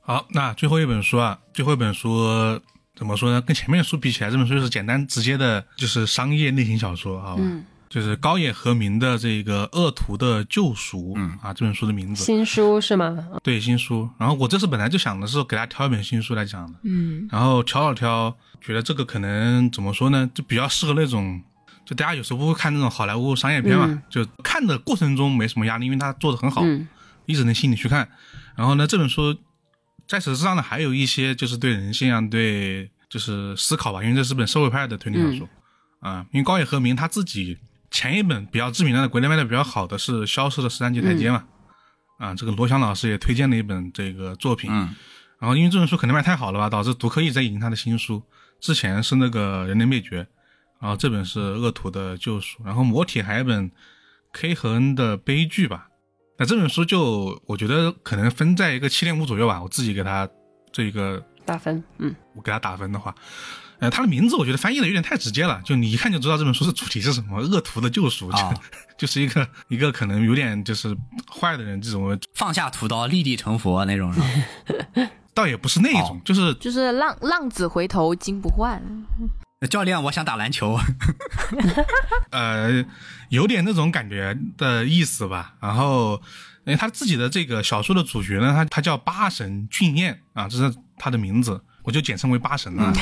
[0.00, 2.60] 好，那最后一本书啊，最后一本书
[2.96, 3.40] 怎么说呢？
[3.40, 7.42] 跟前面的书比起来，这本书是简单直接的，就是商业类型小说，好吧？
[7.44, 11.38] 嗯就是高野和明的这个《恶徒的救赎》嗯。
[11.42, 13.28] 啊，这本书的名字，新书是吗？
[13.42, 14.08] 对新书。
[14.18, 17.26] 然后我这次本来就想的是给大家挑一本新书来讲的，嗯。
[17.30, 21.42] 然后挑了挑，觉得这个可能怎么说呢，就比较适合那种，
[21.86, 24.02] 就大家有时候不会看那种好莱坞商业片嘛，嗯。
[24.10, 26.86] 就看的过程中没什么压力，因为它做的很好，嗯。
[27.26, 28.08] 一直能吸引你去看。
[28.56, 29.36] 然后呢，这本书
[30.06, 35.48] 在此之上呢，还有一些就是对人性啊，对就是思考吧，因为这是本社会派的推理小说。
[36.00, 37.58] 啊、因为高野和明他自己
[37.90, 41.44] 前一本比较知名的、国内卖的比较好的是《消失的十三级台阶》嘛，
[42.18, 44.94] 啊，这个罗翔老师也推荐了一本这个作品，嗯。
[45.38, 48.22] 然后因为这本书可能卖太好了吧，导致读客一直在引他的新书。
[48.60, 50.22] 之前是那个《人类灭绝》，
[50.80, 53.70] 然后这本是《恶徒的救赎》，然后魔铁还有一本
[54.32, 55.86] K 和 N 的悲剧吧。
[56.38, 60.28] 那这本书就我觉得可能分在一个七点五左右吧，我自己给他
[60.72, 62.12] 这个打分，嗯。
[62.34, 63.14] 我给他打分的话，
[63.80, 68.52] 呃，他的名字我觉得翻译的有点太直接了，就你一看就知道这本书的主题是什么，恶徒的救赎，啊
[68.98, 70.96] 就就是一个一个可能有点就是
[71.30, 74.26] 坏的人这种，放下屠刀，立地成佛那种是吧？
[75.32, 78.82] 倒也不是那种，哦就是就是浪浪子回头金不换。
[79.70, 80.78] 教练，我想打篮球。
[82.30, 82.84] 呃，
[83.28, 85.54] 有点那种感觉的意思吧。
[85.60, 86.20] 然后，
[86.64, 92.92] 因为他自己的这个小说的主角呢，他他叫八神俊彦啊，这是他的名字，我就简称为八神啊，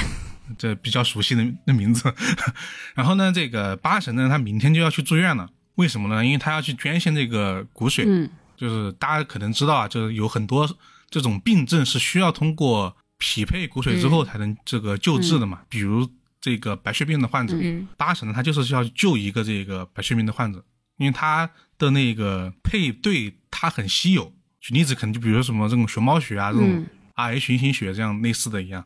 [0.59, 2.15] 这比较熟悉的那名字。
[2.95, 6.25] 然后呢，这个八神呢，他明天就要去住院了，为什么呢？
[6.25, 8.31] 因为他要去捐献这个骨髓，嗯。
[8.57, 10.67] 就是大家可能知道啊，就是有很多
[11.11, 16.09] 这种病症是需要通过匹配骨髓之后才能这个救治的嘛，比如
[16.41, 17.87] 这个白血病的患者，嗯。
[17.97, 20.65] 八神呢，他就是要救一个这个白血病的患者，
[20.97, 24.33] 因为他的那个配对他很稀有。
[24.59, 26.87] 举例子，可能就比如什么这种熊猫血啊，这种嗯。
[27.15, 28.85] Rh 群型血这样类似的一样，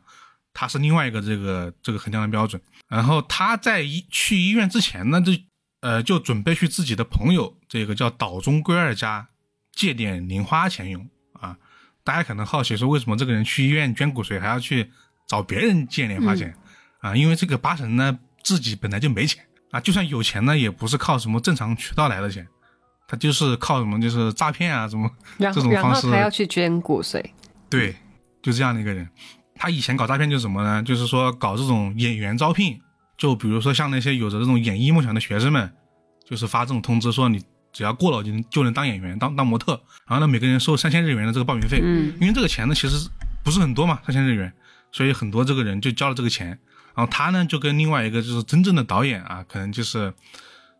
[0.53, 2.61] 它是另外一个这个这个衡量的标准。
[2.87, 5.31] 然后他在医去医院之前呢，就
[5.79, 9.29] 呃，就准备去自己的朋友这个叫岛中圭二家
[9.73, 11.57] 借点零花钱用啊。
[12.03, 14.91] 大家可能好奇说，为什么这个人去医院捐骨髓还要去
[15.27, 16.53] 找别人借零花钱、
[16.99, 17.15] 啊？
[17.15, 22.45] 因为这个八神呢自己本来就没钱啊，就算有钱呢，也不是靠什么正常渠道来的钱，
[23.07, 27.23] 他就是靠什么就是诈骗啊什么这种方式后他要去捐骨髓，
[27.69, 27.95] 对，
[28.41, 29.07] 就这样的一个人。
[29.61, 30.81] 他以前搞诈骗就是什么呢？
[30.81, 32.81] 就是说搞这种演员招聘，
[33.15, 35.71] 就比如说像那些有着这种演艺梦想的学生们，
[36.27, 37.39] 就是发这种通知说你
[37.71, 41.79] 只要过了就能就能当演员、当当模特，然后呢每个人收三千日元的这个报名费。
[41.83, 43.07] 嗯因为这个钱呢其实
[43.43, 44.51] 不是很多嘛，三千日元，
[44.91, 46.47] 所以很多这个人就交了这个钱。
[46.95, 50.11] 然后他呢就跟另外一个就是真正的导演啊，可能就是，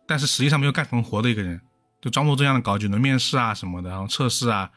[0.08, 1.60] 但是实际上没有干什么活的一个人，
[2.00, 4.68] 就装模作样的搞几轮面试啊什么的，然后测试啊，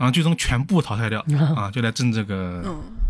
[0.00, 1.20] 然后最终全部淘汰掉
[1.54, 2.64] 啊，就来挣这个、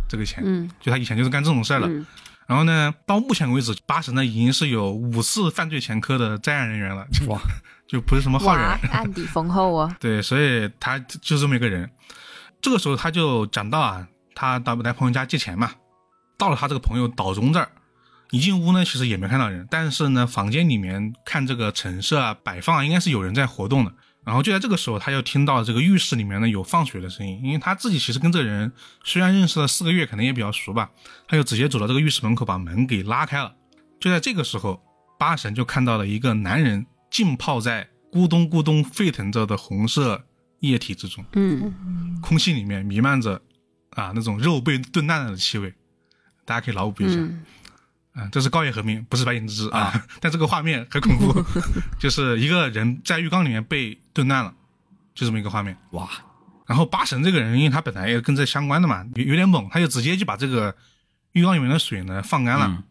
[0.08, 0.42] 这个钱。
[0.44, 1.86] 嗯就他以前就是干这种事儿的。
[1.86, 2.04] 嗯
[2.48, 7.40] 然后呢，到目前为止，八神呢已经是有五次犯罪前科的在案人员了，哇，
[7.86, 8.76] 就不是什么好人哇。
[8.90, 9.94] 案底丰厚哦。
[10.00, 11.88] 对，所以他就这么一个人。
[12.60, 15.70] 这个时候他就讲到啊，他到来朋友家借钱嘛，
[16.36, 17.68] 到了他这个朋友岛中这儿，
[18.32, 23.92] 一进屋呢，其实也没看到人，但是呢，房间里面看这个陈设啊、摆放啊，应该是有人在活动的。
[24.30, 30.88] 然后就在这个时候，他又听到这个浴室里面呢有放水的声音，因为他自己其实跟这个人虽然认识了四个月，可能也比较熟吧，
[31.26, 33.52] 他就直接走到这个浴室门口，把门给拉开了。
[33.98, 34.80] 就在这个时候，
[35.18, 40.24] 八神就看到了一个男人浸泡在咕咚咕咚沸腾着的红色
[40.60, 43.42] 液体之中，嗯空气里面弥漫着
[43.90, 45.74] 啊那种肉被炖烂了的气味，
[46.44, 47.18] 大家可以脑补一下。
[47.18, 47.42] 嗯
[48.20, 49.92] 啊，这是高野和明，不是白井之之啊。
[50.20, 51.44] 但这个画面很恐怖，
[51.98, 54.52] 就是一个人在浴缸里面被炖烂了，
[55.14, 55.76] 就这么一个画面。
[55.92, 56.08] 哇，
[56.66, 60.74] 然后八神这个人，因为他本来也跟这相关的嘛，有有点猛，他就直接就把这个
[61.32, 62.66] 浴缸里面的水呢放干了。
[62.68, 62.82] 嗯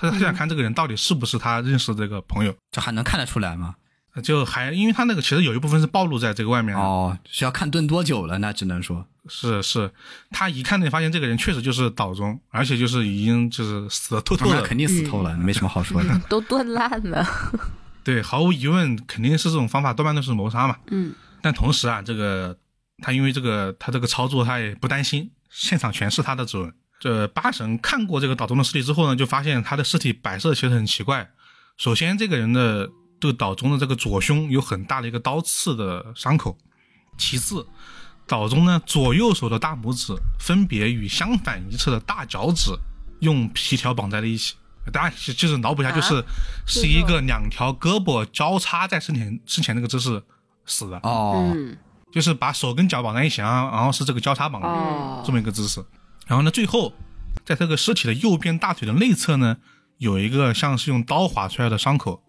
[0.00, 3.74] 他他想看这个人到底是不是他认识的这个朋友，这还能看得出来吗？
[4.22, 9.90] 就还因为他那个其实有一部分是暴露在这个外面的，哦，是要看炖多久了，那只能说是是，
[10.30, 16.18] 他一看就发现这个人确实就是岛中，而且就是已经就是死的透透的，那肯定死透了，没什么好说的。
[16.28, 17.26] 都炖烂了。
[18.02, 20.76] 对，毫无疑问肯定是这种方法多半都是谋杀嘛。
[20.88, 22.58] 嗯但同时啊，这个
[23.02, 26.72] 他因为这个他这个操作，他也不担心现场全是他的指纹。
[26.98, 31.30] 这八神看过这个岛中的尸体之后呢，就发现他的尸体摆设其实很奇怪。
[31.76, 32.90] 首先，这个人的
[33.20, 36.58] 这个岛中的这个左胸有很大的一个刀刺的伤口。
[37.16, 37.64] 其次，
[38.28, 42.70] 岛中呢左右手的大拇指分别与相反一侧的大脚趾
[43.20, 44.54] 用皮条绑在了一起。
[44.92, 46.24] 大家其就是脑补一下，就是、啊
[46.66, 50.22] 是一个两条胳膊交叉在身前身前那个姿势
[50.64, 50.98] 死的。
[51.02, 51.76] 哦，嗯
[52.10, 55.84] 就是把手跟脚绑在一起，然后然后是这个交叉绑的、哦这么一个姿势。
[56.26, 56.94] 然后呢，最后
[57.44, 59.58] 在这个尸体的右边大腿的内侧呢，
[59.98, 62.22] 有一个像是用刀划出来的伤口，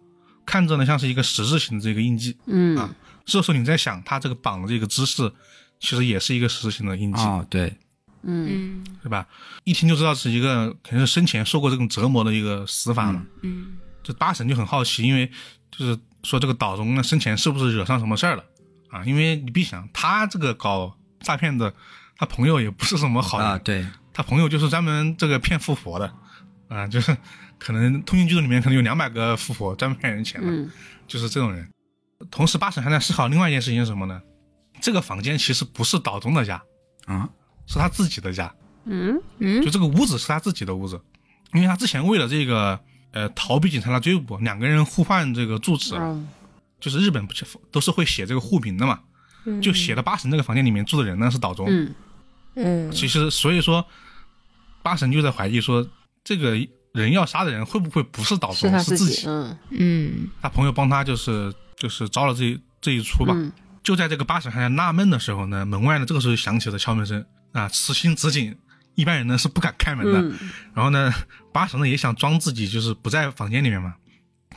[0.44, 2.36] 看着呢像是一个十字形的这个印记。
[2.46, 2.90] 嗯啊
[3.24, 5.32] 这时候你在想，他这个绑的这个姿势，
[5.80, 7.76] 其实也是一个实质性的印记，哦，对，
[8.22, 8.46] 嗯
[8.82, 9.26] 嗯对吧？
[9.64, 13.26] 一听就知道是一个肯定是生前受过这种折磨的一个死法嘛。
[13.42, 15.30] 嗯这八神就很好奇，因为
[15.70, 18.44] 就是说这个岛中呢生前是不是惹上什么事儿了
[18.90, 19.04] 啊？
[19.04, 21.72] 因为你必想，他这个搞诈骗的，
[22.16, 26.12] 他朋友也不是什么好人，啊，对，他朋友就是专门这个骗富婆的
[26.68, 27.16] 啊，就是
[27.58, 30.70] 可能通讯记录里面可能有两百个富婆专门骗人钱的，嗯
[31.06, 31.68] 就是这种人。
[32.30, 34.20] 同时，八神还在思考另外一件事情是什么呢？
[34.80, 36.62] 这个房间其实不是岛中的家，
[37.06, 37.28] 啊，
[37.66, 38.52] 是他自己的家。
[38.84, 39.62] 嗯嗯。
[39.62, 41.00] 就这个屋子是他自己的屋子，
[41.52, 42.80] 因为他之前为了这个
[43.12, 46.26] 呃逃避警察的追捕，两个人互换这个住址，嗯
[46.80, 49.00] 就是日本不是都是会写这个户名的嘛，
[49.60, 51.94] 就写的八神这个房间里面住的人呢是岛中，嗯。
[52.54, 52.90] 嗯。
[52.90, 53.84] 其实所以说
[54.82, 55.86] 八神就在怀疑说
[56.24, 56.56] 这个
[56.92, 60.28] 人要杀的人会不会不是岛中是他自己嗯嗯。
[60.40, 63.34] 他朋友帮他就是就是招了这一这一出吧。
[63.36, 63.52] 嗯
[63.82, 68.56] 就在这个八神还在纳闷的时候呢，门外呢这个时候响起了敲门声啊，此心此景，
[68.94, 70.20] 一般人呢是不敢开门的。
[70.20, 71.12] 嗯然后呢，
[71.52, 73.94] 八神呢也想装自己就是不在房间里面嘛，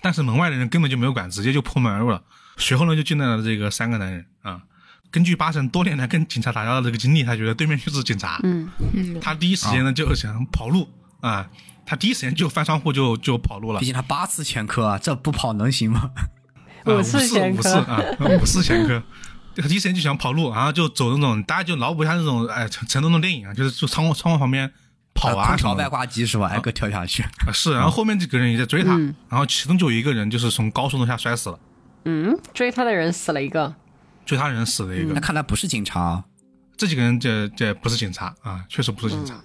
[0.02, 2.22] 但是门外的人根本就没有管，直接就破门而入了。
[2.58, 4.62] 随后呢就进来了这个三个男人啊。
[5.10, 10.90] 根据八神多年来跟警察打交道的这个经历，他觉得对面就是警察，嗯嗯他第一时间呢就想跑路
[11.22, 11.50] 啊，
[11.86, 13.86] 他第一时间就翻窗户就就跑路了毕。
[13.86, 16.10] 竟他八次前科啊，这不跑能行吗？
[16.86, 18.04] 啊五四前科五次啊，
[18.42, 19.02] 五四前科。
[19.56, 24.72] 他第一时间就想跑路，然后就走那种，大家就脑补一下那种，哎，成成龙的电影啊，就是就窗户窗户旁边
[25.14, 26.48] 跑啊空调外挂机是吧？
[26.48, 27.22] 挨个跳下去。
[27.22, 31.60] 啊是，然后后面几个人也在追他，嗯然后其中就有一个人就是从高速楼下摔死了，
[32.06, 33.76] 嗯，追他的人死了一个，
[34.26, 35.14] 追他人死了一个。
[35.14, 36.24] 那看来不是警察啊。
[36.76, 39.40] 这几个人这这不是警察啊，确实不是警察。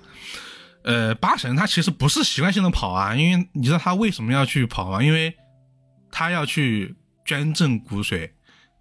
[0.85, 5.03] 呃，八神他其实不是习惯性的跑啊，因为你知道他为什么要去跑吗？
[5.03, 5.37] 因为
[6.11, 6.97] 他要去
[7.29, 8.31] 捐赠骨髓，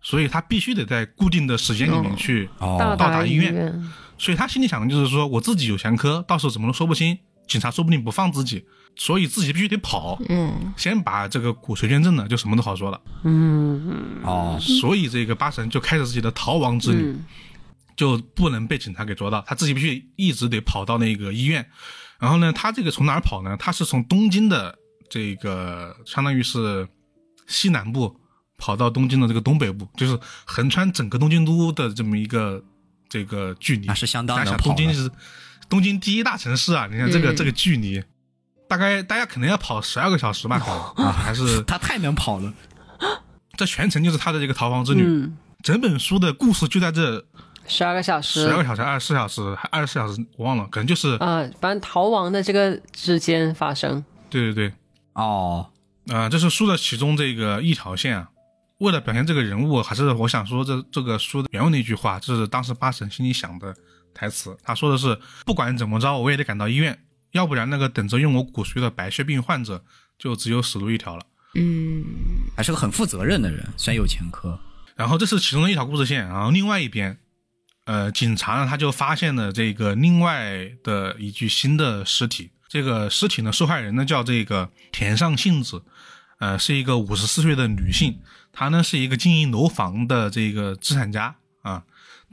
[0.01, 2.49] 所以他必须得在固定的时间里面去。
[2.59, 3.83] 哦到到达医医院
[4.17, 8.65] 所以他心里想的就是说，我自己有前科，到时候怎么都说不清，警察说不定不放自己，
[8.95, 13.01] 所以自己必须得跑，嗯先把这个骨髓捐赠了，就什么都好说了。
[13.25, 17.11] 嗯哦，所以这个八神就开始自己的逃亡之旅。
[17.11, 17.25] 嗯
[17.97, 21.67] 就不能被警察给捉到，他自己必须一直得跑到那个医院。
[22.19, 23.57] 然后呢，他这个从哪儿跑呢？
[23.57, 24.77] 他是从东京的
[25.09, 26.87] 这个相当于是
[27.47, 28.15] 西南部
[28.57, 32.63] 跑到东京的这个东北部，就是横穿整个东京都的这么一个
[33.07, 33.87] 这个距离。
[33.87, 35.11] 那是相当大家想能跑了东京是
[35.69, 38.03] 东京第一大城市啊，你看这个、嗯这个距离，
[38.67, 42.53] 大概大家可能要跑十二个小时吧，可能 啊，还是他太能跑了。
[43.55, 45.03] 这全程就是他的这个逃亡之旅。
[45.03, 47.25] 嗯，整本书的故事就在这
[47.67, 54.73] 十二个小时，十二个小时、二十四小时、二十四小时，我忘了，可能就是、啊，反正逃亡的这个之间发生，对对对，
[55.13, 55.69] 哦，
[56.07, 58.29] 啊、这是书的其中这个一条线啊。
[58.79, 63.75] 为了表现这个人物，还是我想说这这个书的原文的一句话，这是当时八神心里想的
[64.13, 64.55] 台词。
[64.63, 66.97] 他说的是：“不管怎么着，我也得赶到医院，
[67.31, 69.83] 要不然那个等着用我骨髓的白血病患者
[70.19, 71.25] 就只有死路一条了。
[71.55, 72.03] 嗯
[72.55, 74.59] 还是个很负责任的人，虽然有前科。”
[74.95, 77.19] 然后这是其中的一条故事线，然后另外一边，
[77.85, 82.51] 呃，警察呢他就发现了这个另外的一具新的尸体。
[82.67, 85.83] 这个尸体呢，受害人呢叫这个田上幸子，
[86.39, 88.19] 呃，是一个五十四岁的女性，
[88.51, 91.83] 她呢是一个经营楼房的这个资产家啊。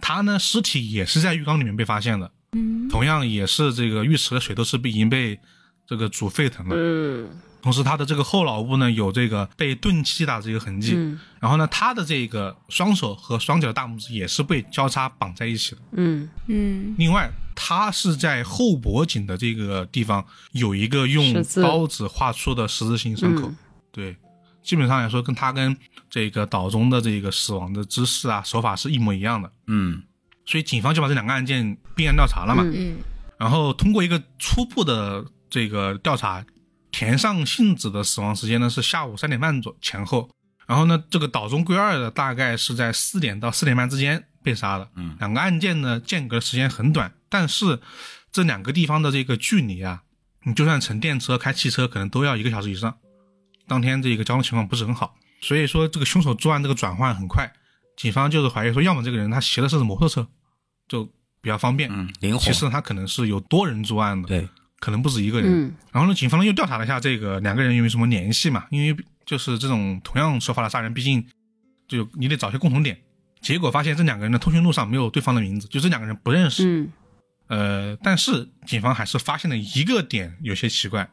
[0.00, 5.38] 她呢尸体也是在浴缸里面被发现的，嗯同样也是这个浴池的水都是被已经被
[5.86, 6.74] 这个煮沸腾了。
[6.76, 7.28] 嗯
[7.62, 10.92] 同时，她的这个后脑部呢有这个被钝器打的这个痕迹。
[10.94, 15.80] 嗯然后呢，她的这个双手和双脚的大拇指也是被交叉绑在一起的。
[15.92, 20.22] 嗯嗯另外，他是在后脖颈的这个地方
[20.52, 23.48] 有一个用刀子画出的十字形伤口。
[23.48, 23.56] 嗯
[23.94, 24.16] 对，
[24.60, 25.76] 基本上来说，跟他跟
[26.10, 29.48] 这个岛中的这个死亡的姿势啊手法是一模一样的。
[29.68, 30.02] 嗯，
[30.44, 32.64] 所以警方就把这两个案件并案调查了嘛。
[32.64, 32.96] 嗯嗯
[33.38, 36.44] 然后通过一个初步的这个调查，
[36.90, 40.28] 田上幸子的死亡时间呢是下午三点半左前后，
[40.66, 44.88] 然后呢，这个岛中圭二的大概是在四点到四点半之间被杀的。
[44.96, 47.80] 嗯两个案件呢间隔时间很短，但是
[48.32, 50.02] 这两个地方的这个距离啊，
[50.44, 52.96] 你就算乘电车、开汽车，可能都要一个小时以上。
[53.66, 57.52] 当天这个交通情况不是很好，所以说这个凶手作案这个转换很快，
[57.96, 60.26] 警方就是怀疑说，要么这个人他骑的是摩托车，
[60.88, 61.04] 就
[61.40, 62.52] 比较方便，嗯，灵活其。
[62.52, 64.48] 实他可能是有多人作案的，对，
[64.80, 65.66] 可能不止一个人。
[65.66, 68.66] 嗯然后呢，警方呢又调查了一下这个两个人有没有什么联系嘛？
[68.70, 71.24] 因为就是这种同样手法的杀人，毕竟
[71.86, 72.98] 就你得找些共同点。
[73.40, 76.82] 结果发现这两个人的通讯录上没有对方的名字，就这两个人不认识。
[76.82, 76.92] 嗯
[77.46, 81.10] 呃，但是警方还是发现了一个点有些奇怪，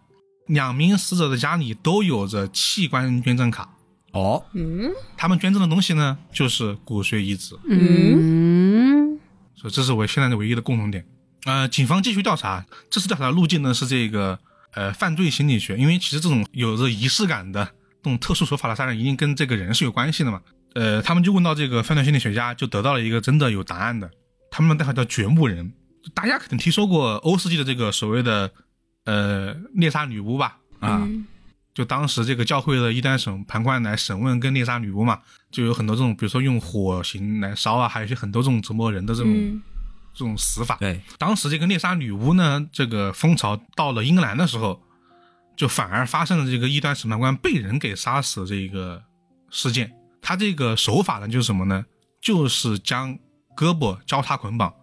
[0.52, 3.70] 两名死者的家里都有着器官捐赠卡，
[4.12, 9.20] 哦，嗯他们捐赠的东西呢就是骨髓移植，嗯
[9.56, 11.06] 所以这是我现在的唯一的共同点。
[11.46, 14.38] 呃，警方继续调查，这次调查的路径呢是这个
[14.74, 17.66] 呃犯罪心理学，因为其实这种有着仪式感的
[18.04, 20.42] 这种特殊手法的杀人，一定跟这个人是有关系的嘛。
[20.74, 24.10] 呃，他们就问到这个犯罪心理学家，就得到了一个真的有答案的，
[24.52, 25.74] 他们的代号叫掘墓人。
[26.14, 28.52] 大家可能听说过欧世纪的这个所谓的
[29.06, 30.58] 呃猎杀女巫吧？
[30.80, 31.26] 啊，嗯
[31.74, 39.62] 就当时这个教会的一单审判官来审问跟猎杀女巫嘛，就有很多这种，比如说用火刑来烧啊，还有一些很多这种折磨人的这种、嗯
[40.14, 40.76] 这种死法。
[40.76, 44.82] 对，当时这个猎杀女巫呢，这个风潮到了英格兰的时候，
[45.56, 49.02] 就反而发生了这个异端审判官被人给杀死这个
[49.50, 49.90] 事件。
[50.22, 51.86] 他这个手法呢，就是什么呢？
[52.22, 53.18] 就是将
[53.56, 54.74] 胳膊交叉捆绑，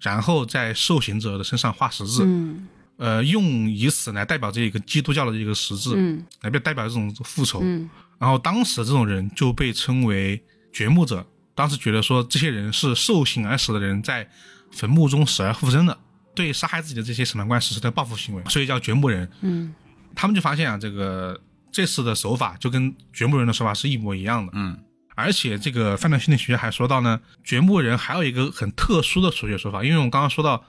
[0.00, 6.24] 然后在受刑者的身上画十字，嗯呃，用以此来代表这个基督教的这个实质，嗯。
[6.40, 7.60] 来代表这种复仇。
[7.62, 7.88] 嗯。
[8.18, 10.42] 然后当时这种人就被称为
[10.72, 14.26] 掘墓者，当时觉得说这些人是受刑而死的人在
[14.72, 15.98] 坟墓中死而复生的，
[16.34, 19.30] 对杀害自己的这些审判官实施的报复行为，所以叫掘墓人。
[19.42, 19.74] 嗯。
[20.14, 21.38] 他们就发现啊，这个
[21.70, 24.78] 这次的手法就跟掘墓人的手法是一模一样的，嗯。
[25.14, 30.64] 而且这个犯罪心理学还说到呢，掘墓人还有一个很特殊的处决手法，因为我们刚刚说到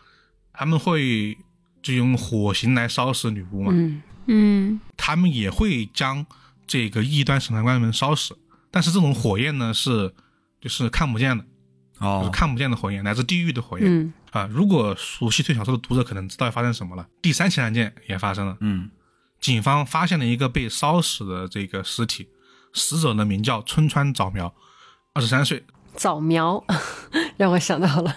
[0.53, 1.37] 他们会
[1.87, 4.01] 就用火刑来烧死女巫嘛，嗯。
[4.29, 6.25] 嗯他们也会将
[6.65, 8.37] 这个异端审判官们烧死，
[8.69, 10.13] 但是这种火焰呢是
[10.59, 11.43] 就是看不见的，
[11.93, 14.13] 就是哦，看不见的火焰，来自地狱的火焰、嗯。
[14.31, 14.47] 啊。
[14.51, 17.07] 如果熟悉推小说的读者可能知道发生什么了。
[17.21, 18.89] 第三起案件也发生了，嗯。
[19.39, 22.27] 警方发现了一个被烧死的这个尸体，
[22.73, 24.53] 死者呢名叫春川早苗，
[25.13, 25.63] 二十三岁。
[25.95, 26.63] 早苗
[27.37, 28.15] 让我想到了，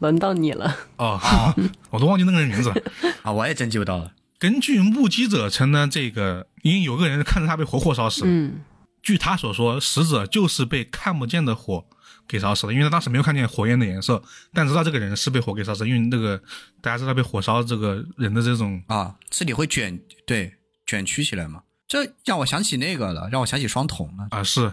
[0.00, 0.76] 轮到你了。
[0.96, 1.20] 哦，
[1.90, 2.76] 我都忘记那个人名字了。
[3.22, 4.12] 啊，我也真记不到了。
[4.38, 8.60] 根据目击者称呢，这个因为有个人看着他被活活烧死，嗯
[9.02, 11.84] 据他所说，死者就是被看不见的火
[12.26, 14.22] 给烧死的，因为他当时没有看见火焰的颜色，
[14.52, 16.40] 但知道这个人是被火给烧死，因为那个
[16.82, 20.52] 大家知道被火烧这个人的这种啊，这里会卷对
[20.84, 21.62] 卷曲起来嘛？
[21.86, 24.26] 这让我想起那个了，让我想起双瞳了。
[24.30, 24.72] 啊是，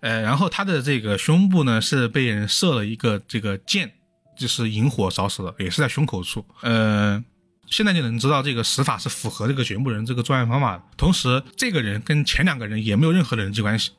[0.00, 3.92] 呃，然后他的这个胸部呢是被人射了一个这个箭，
[4.36, 6.44] 就是引火烧死的，也是在胸口处。
[6.62, 7.22] 呃，
[7.66, 10.82] 现在就能知道这个死法是符合这个掘墓人这个作案方法的。
[10.96, 13.90] 同时，这个人跟前两个人也没有任何的人际关系，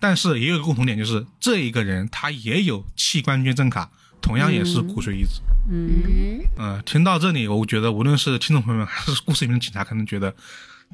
[0.00, 3.90] 但是也有一个共同点，就是这一个人他也有器官捐赠卡，
[4.20, 5.40] 同样也是骨髓移植。
[5.70, 10.34] 嗯，嗯、听到这里，我觉得无论是听众朋友们还是故事里面的警察，可能觉得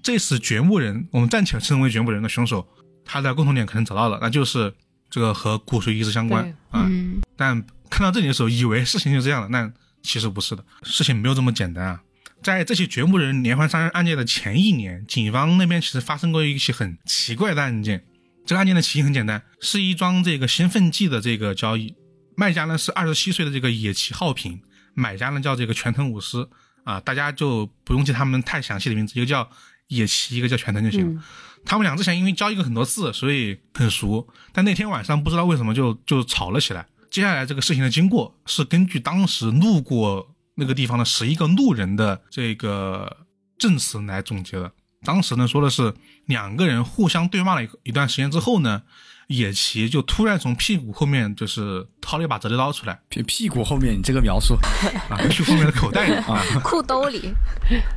[0.03, 2.67] 这次掘墓人，我们暂且称为掘墓人的凶手，
[3.05, 4.75] 他的共同点可能找到了，那就是
[5.09, 12.01] 这个和骨髓移植相关嗯但看到这里的时候，以为事情就这样了，那其实不是的，事情没有这么简单啊。
[12.43, 18.05] 在这起掘墓人连环杀人案件的前一年，警方那边其实发生过一起很奇怪的案件。
[18.47, 21.95] 这个案件的起因很简单，是一桩这个兴奋剂的这个交易，
[22.37, 24.61] 卖家呢是二十七岁的这个野崎浩平，
[24.95, 26.49] 买家呢叫这个全藤武司
[26.85, 29.51] 啊，大家就不用记他们太详细的名字，一个叫
[29.89, 31.23] 野崎，一个叫全藤就行了。
[31.67, 34.27] 他们俩之前因为交易过很多次，所以很熟。
[34.53, 36.87] 但那天晚上不知道为什么就就吵了起来。
[37.11, 43.19] 接下来这个事情的经过是根据当时路过那个地方的十一个路人的这个
[43.59, 44.71] 证词来总结的。
[45.05, 45.95] 当时呢说的是
[46.27, 48.83] 两个人互相对骂了一一段时间之后呢，
[49.29, 52.99] 野崎就突然从屁股后面就是掏了一把折叠刀出来。
[53.09, 54.57] 屁屁股后面你这个描述，
[55.09, 57.33] 啊，屁股后面的口袋里啊， 裤兜里，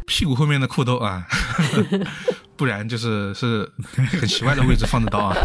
[0.05, 1.25] 屁股后面的裤兜啊，
[2.55, 5.35] 不然就是是很奇怪的位置放着刀啊。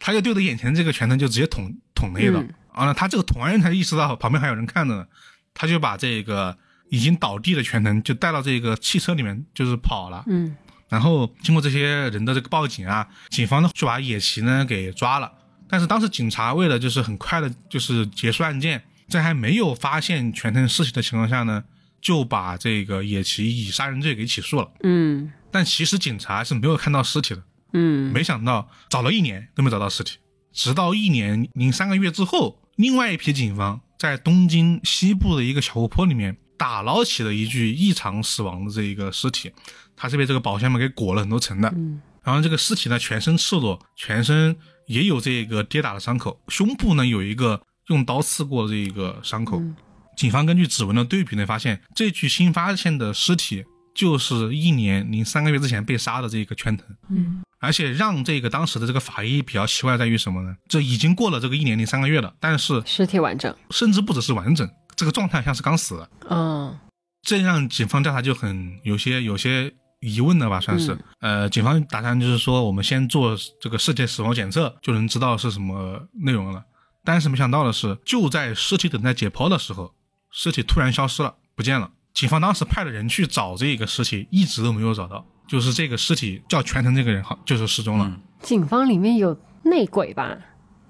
[0.00, 2.84] 他就对着眼前这个拳头就直接捅捅了一刀、嗯啊。
[2.84, 5.06] 那他这个捅完人才意识到旁边还有人看着呢，
[5.52, 6.56] 他就把这个
[6.90, 10.22] 已经倒地的拳头就带到这个汽车里面就是跑了。
[10.28, 10.56] 嗯
[10.88, 15.32] 然后经过这些人的这个报警啊，警方呢就把野崎呢给抓了。
[15.68, 21.64] 但是当时警察为了就是很快的，就是结束案件，在还没有发现全藤尸体的情况下呢，
[22.00, 24.70] 就把这个野崎以杀人罪给起诉了。
[24.84, 27.42] 嗯但其实警察是没有看到尸体的，
[27.72, 30.18] 嗯没想到找了一年都没找到尸体，
[30.52, 39.50] 直到一年零三个月之后，另外一批警方在东京西部的一个小湖泊里面打捞起了一具异常死亡的这一个尸体，
[39.96, 41.68] 它是被这个保鲜膜给裹了很多层的。
[41.74, 44.56] 嗯然后这个尸体呢，全身赤裸，全身
[44.88, 49.58] 也有这个跌打的伤口，胸部呢有一个用刀刺过的这个伤口。
[49.58, 49.76] 嗯
[50.16, 53.64] 警方根据指纹的对比呢，发现这具新发现的尸体
[53.96, 56.86] 就是一年零三个月之前被杀的这个圈藤。
[57.08, 60.54] 嗯而且让这个当时的这个法医比较奇怪在于什么呢？
[60.68, 63.52] 这已经过了这个一年零三个月了，但是尸体完整。
[63.70, 66.78] 甚至不只是完整，这个状态像是刚死的，嗯
[67.22, 70.92] 这让警方调查就很有些有些疑问了吧，算是。
[71.20, 76.62] 嗯呃，警方打算就是说，我们先做这个尸体死亡检测，就能知道是什么内容了。
[77.04, 79.94] 但是没想到的是，就在尸体等待解剖的时候，
[80.30, 81.90] 尸体突然消失了，不见了。
[82.16, 85.22] 警方当时派了人去找这个尸体，一直都没有找到。
[85.46, 88.06] 就是这个尸体叫全程这个人，好就是失踪了。
[88.06, 90.36] 嗯警方里面有内鬼吧？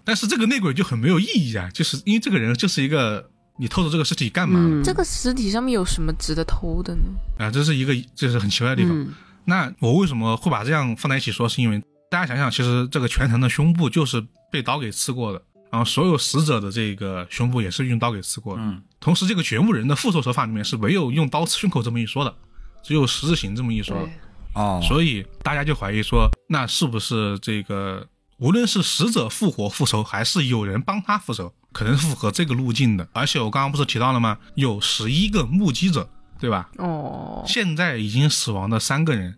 [0.05, 4.61] 但是这个内鬼就很没有意义啊，就是因为这个人就是一个你偷走这个尸体干嘛？
[4.61, 7.03] 嗯，这个尸体上面有什么值得偷的呢？
[7.39, 8.97] 啊，这是一个这是很奇怪的地方。
[8.97, 9.13] 嗯
[9.49, 11.49] 那我为什么会把这样放在一起说？
[11.49, 11.81] 是因为
[12.11, 15.41] 大家想想，其实这个全程的胸部就是被刀给刺过的，
[15.71, 18.63] 然后所有死者的这个胸部也是用刀给刺过的。
[18.63, 22.35] 嗯，同时，这个掘墓人的复仇手法里面是没有用刀刺胸口这么一说的，
[22.83, 24.09] 只有十字形这么一说
[24.55, 28.07] 哦，所以大家就怀疑说，那是不是这个
[28.39, 33.07] 无论是死者复活复仇，还是有人帮他复仇，可能是符合这个路径的。
[33.13, 34.39] 而且我刚刚不是提到了吗？
[34.55, 36.09] 有十一个目击者，
[36.41, 36.71] 对吧？
[36.79, 39.37] 哦，现在已经死亡的三个人，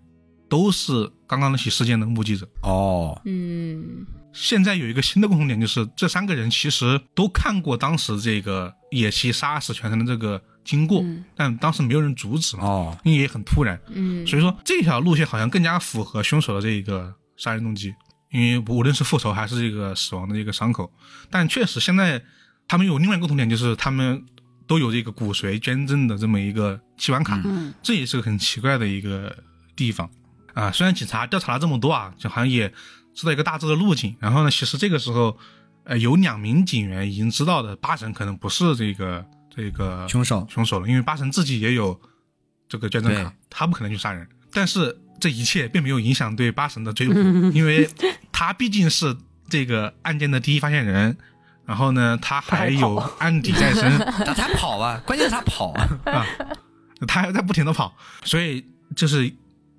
[0.48, 2.48] 都是刚刚那起事件的目击者。
[2.62, 11.24] 哦，嗯，现在有一个新的共同点，就是这三个人其实都看过当时这个野崎杀死全城的这个经过，嗯。
[11.34, 13.80] 但当时没有人阻止嘛，哦，因为也很突然。
[13.88, 17.94] 嗯，所以说这条路线好像更加符合凶手的这个杀人动机，
[18.30, 20.92] 因为无论是复仇还是这个死亡的这个伤口，
[21.30, 22.22] 但确实现在
[22.68, 24.22] 他们有另外一个共同点，就是他们
[24.66, 27.72] 都有这个骨髓捐赠的这么一个器官卡，嗯。
[27.82, 29.34] 这也是个很奇怪的一个
[29.74, 30.08] 地方。
[30.52, 30.70] 啊。
[30.70, 32.70] 虽然警察调查了这么多啊，就好像也
[33.18, 35.36] 知道一个大致的路径，然后呢，其实这个时候，
[35.82, 42.00] 呃，有两名警员已经知道的八神可能不是这个这个凶手凶手了，因为八神自己也有
[42.68, 44.24] 这个捐赠卡，他不可能去杀人。
[44.52, 47.14] 但是这一切并没有影响对八神的追捕，
[47.50, 47.90] 因为
[48.30, 49.16] 他毕竟是
[49.48, 51.16] 这个案件的第一发现人，
[51.66, 56.24] 然后呢，他还有 案底在身 他他跑啊，关键是他跑啊，啊，
[57.08, 57.92] 他还在不停的跑，
[58.22, 58.64] 所以
[58.94, 59.28] 就是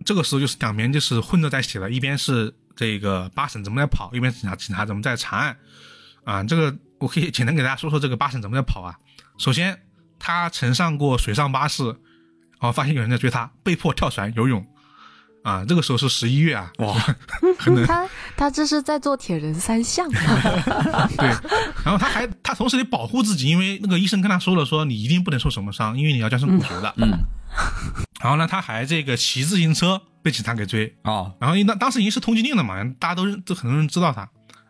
[0.03, 5.57] 这个时候就是两边就是混着在一起了，一边是这个八婶怎么在跑，一边警察警察怎么在查案
[6.23, 6.41] 啊。
[6.45, 8.95] 这个我可以简单给大家说说这个八婶怎么在跑啊。
[9.37, 9.77] 首先，
[10.17, 14.65] 他曾上过水上巴士，然后发现有人在追他，被迫跳船游泳。
[15.49, 16.95] 啊，这个时候是十一月啊，哇，
[17.87, 18.07] 他
[18.37, 20.19] 他这是在做铁人三项吗？
[21.17, 21.27] 对，
[21.83, 26.93] 然后他还他同时得保护自己，因为那个医生跟他说了，说你一定不能受什么伤，因为你要战胜骨折的。
[26.97, 27.09] 嗯，
[28.21, 34.29] 然后呢，他还这个骑自行车被警察给追，哦，然后因当当时已经是通缉令了嘛，大家都认都很多人知道他。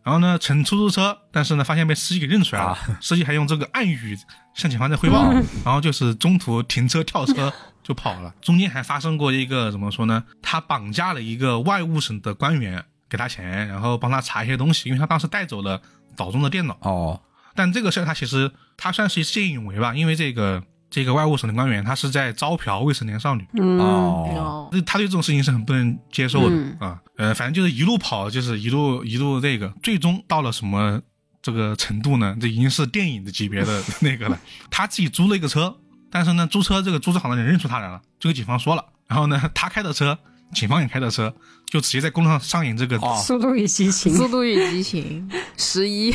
[0.10, 4.18] 然后呢，乘出租车，但是呢，发现被司机给认出来了，司机还用这个暗语
[4.56, 5.31] 向警方在汇报，
[5.64, 7.53] 然后就是中途停车跳车
[7.84, 8.34] 就跑了。
[8.41, 10.23] 中间还发生过一个怎么说呢？
[10.41, 15.80] 他绑架了一个外务省的官员，给他钱，然后帮他查一些东西，因为他当时带走了
[16.18, 16.76] 岛中的电脑。
[16.81, 17.22] 哦，
[17.53, 26.99] 但这个事儿他其实他算是见义勇为吧，因为这个这个外务省的官员他是在招嫖未成年少女，嗯，哦，那，他对这种事情是很不能接受的、嗯啊。
[27.18, 30.99] 呃，反正就是一路跑，就是一路一路这个，最终到了什么
[31.41, 32.36] 这个程度呢？
[32.41, 34.40] 这已经是电影的级别的 那个了。
[34.72, 35.76] 他自己租了一个车，
[36.10, 38.84] 但是呢，租车这个租车行的人认出他来了，就跟警方说了。
[39.07, 40.18] 然后呢，他开的车，
[40.53, 41.34] 警方也开的车，
[41.68, 46.14] 就直接在公路上上演这个哦速度与激情，速度与激情十一，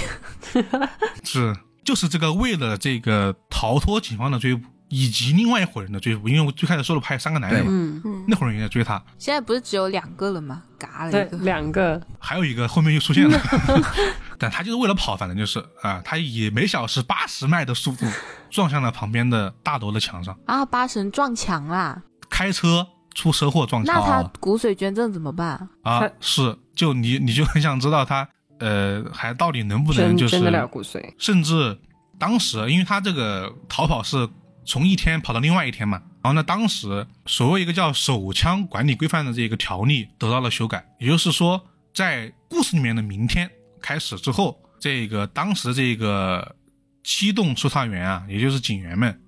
[1.23, 10.63] 是就是这个为了这个逃脱警方的追捕，以及另外一伙人的追捕，因为我最开始说了，还有三个男人嘛，嗯，那伙人也在追他，现在不是只有两个了吗？
[10.79, 13.39] 嘎了一，个，两个，还有一个后面又出现了，
[14.39, 18.07] 但他就是为了跑，反正就是啊，他以每小时八十迈的速度
[18.51, 22.03] 撞向了旁边的大楼的墙上，啊，八神撞墙啦！
[22.31, 25.69] 开车出车祸撞墙那他骨髓捐赠怎么办？
[25.83, 28.29] 啊，是就你你就很想知道他
[28.59, 31.79] 呃还到底能不能就是捐捐得了骨髓，甚至
[32.19, 34.29] 当时，因为他这个逃跑是
[34.65, 41.63] 从一天跑到另外一天嘛，然后呢，当时所谓一个叫手枪管理规范的这个条例得到了修改，也就是说，
[41.93, 43.51] 在故事里面的明天
[43.83, 46.55] 开始之后，这个当时这个
[47.03, 49.21] 机动搜查员啊，也就是警员们，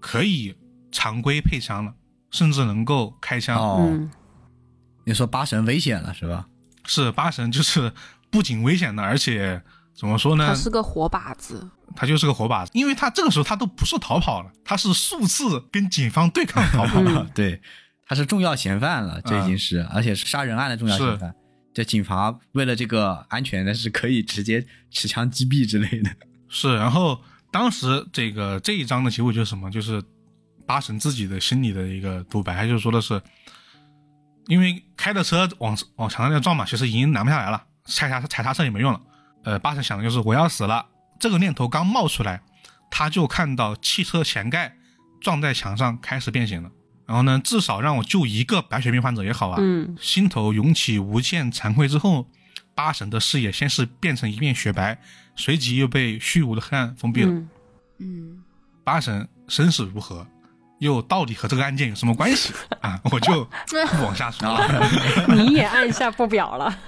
[0.00, 0.54] 可以
[0.90, 1.92] 常规配枪了，
[2.30, 3.58] 甚至能够开枪。
[3.58, 4.10] 哦，嗯，
[5.04, 6.46] 你说八神危险了是吧？
[6.86, 7.92] 是八神，就是
[8.30, 9.62] 不仅危险的，而且
[9.94, 10.54] 怎么说呢他？
[10.54, 17.00] 是个活靶子，他就是个活靶子，因为他这个时候他都不是逃跑了，他是数次跟警方对抗逃跑。
[17.06, 17.60] 嗯对，
[18.06, 21.34] 他是重要嫌犯了，这已经是，而且是杀人案的重要嫌犯。
[21.74, 26.10] 这警察为了这个安全，那是可以直接持枪击毙之类的。
[26.48, 27.20] 是，然后
[27.52, 29.70] 当时这个这一章的结尾就是什么？
[29.70, 30.02] 就是
[30.66, 33.20] 八神自己的心里的一个独白，他就说的是，
[34.48, 39.00] 因为开的车往往墙上那撞嘛，其实已经拦不下来了，踩刹踩刹车也没用了。
[39.44, 40.86] 呃，八神想的就是我要死了，
[41.18, 42.42] 这个念头刚冒出来，
[42.90, 44.76] 他就看到汽车前盖
[45.20, 46.70] 撞在墙上开始变形了。
[47.06, 49.56] 然后呢，至少让我救一个白血病患者也好啊。
[49.60, 52.28] 嗯，心头涌起无限惭愧之后，
[52.74, 54.98] 八神的视野先是变成一片雪白，
[55.34, 57.32] 随即又被虚无的黑暗封闭了。
[57.32, 57.48] 嗯
[58.00, 58.44] 嗯，
[58.84, 60.26] 八神生死如何，
[60.78, 63.00] 又到底和这个案件有什么关系 啊？
[63.10, 63.44] 我就
[63.96, 64.88] 不往下说了
[65.34, 66.78] 你也按下不表了，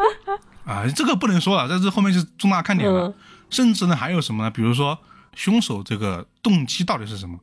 [0.64, 3.08] 啊，这个不能说了，这是后面是重大看点了。
[3.08, 3.14] 嗯
[3.50, 4.50] 甚至呢，还有什么呢？
[4.50, 4.98] 比如说
[5.34, 7.38] 凶手这个动机到底是什么，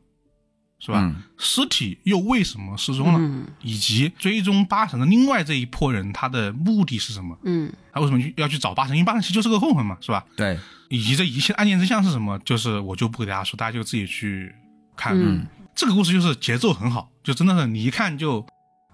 [0.79, 0.99] 是吧？
[1.01, 3.17] 嗯尸体又为什么失踪了？
[3.19, 7.35] 嗯以及追踪八神的另外这一波人，他的目的是什么？
[7.43, 8.95] 嗯他为什么去要去找八神？
[8.95, 10.23] 因为八神其实就是个混混嘛，是吧？
[10.37, 10.59] 对，
[10.89, 14.53] 以及这一切案件真相是什么，就是我就不给大家说，大家就自己去
[14.95, 15.17] 看。
[15.19, 18.45] 嗯这个故事就是节奏很好，就真的是你一看就，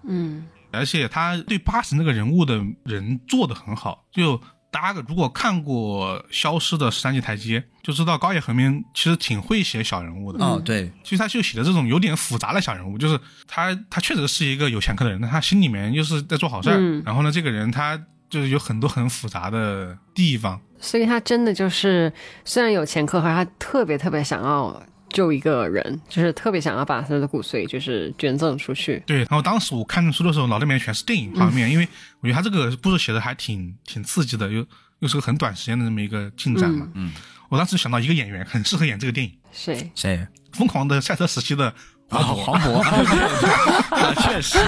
[0.04, 4.04] 嗯而且他对八神那个人物的人做的很好。
[4.10, 4.40] 就
[4.70, 10.42] 大家如果看过《消失的十三级台阶》，就知道高野和明其实挺会写小人物的。
[10.42, 16.76] 哦对，其实他就写的这种有点复杂的小人物，就是他他确实是一个有前科的人，但他心里面又是在做好事儿。
[16.78, 20.58] 嗯然后呢，这个人他就是有很多很复杂的地方。
[20.80, 22.10] 所以他真的就是
[22.44, 29.02] 虽然有前科，可是他特别特别想要救一个人，就是特别想要把他的骨髓就是捐赠出去。
[29.06, 31.86] 对，然后当时我看书的时候，脑袋里面全是电影画面，因为
[32.20, 34.66] 我觉得他这个故事写的还挺挺刺激的，又
[34.98, 36.88] 又是个很短时间的这么一个进展嘛。
[36.94, 37.12] 嗯，
[37.48, 39.90] 我当时想到一个演员很适合演这个电影，谁？
[39.94, 40.26] 谁？
[40.56, 41.66] 《疯狂的赛车时期》的
[42.08, 44.58] 啊，黄渤，黄渤，啊确实，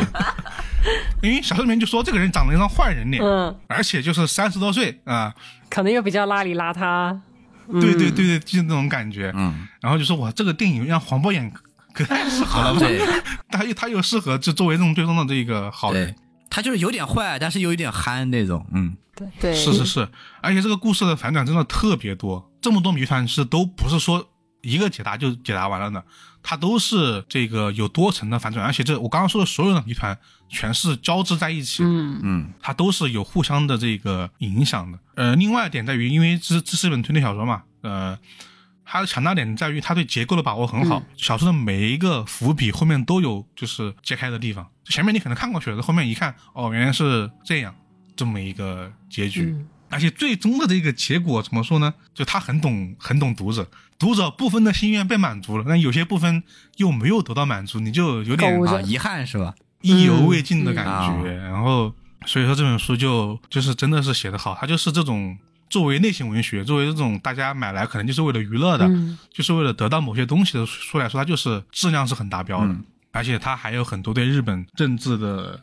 [1.23, 5.35] 因为小说里面就说这个人长了一张坏人脸，嗯，而且就是三十多岁啊、
[5.69, 7.19] 可能又比较邋里邋遢。
[7.73, 9.33] 对对对对，就是那种感觉。
[9.35, 11.53] 嗯，然后就说哇，这个电影让黄渤演
[11.93, 13.01] 可太适合了， 对
[13.51, 16.15] 他又他又适合就作为这种最终的这个好人，，
[16.51, 18.67] 他就是有点坏，但是又有点憨那种。
[18.73, 19.29] 嗯，对。
[19.41, 20.09] 对，是是是，
[20.41, 24.29] 而且这个故事的反转真的特别多，这么多谜团是都不是说
[24.63, 26.05] 一个解答就解答完了的，
[26.47, 30.17] 它都是这个有多层的反转，而且这我刚刚说的所有的谜团
[30.51, 34.99] 全是交织在一起，嗯嗯它都是有互相的这个影响的。
[35.15, 38.19] 呃，另外一点在于，因为这这是一本推理小说嘛，呃，
[38.85, 47.75] 它的强大点在于它对结构的把握很好，小说的每一个伏笔后面都有就是揭开的地方，前面你可能看过去了，后面一看，哦，原来是这样，
[48.15, 49.45] 这么一个结局。
[49.45, 51.95] 嗯而且最终的这个结果怎么说呢？
[52.13, 53.69] 就他很懂，很懂读者，
[53.99, 56.43] 读者部分的心愿被满足了，但有些部分
[56.77, 59.55] 又没有得到满足，你就有点啊，遗憾是吧？
[59.83, 61.33] 意犹未尽的感嗯觉。
[61.35, 61.95] 然后，
[62.27, 65.39] 所以说这本书就就是真的是写得好，它就是这种
[65.71, 75.61] 作为类型文学，作为这种大家买来可能就是为了娱乐的，嗯就是为了得到某些东西的书来说，它就是质量是很达标的，嗯而且它还有很多对日本政治的，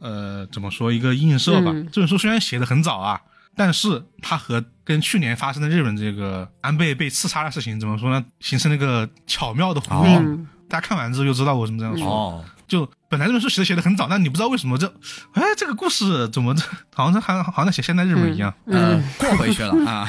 [0.00, 1.72] 呃，怎么说一个映射吧。
[1.74, 3.20] 嗯这本书虽然写的很早啊，
[3.56, 10.14] 但是它和跟去年发生的日本这个安倍被刺杀的事情怎么说呢，形成了一个巧妙的呼应。
[10.14, 10.46] 嗯。
[10.68, 11.96] 大家看完之后就知道我为什么这样。
[11.98, 12.06] 说。
[12.06, 14.86] 哦，就本来这本书写的写的很早，但你不知道为什么这，
[15.34, 16.62] 哎，这个故事怎么这
[16.94, 18.54] 好像是好像好像在写现代日本一样。
[18.64, 20.08] 嗯，过回去了啊，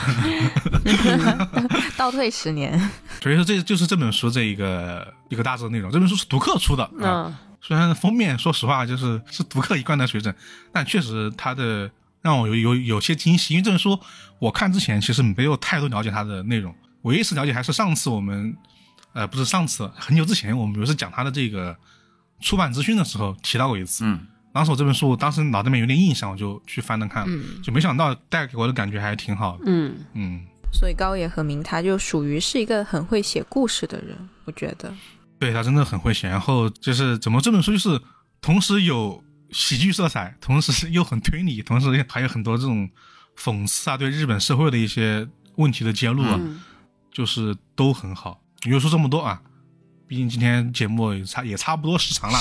[1.97, 2.79] 倒退十年，
[3.21, 5.91] 所以说这就是这本书这一个一个大致的内容。
[5.91, 7.35] 这本书是读客出的啊，嗯。
[7.61, 10.33] 虽然封面说实话就是是读客一贯的水准，
[10.71, 11.91] 但确实它的
[12.23, 13.53] 让我有有有些惊喜。
[13.53, 13.99] 因为这本书
[14.39, 16.73] 我看之前其实没有太多了解它的内容，
[17.03, 18.57] 唯一一次了解还是上次我们
[19.13, 21.77] 呃不是上次很久之前我们有一次讲它的这个
[22.41, 24.03] 出版资讯的时候提到过一次。
[24.05, 29.63] 嗯，当时我这本书当时脑子里面有点印象，我就去翻了看，嗯就没想到带给我的感觉还挺好的。
[29.67, 30.41] 嗯嗯，
[30.71, 34.93] 所以高野和明他就属于是一个很会写故事的人，我觉得。
[35.39, 36.29] 对他真的很会写。
[36.29, 37.99] 然后就是怎么这本书就是
[38.39, 39.21] 同时有
[39.53, 42.89] 喜剧色彩，同时又很推理，同时还有很多这种
[43.37, 46.59] 讽刺啊，对日本社会的一些问题的揭露啊，嗯
[47.11, 48.41] 就是都很好。
[48.63, 49.41] 你就说这么多啊，
[50.07, 52.39] 毕竟今天节目也差也差不多时长了。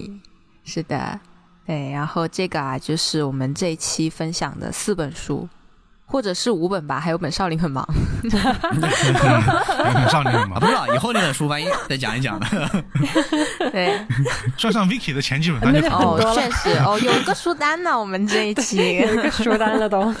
[0.64, 1.18] 是的，
[1.66, 1.90] 对。
[1.90, 5.48] 然后这个啊，就是我们这一期分享的四本书，
[6.12, 7.82] 或者是五本吧，还有本《少林很忙》。
[10.10, 12.46] 少年啊，嘛 不，知道以后那本书万一再讲一讲 呢？
[13.72, 13.98] 对，
[14.58, 18.76] 算上 Vicky 的前几本，那就好哦很多，了确实哦，有一个书单呢，我们这一期。
[19.00, 20.14] 有一个书单了都。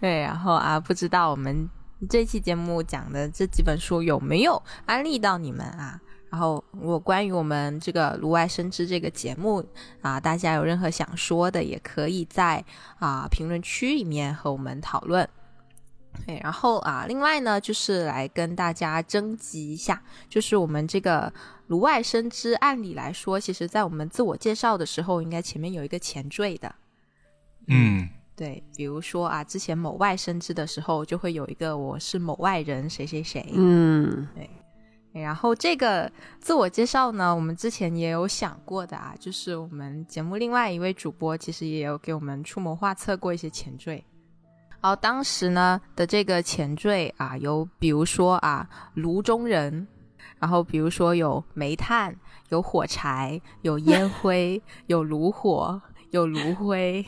[0.00, 1.68] 对，然后啊，不知道我们
[2.08, 6.00] 这期节目讲的这几本书有没有安利到你们啊？
[6.34, 9.64] 然后，如果关于我们这个炉外生枝这个节目
[10.02, 12.64] 啊，大家有任何想说的，也可以在
[12.98, 15.28] 啊评论区里面和我们讨论。
[16.26, 21.32] 对，然后啊，另外呢，就是来跟大家征集一下，就是我们这个
[21.68, 26.74] 炉外生枝，按理来说，其实在我们自我介绍的时候，应该前面有一个前缀的。
[27.68, 33.48] 嗯，对，比如说啊，之前某外生枝的时候，就会有一个我是某外人谁谁谁。
[33.52, 34.26] 嗯
[35.22, 36.10] 然后这个
[36.40, 44.04] 自我介绍呢，我们之前也有想过的啊，就是我们节目另外一位主播其实也有给我们出谋划策过一些前缀。
[44.80, 49.86] 然后当时呢的这个前缀啊，有比如说啊炉中人，
[50.40, 52.14] 然后比如说有煤炭、
[52.48, 55.80] 有火柴、有烟 灰、有炉火、
[56.10, 57.06] 有炉灰、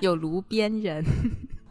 [0.00, 1.04] 有炉边人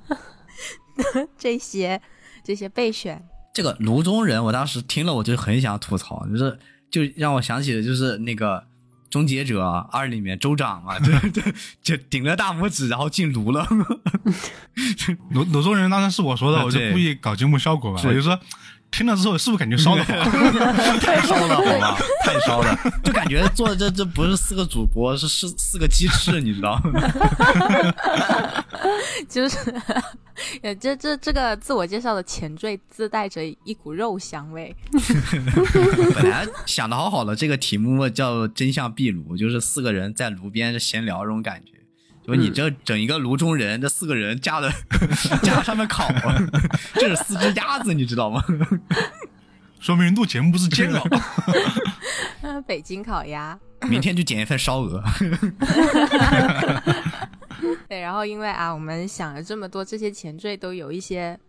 [1.35, 1.99] 这些
[2.43, 3.27] 这些备选。
[3.55, 6.59] 这个炉中人，我当时听了我就很想吐槽，就是
[6.91, 8.57] 就让我想起的就是那个
[9.09, 9.63] 《终结者
[9.93, 11.41] 二》里面州长嘛， 对对，
[11.81, 13.65] 就顶着大拇指然后进炉了。
[15.29, 18.37] 罗罗中人当时是我说的，我就故意搞节目效果嘛，是我就说
[18.91, 20.17] 听了之后是不是感觉烧的慌？
[20.99, 27.01] 太烧了，好吧，太烧了，就感觉做的这这不是四个主播，是是四个鸡翅，你知道吗？
[29.29, 29.57] 就是，
[30.61, 34.75] 呃，这这这个自我介绍的前缀自带着一股肉香味。
[36.15, 41.71] 本来想的好好的，这个题目叫“真相壁炉”，就是四个人在炉边闲聊这种感觉。
[42.25, 44.71] 就你这整一个炉中人，这四个人架的
[45.43, 46.09] 架上面烤，
[46.95, 48.43] 这是四只鸭子，你知道吗？
[49.79, 51.03] 说明录节目不是煎熬。
[52.65, 53.57] 北京烤鸭。
[53.87, 55.03] 明天就点一份烧鹅。
[57.89, 61.39] 对，然后因为啊，我们想了这么多，这些前缀都有一些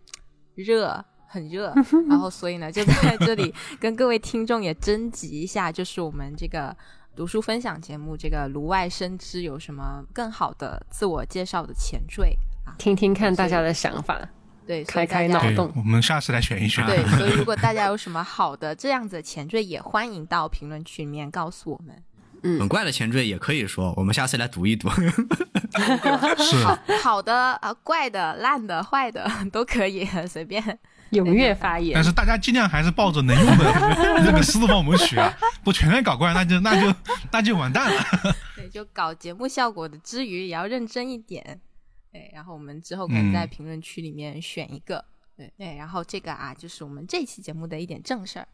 [0.55, 1.73] 热，很热，
[2.09, 6.75] 然后所以呢，就在这里跟各位听众也征集一下，就是我们这个
[7.15, 12.75] 读书分享节目这个炉外生枝有什么更好的自我介绍的前缀啊？
[12.77, 14.19] 听听看大家的想法。
[14.65, 16.85] 对，开开脑洞，我们下次来选一选。
[16.85, 21.95] 对， 所以如果大家有什么好的这样子的前缀，也欢迎到评论区里面告诉我们。
[22.41, 24.89] 很怪的前缀也可以说，我们下次来读一读。
[26.37, 30.79] 是好好的、啊怪的、烂的、坏的 都可以， 随便。
[31.11, 32.03] 踊跃发言但。
[32.03, 33.63] 是大家尽量还是抱着能用的
[34.25, 35.33] 那个思路帮我们学啊，
[35.63, 36.93] 不全面搞怪，那就那就
[37.31, 38.03] 那就完蛋了。
[38.57, 41.61] 对，就搞节目效果的之余，也要认真一点。
[42.11, 45.05] 对，然后我们之后可以在嗯评论区里面选一个。
[45.37, 48.47] 对对，然后这个啊，就是我们这期节目的一点正事儿。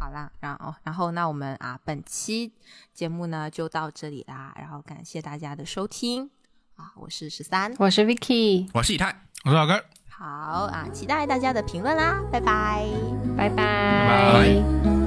[0.00, 2.52] 对，好啦，然后然后那我们啊，本期
[2.94, 6.30] 节目呢就到这里啦，然后感谢大家的收听
[6.76, 9.14] 啊，我是十三，我是 Vicky，我是以太。
[9.44, 9.82] 我是老根。
[10.08, 12.86] 好啊，期待大家的评论啦，拜拜。
[13.36, 14.99] 拜拜拜拜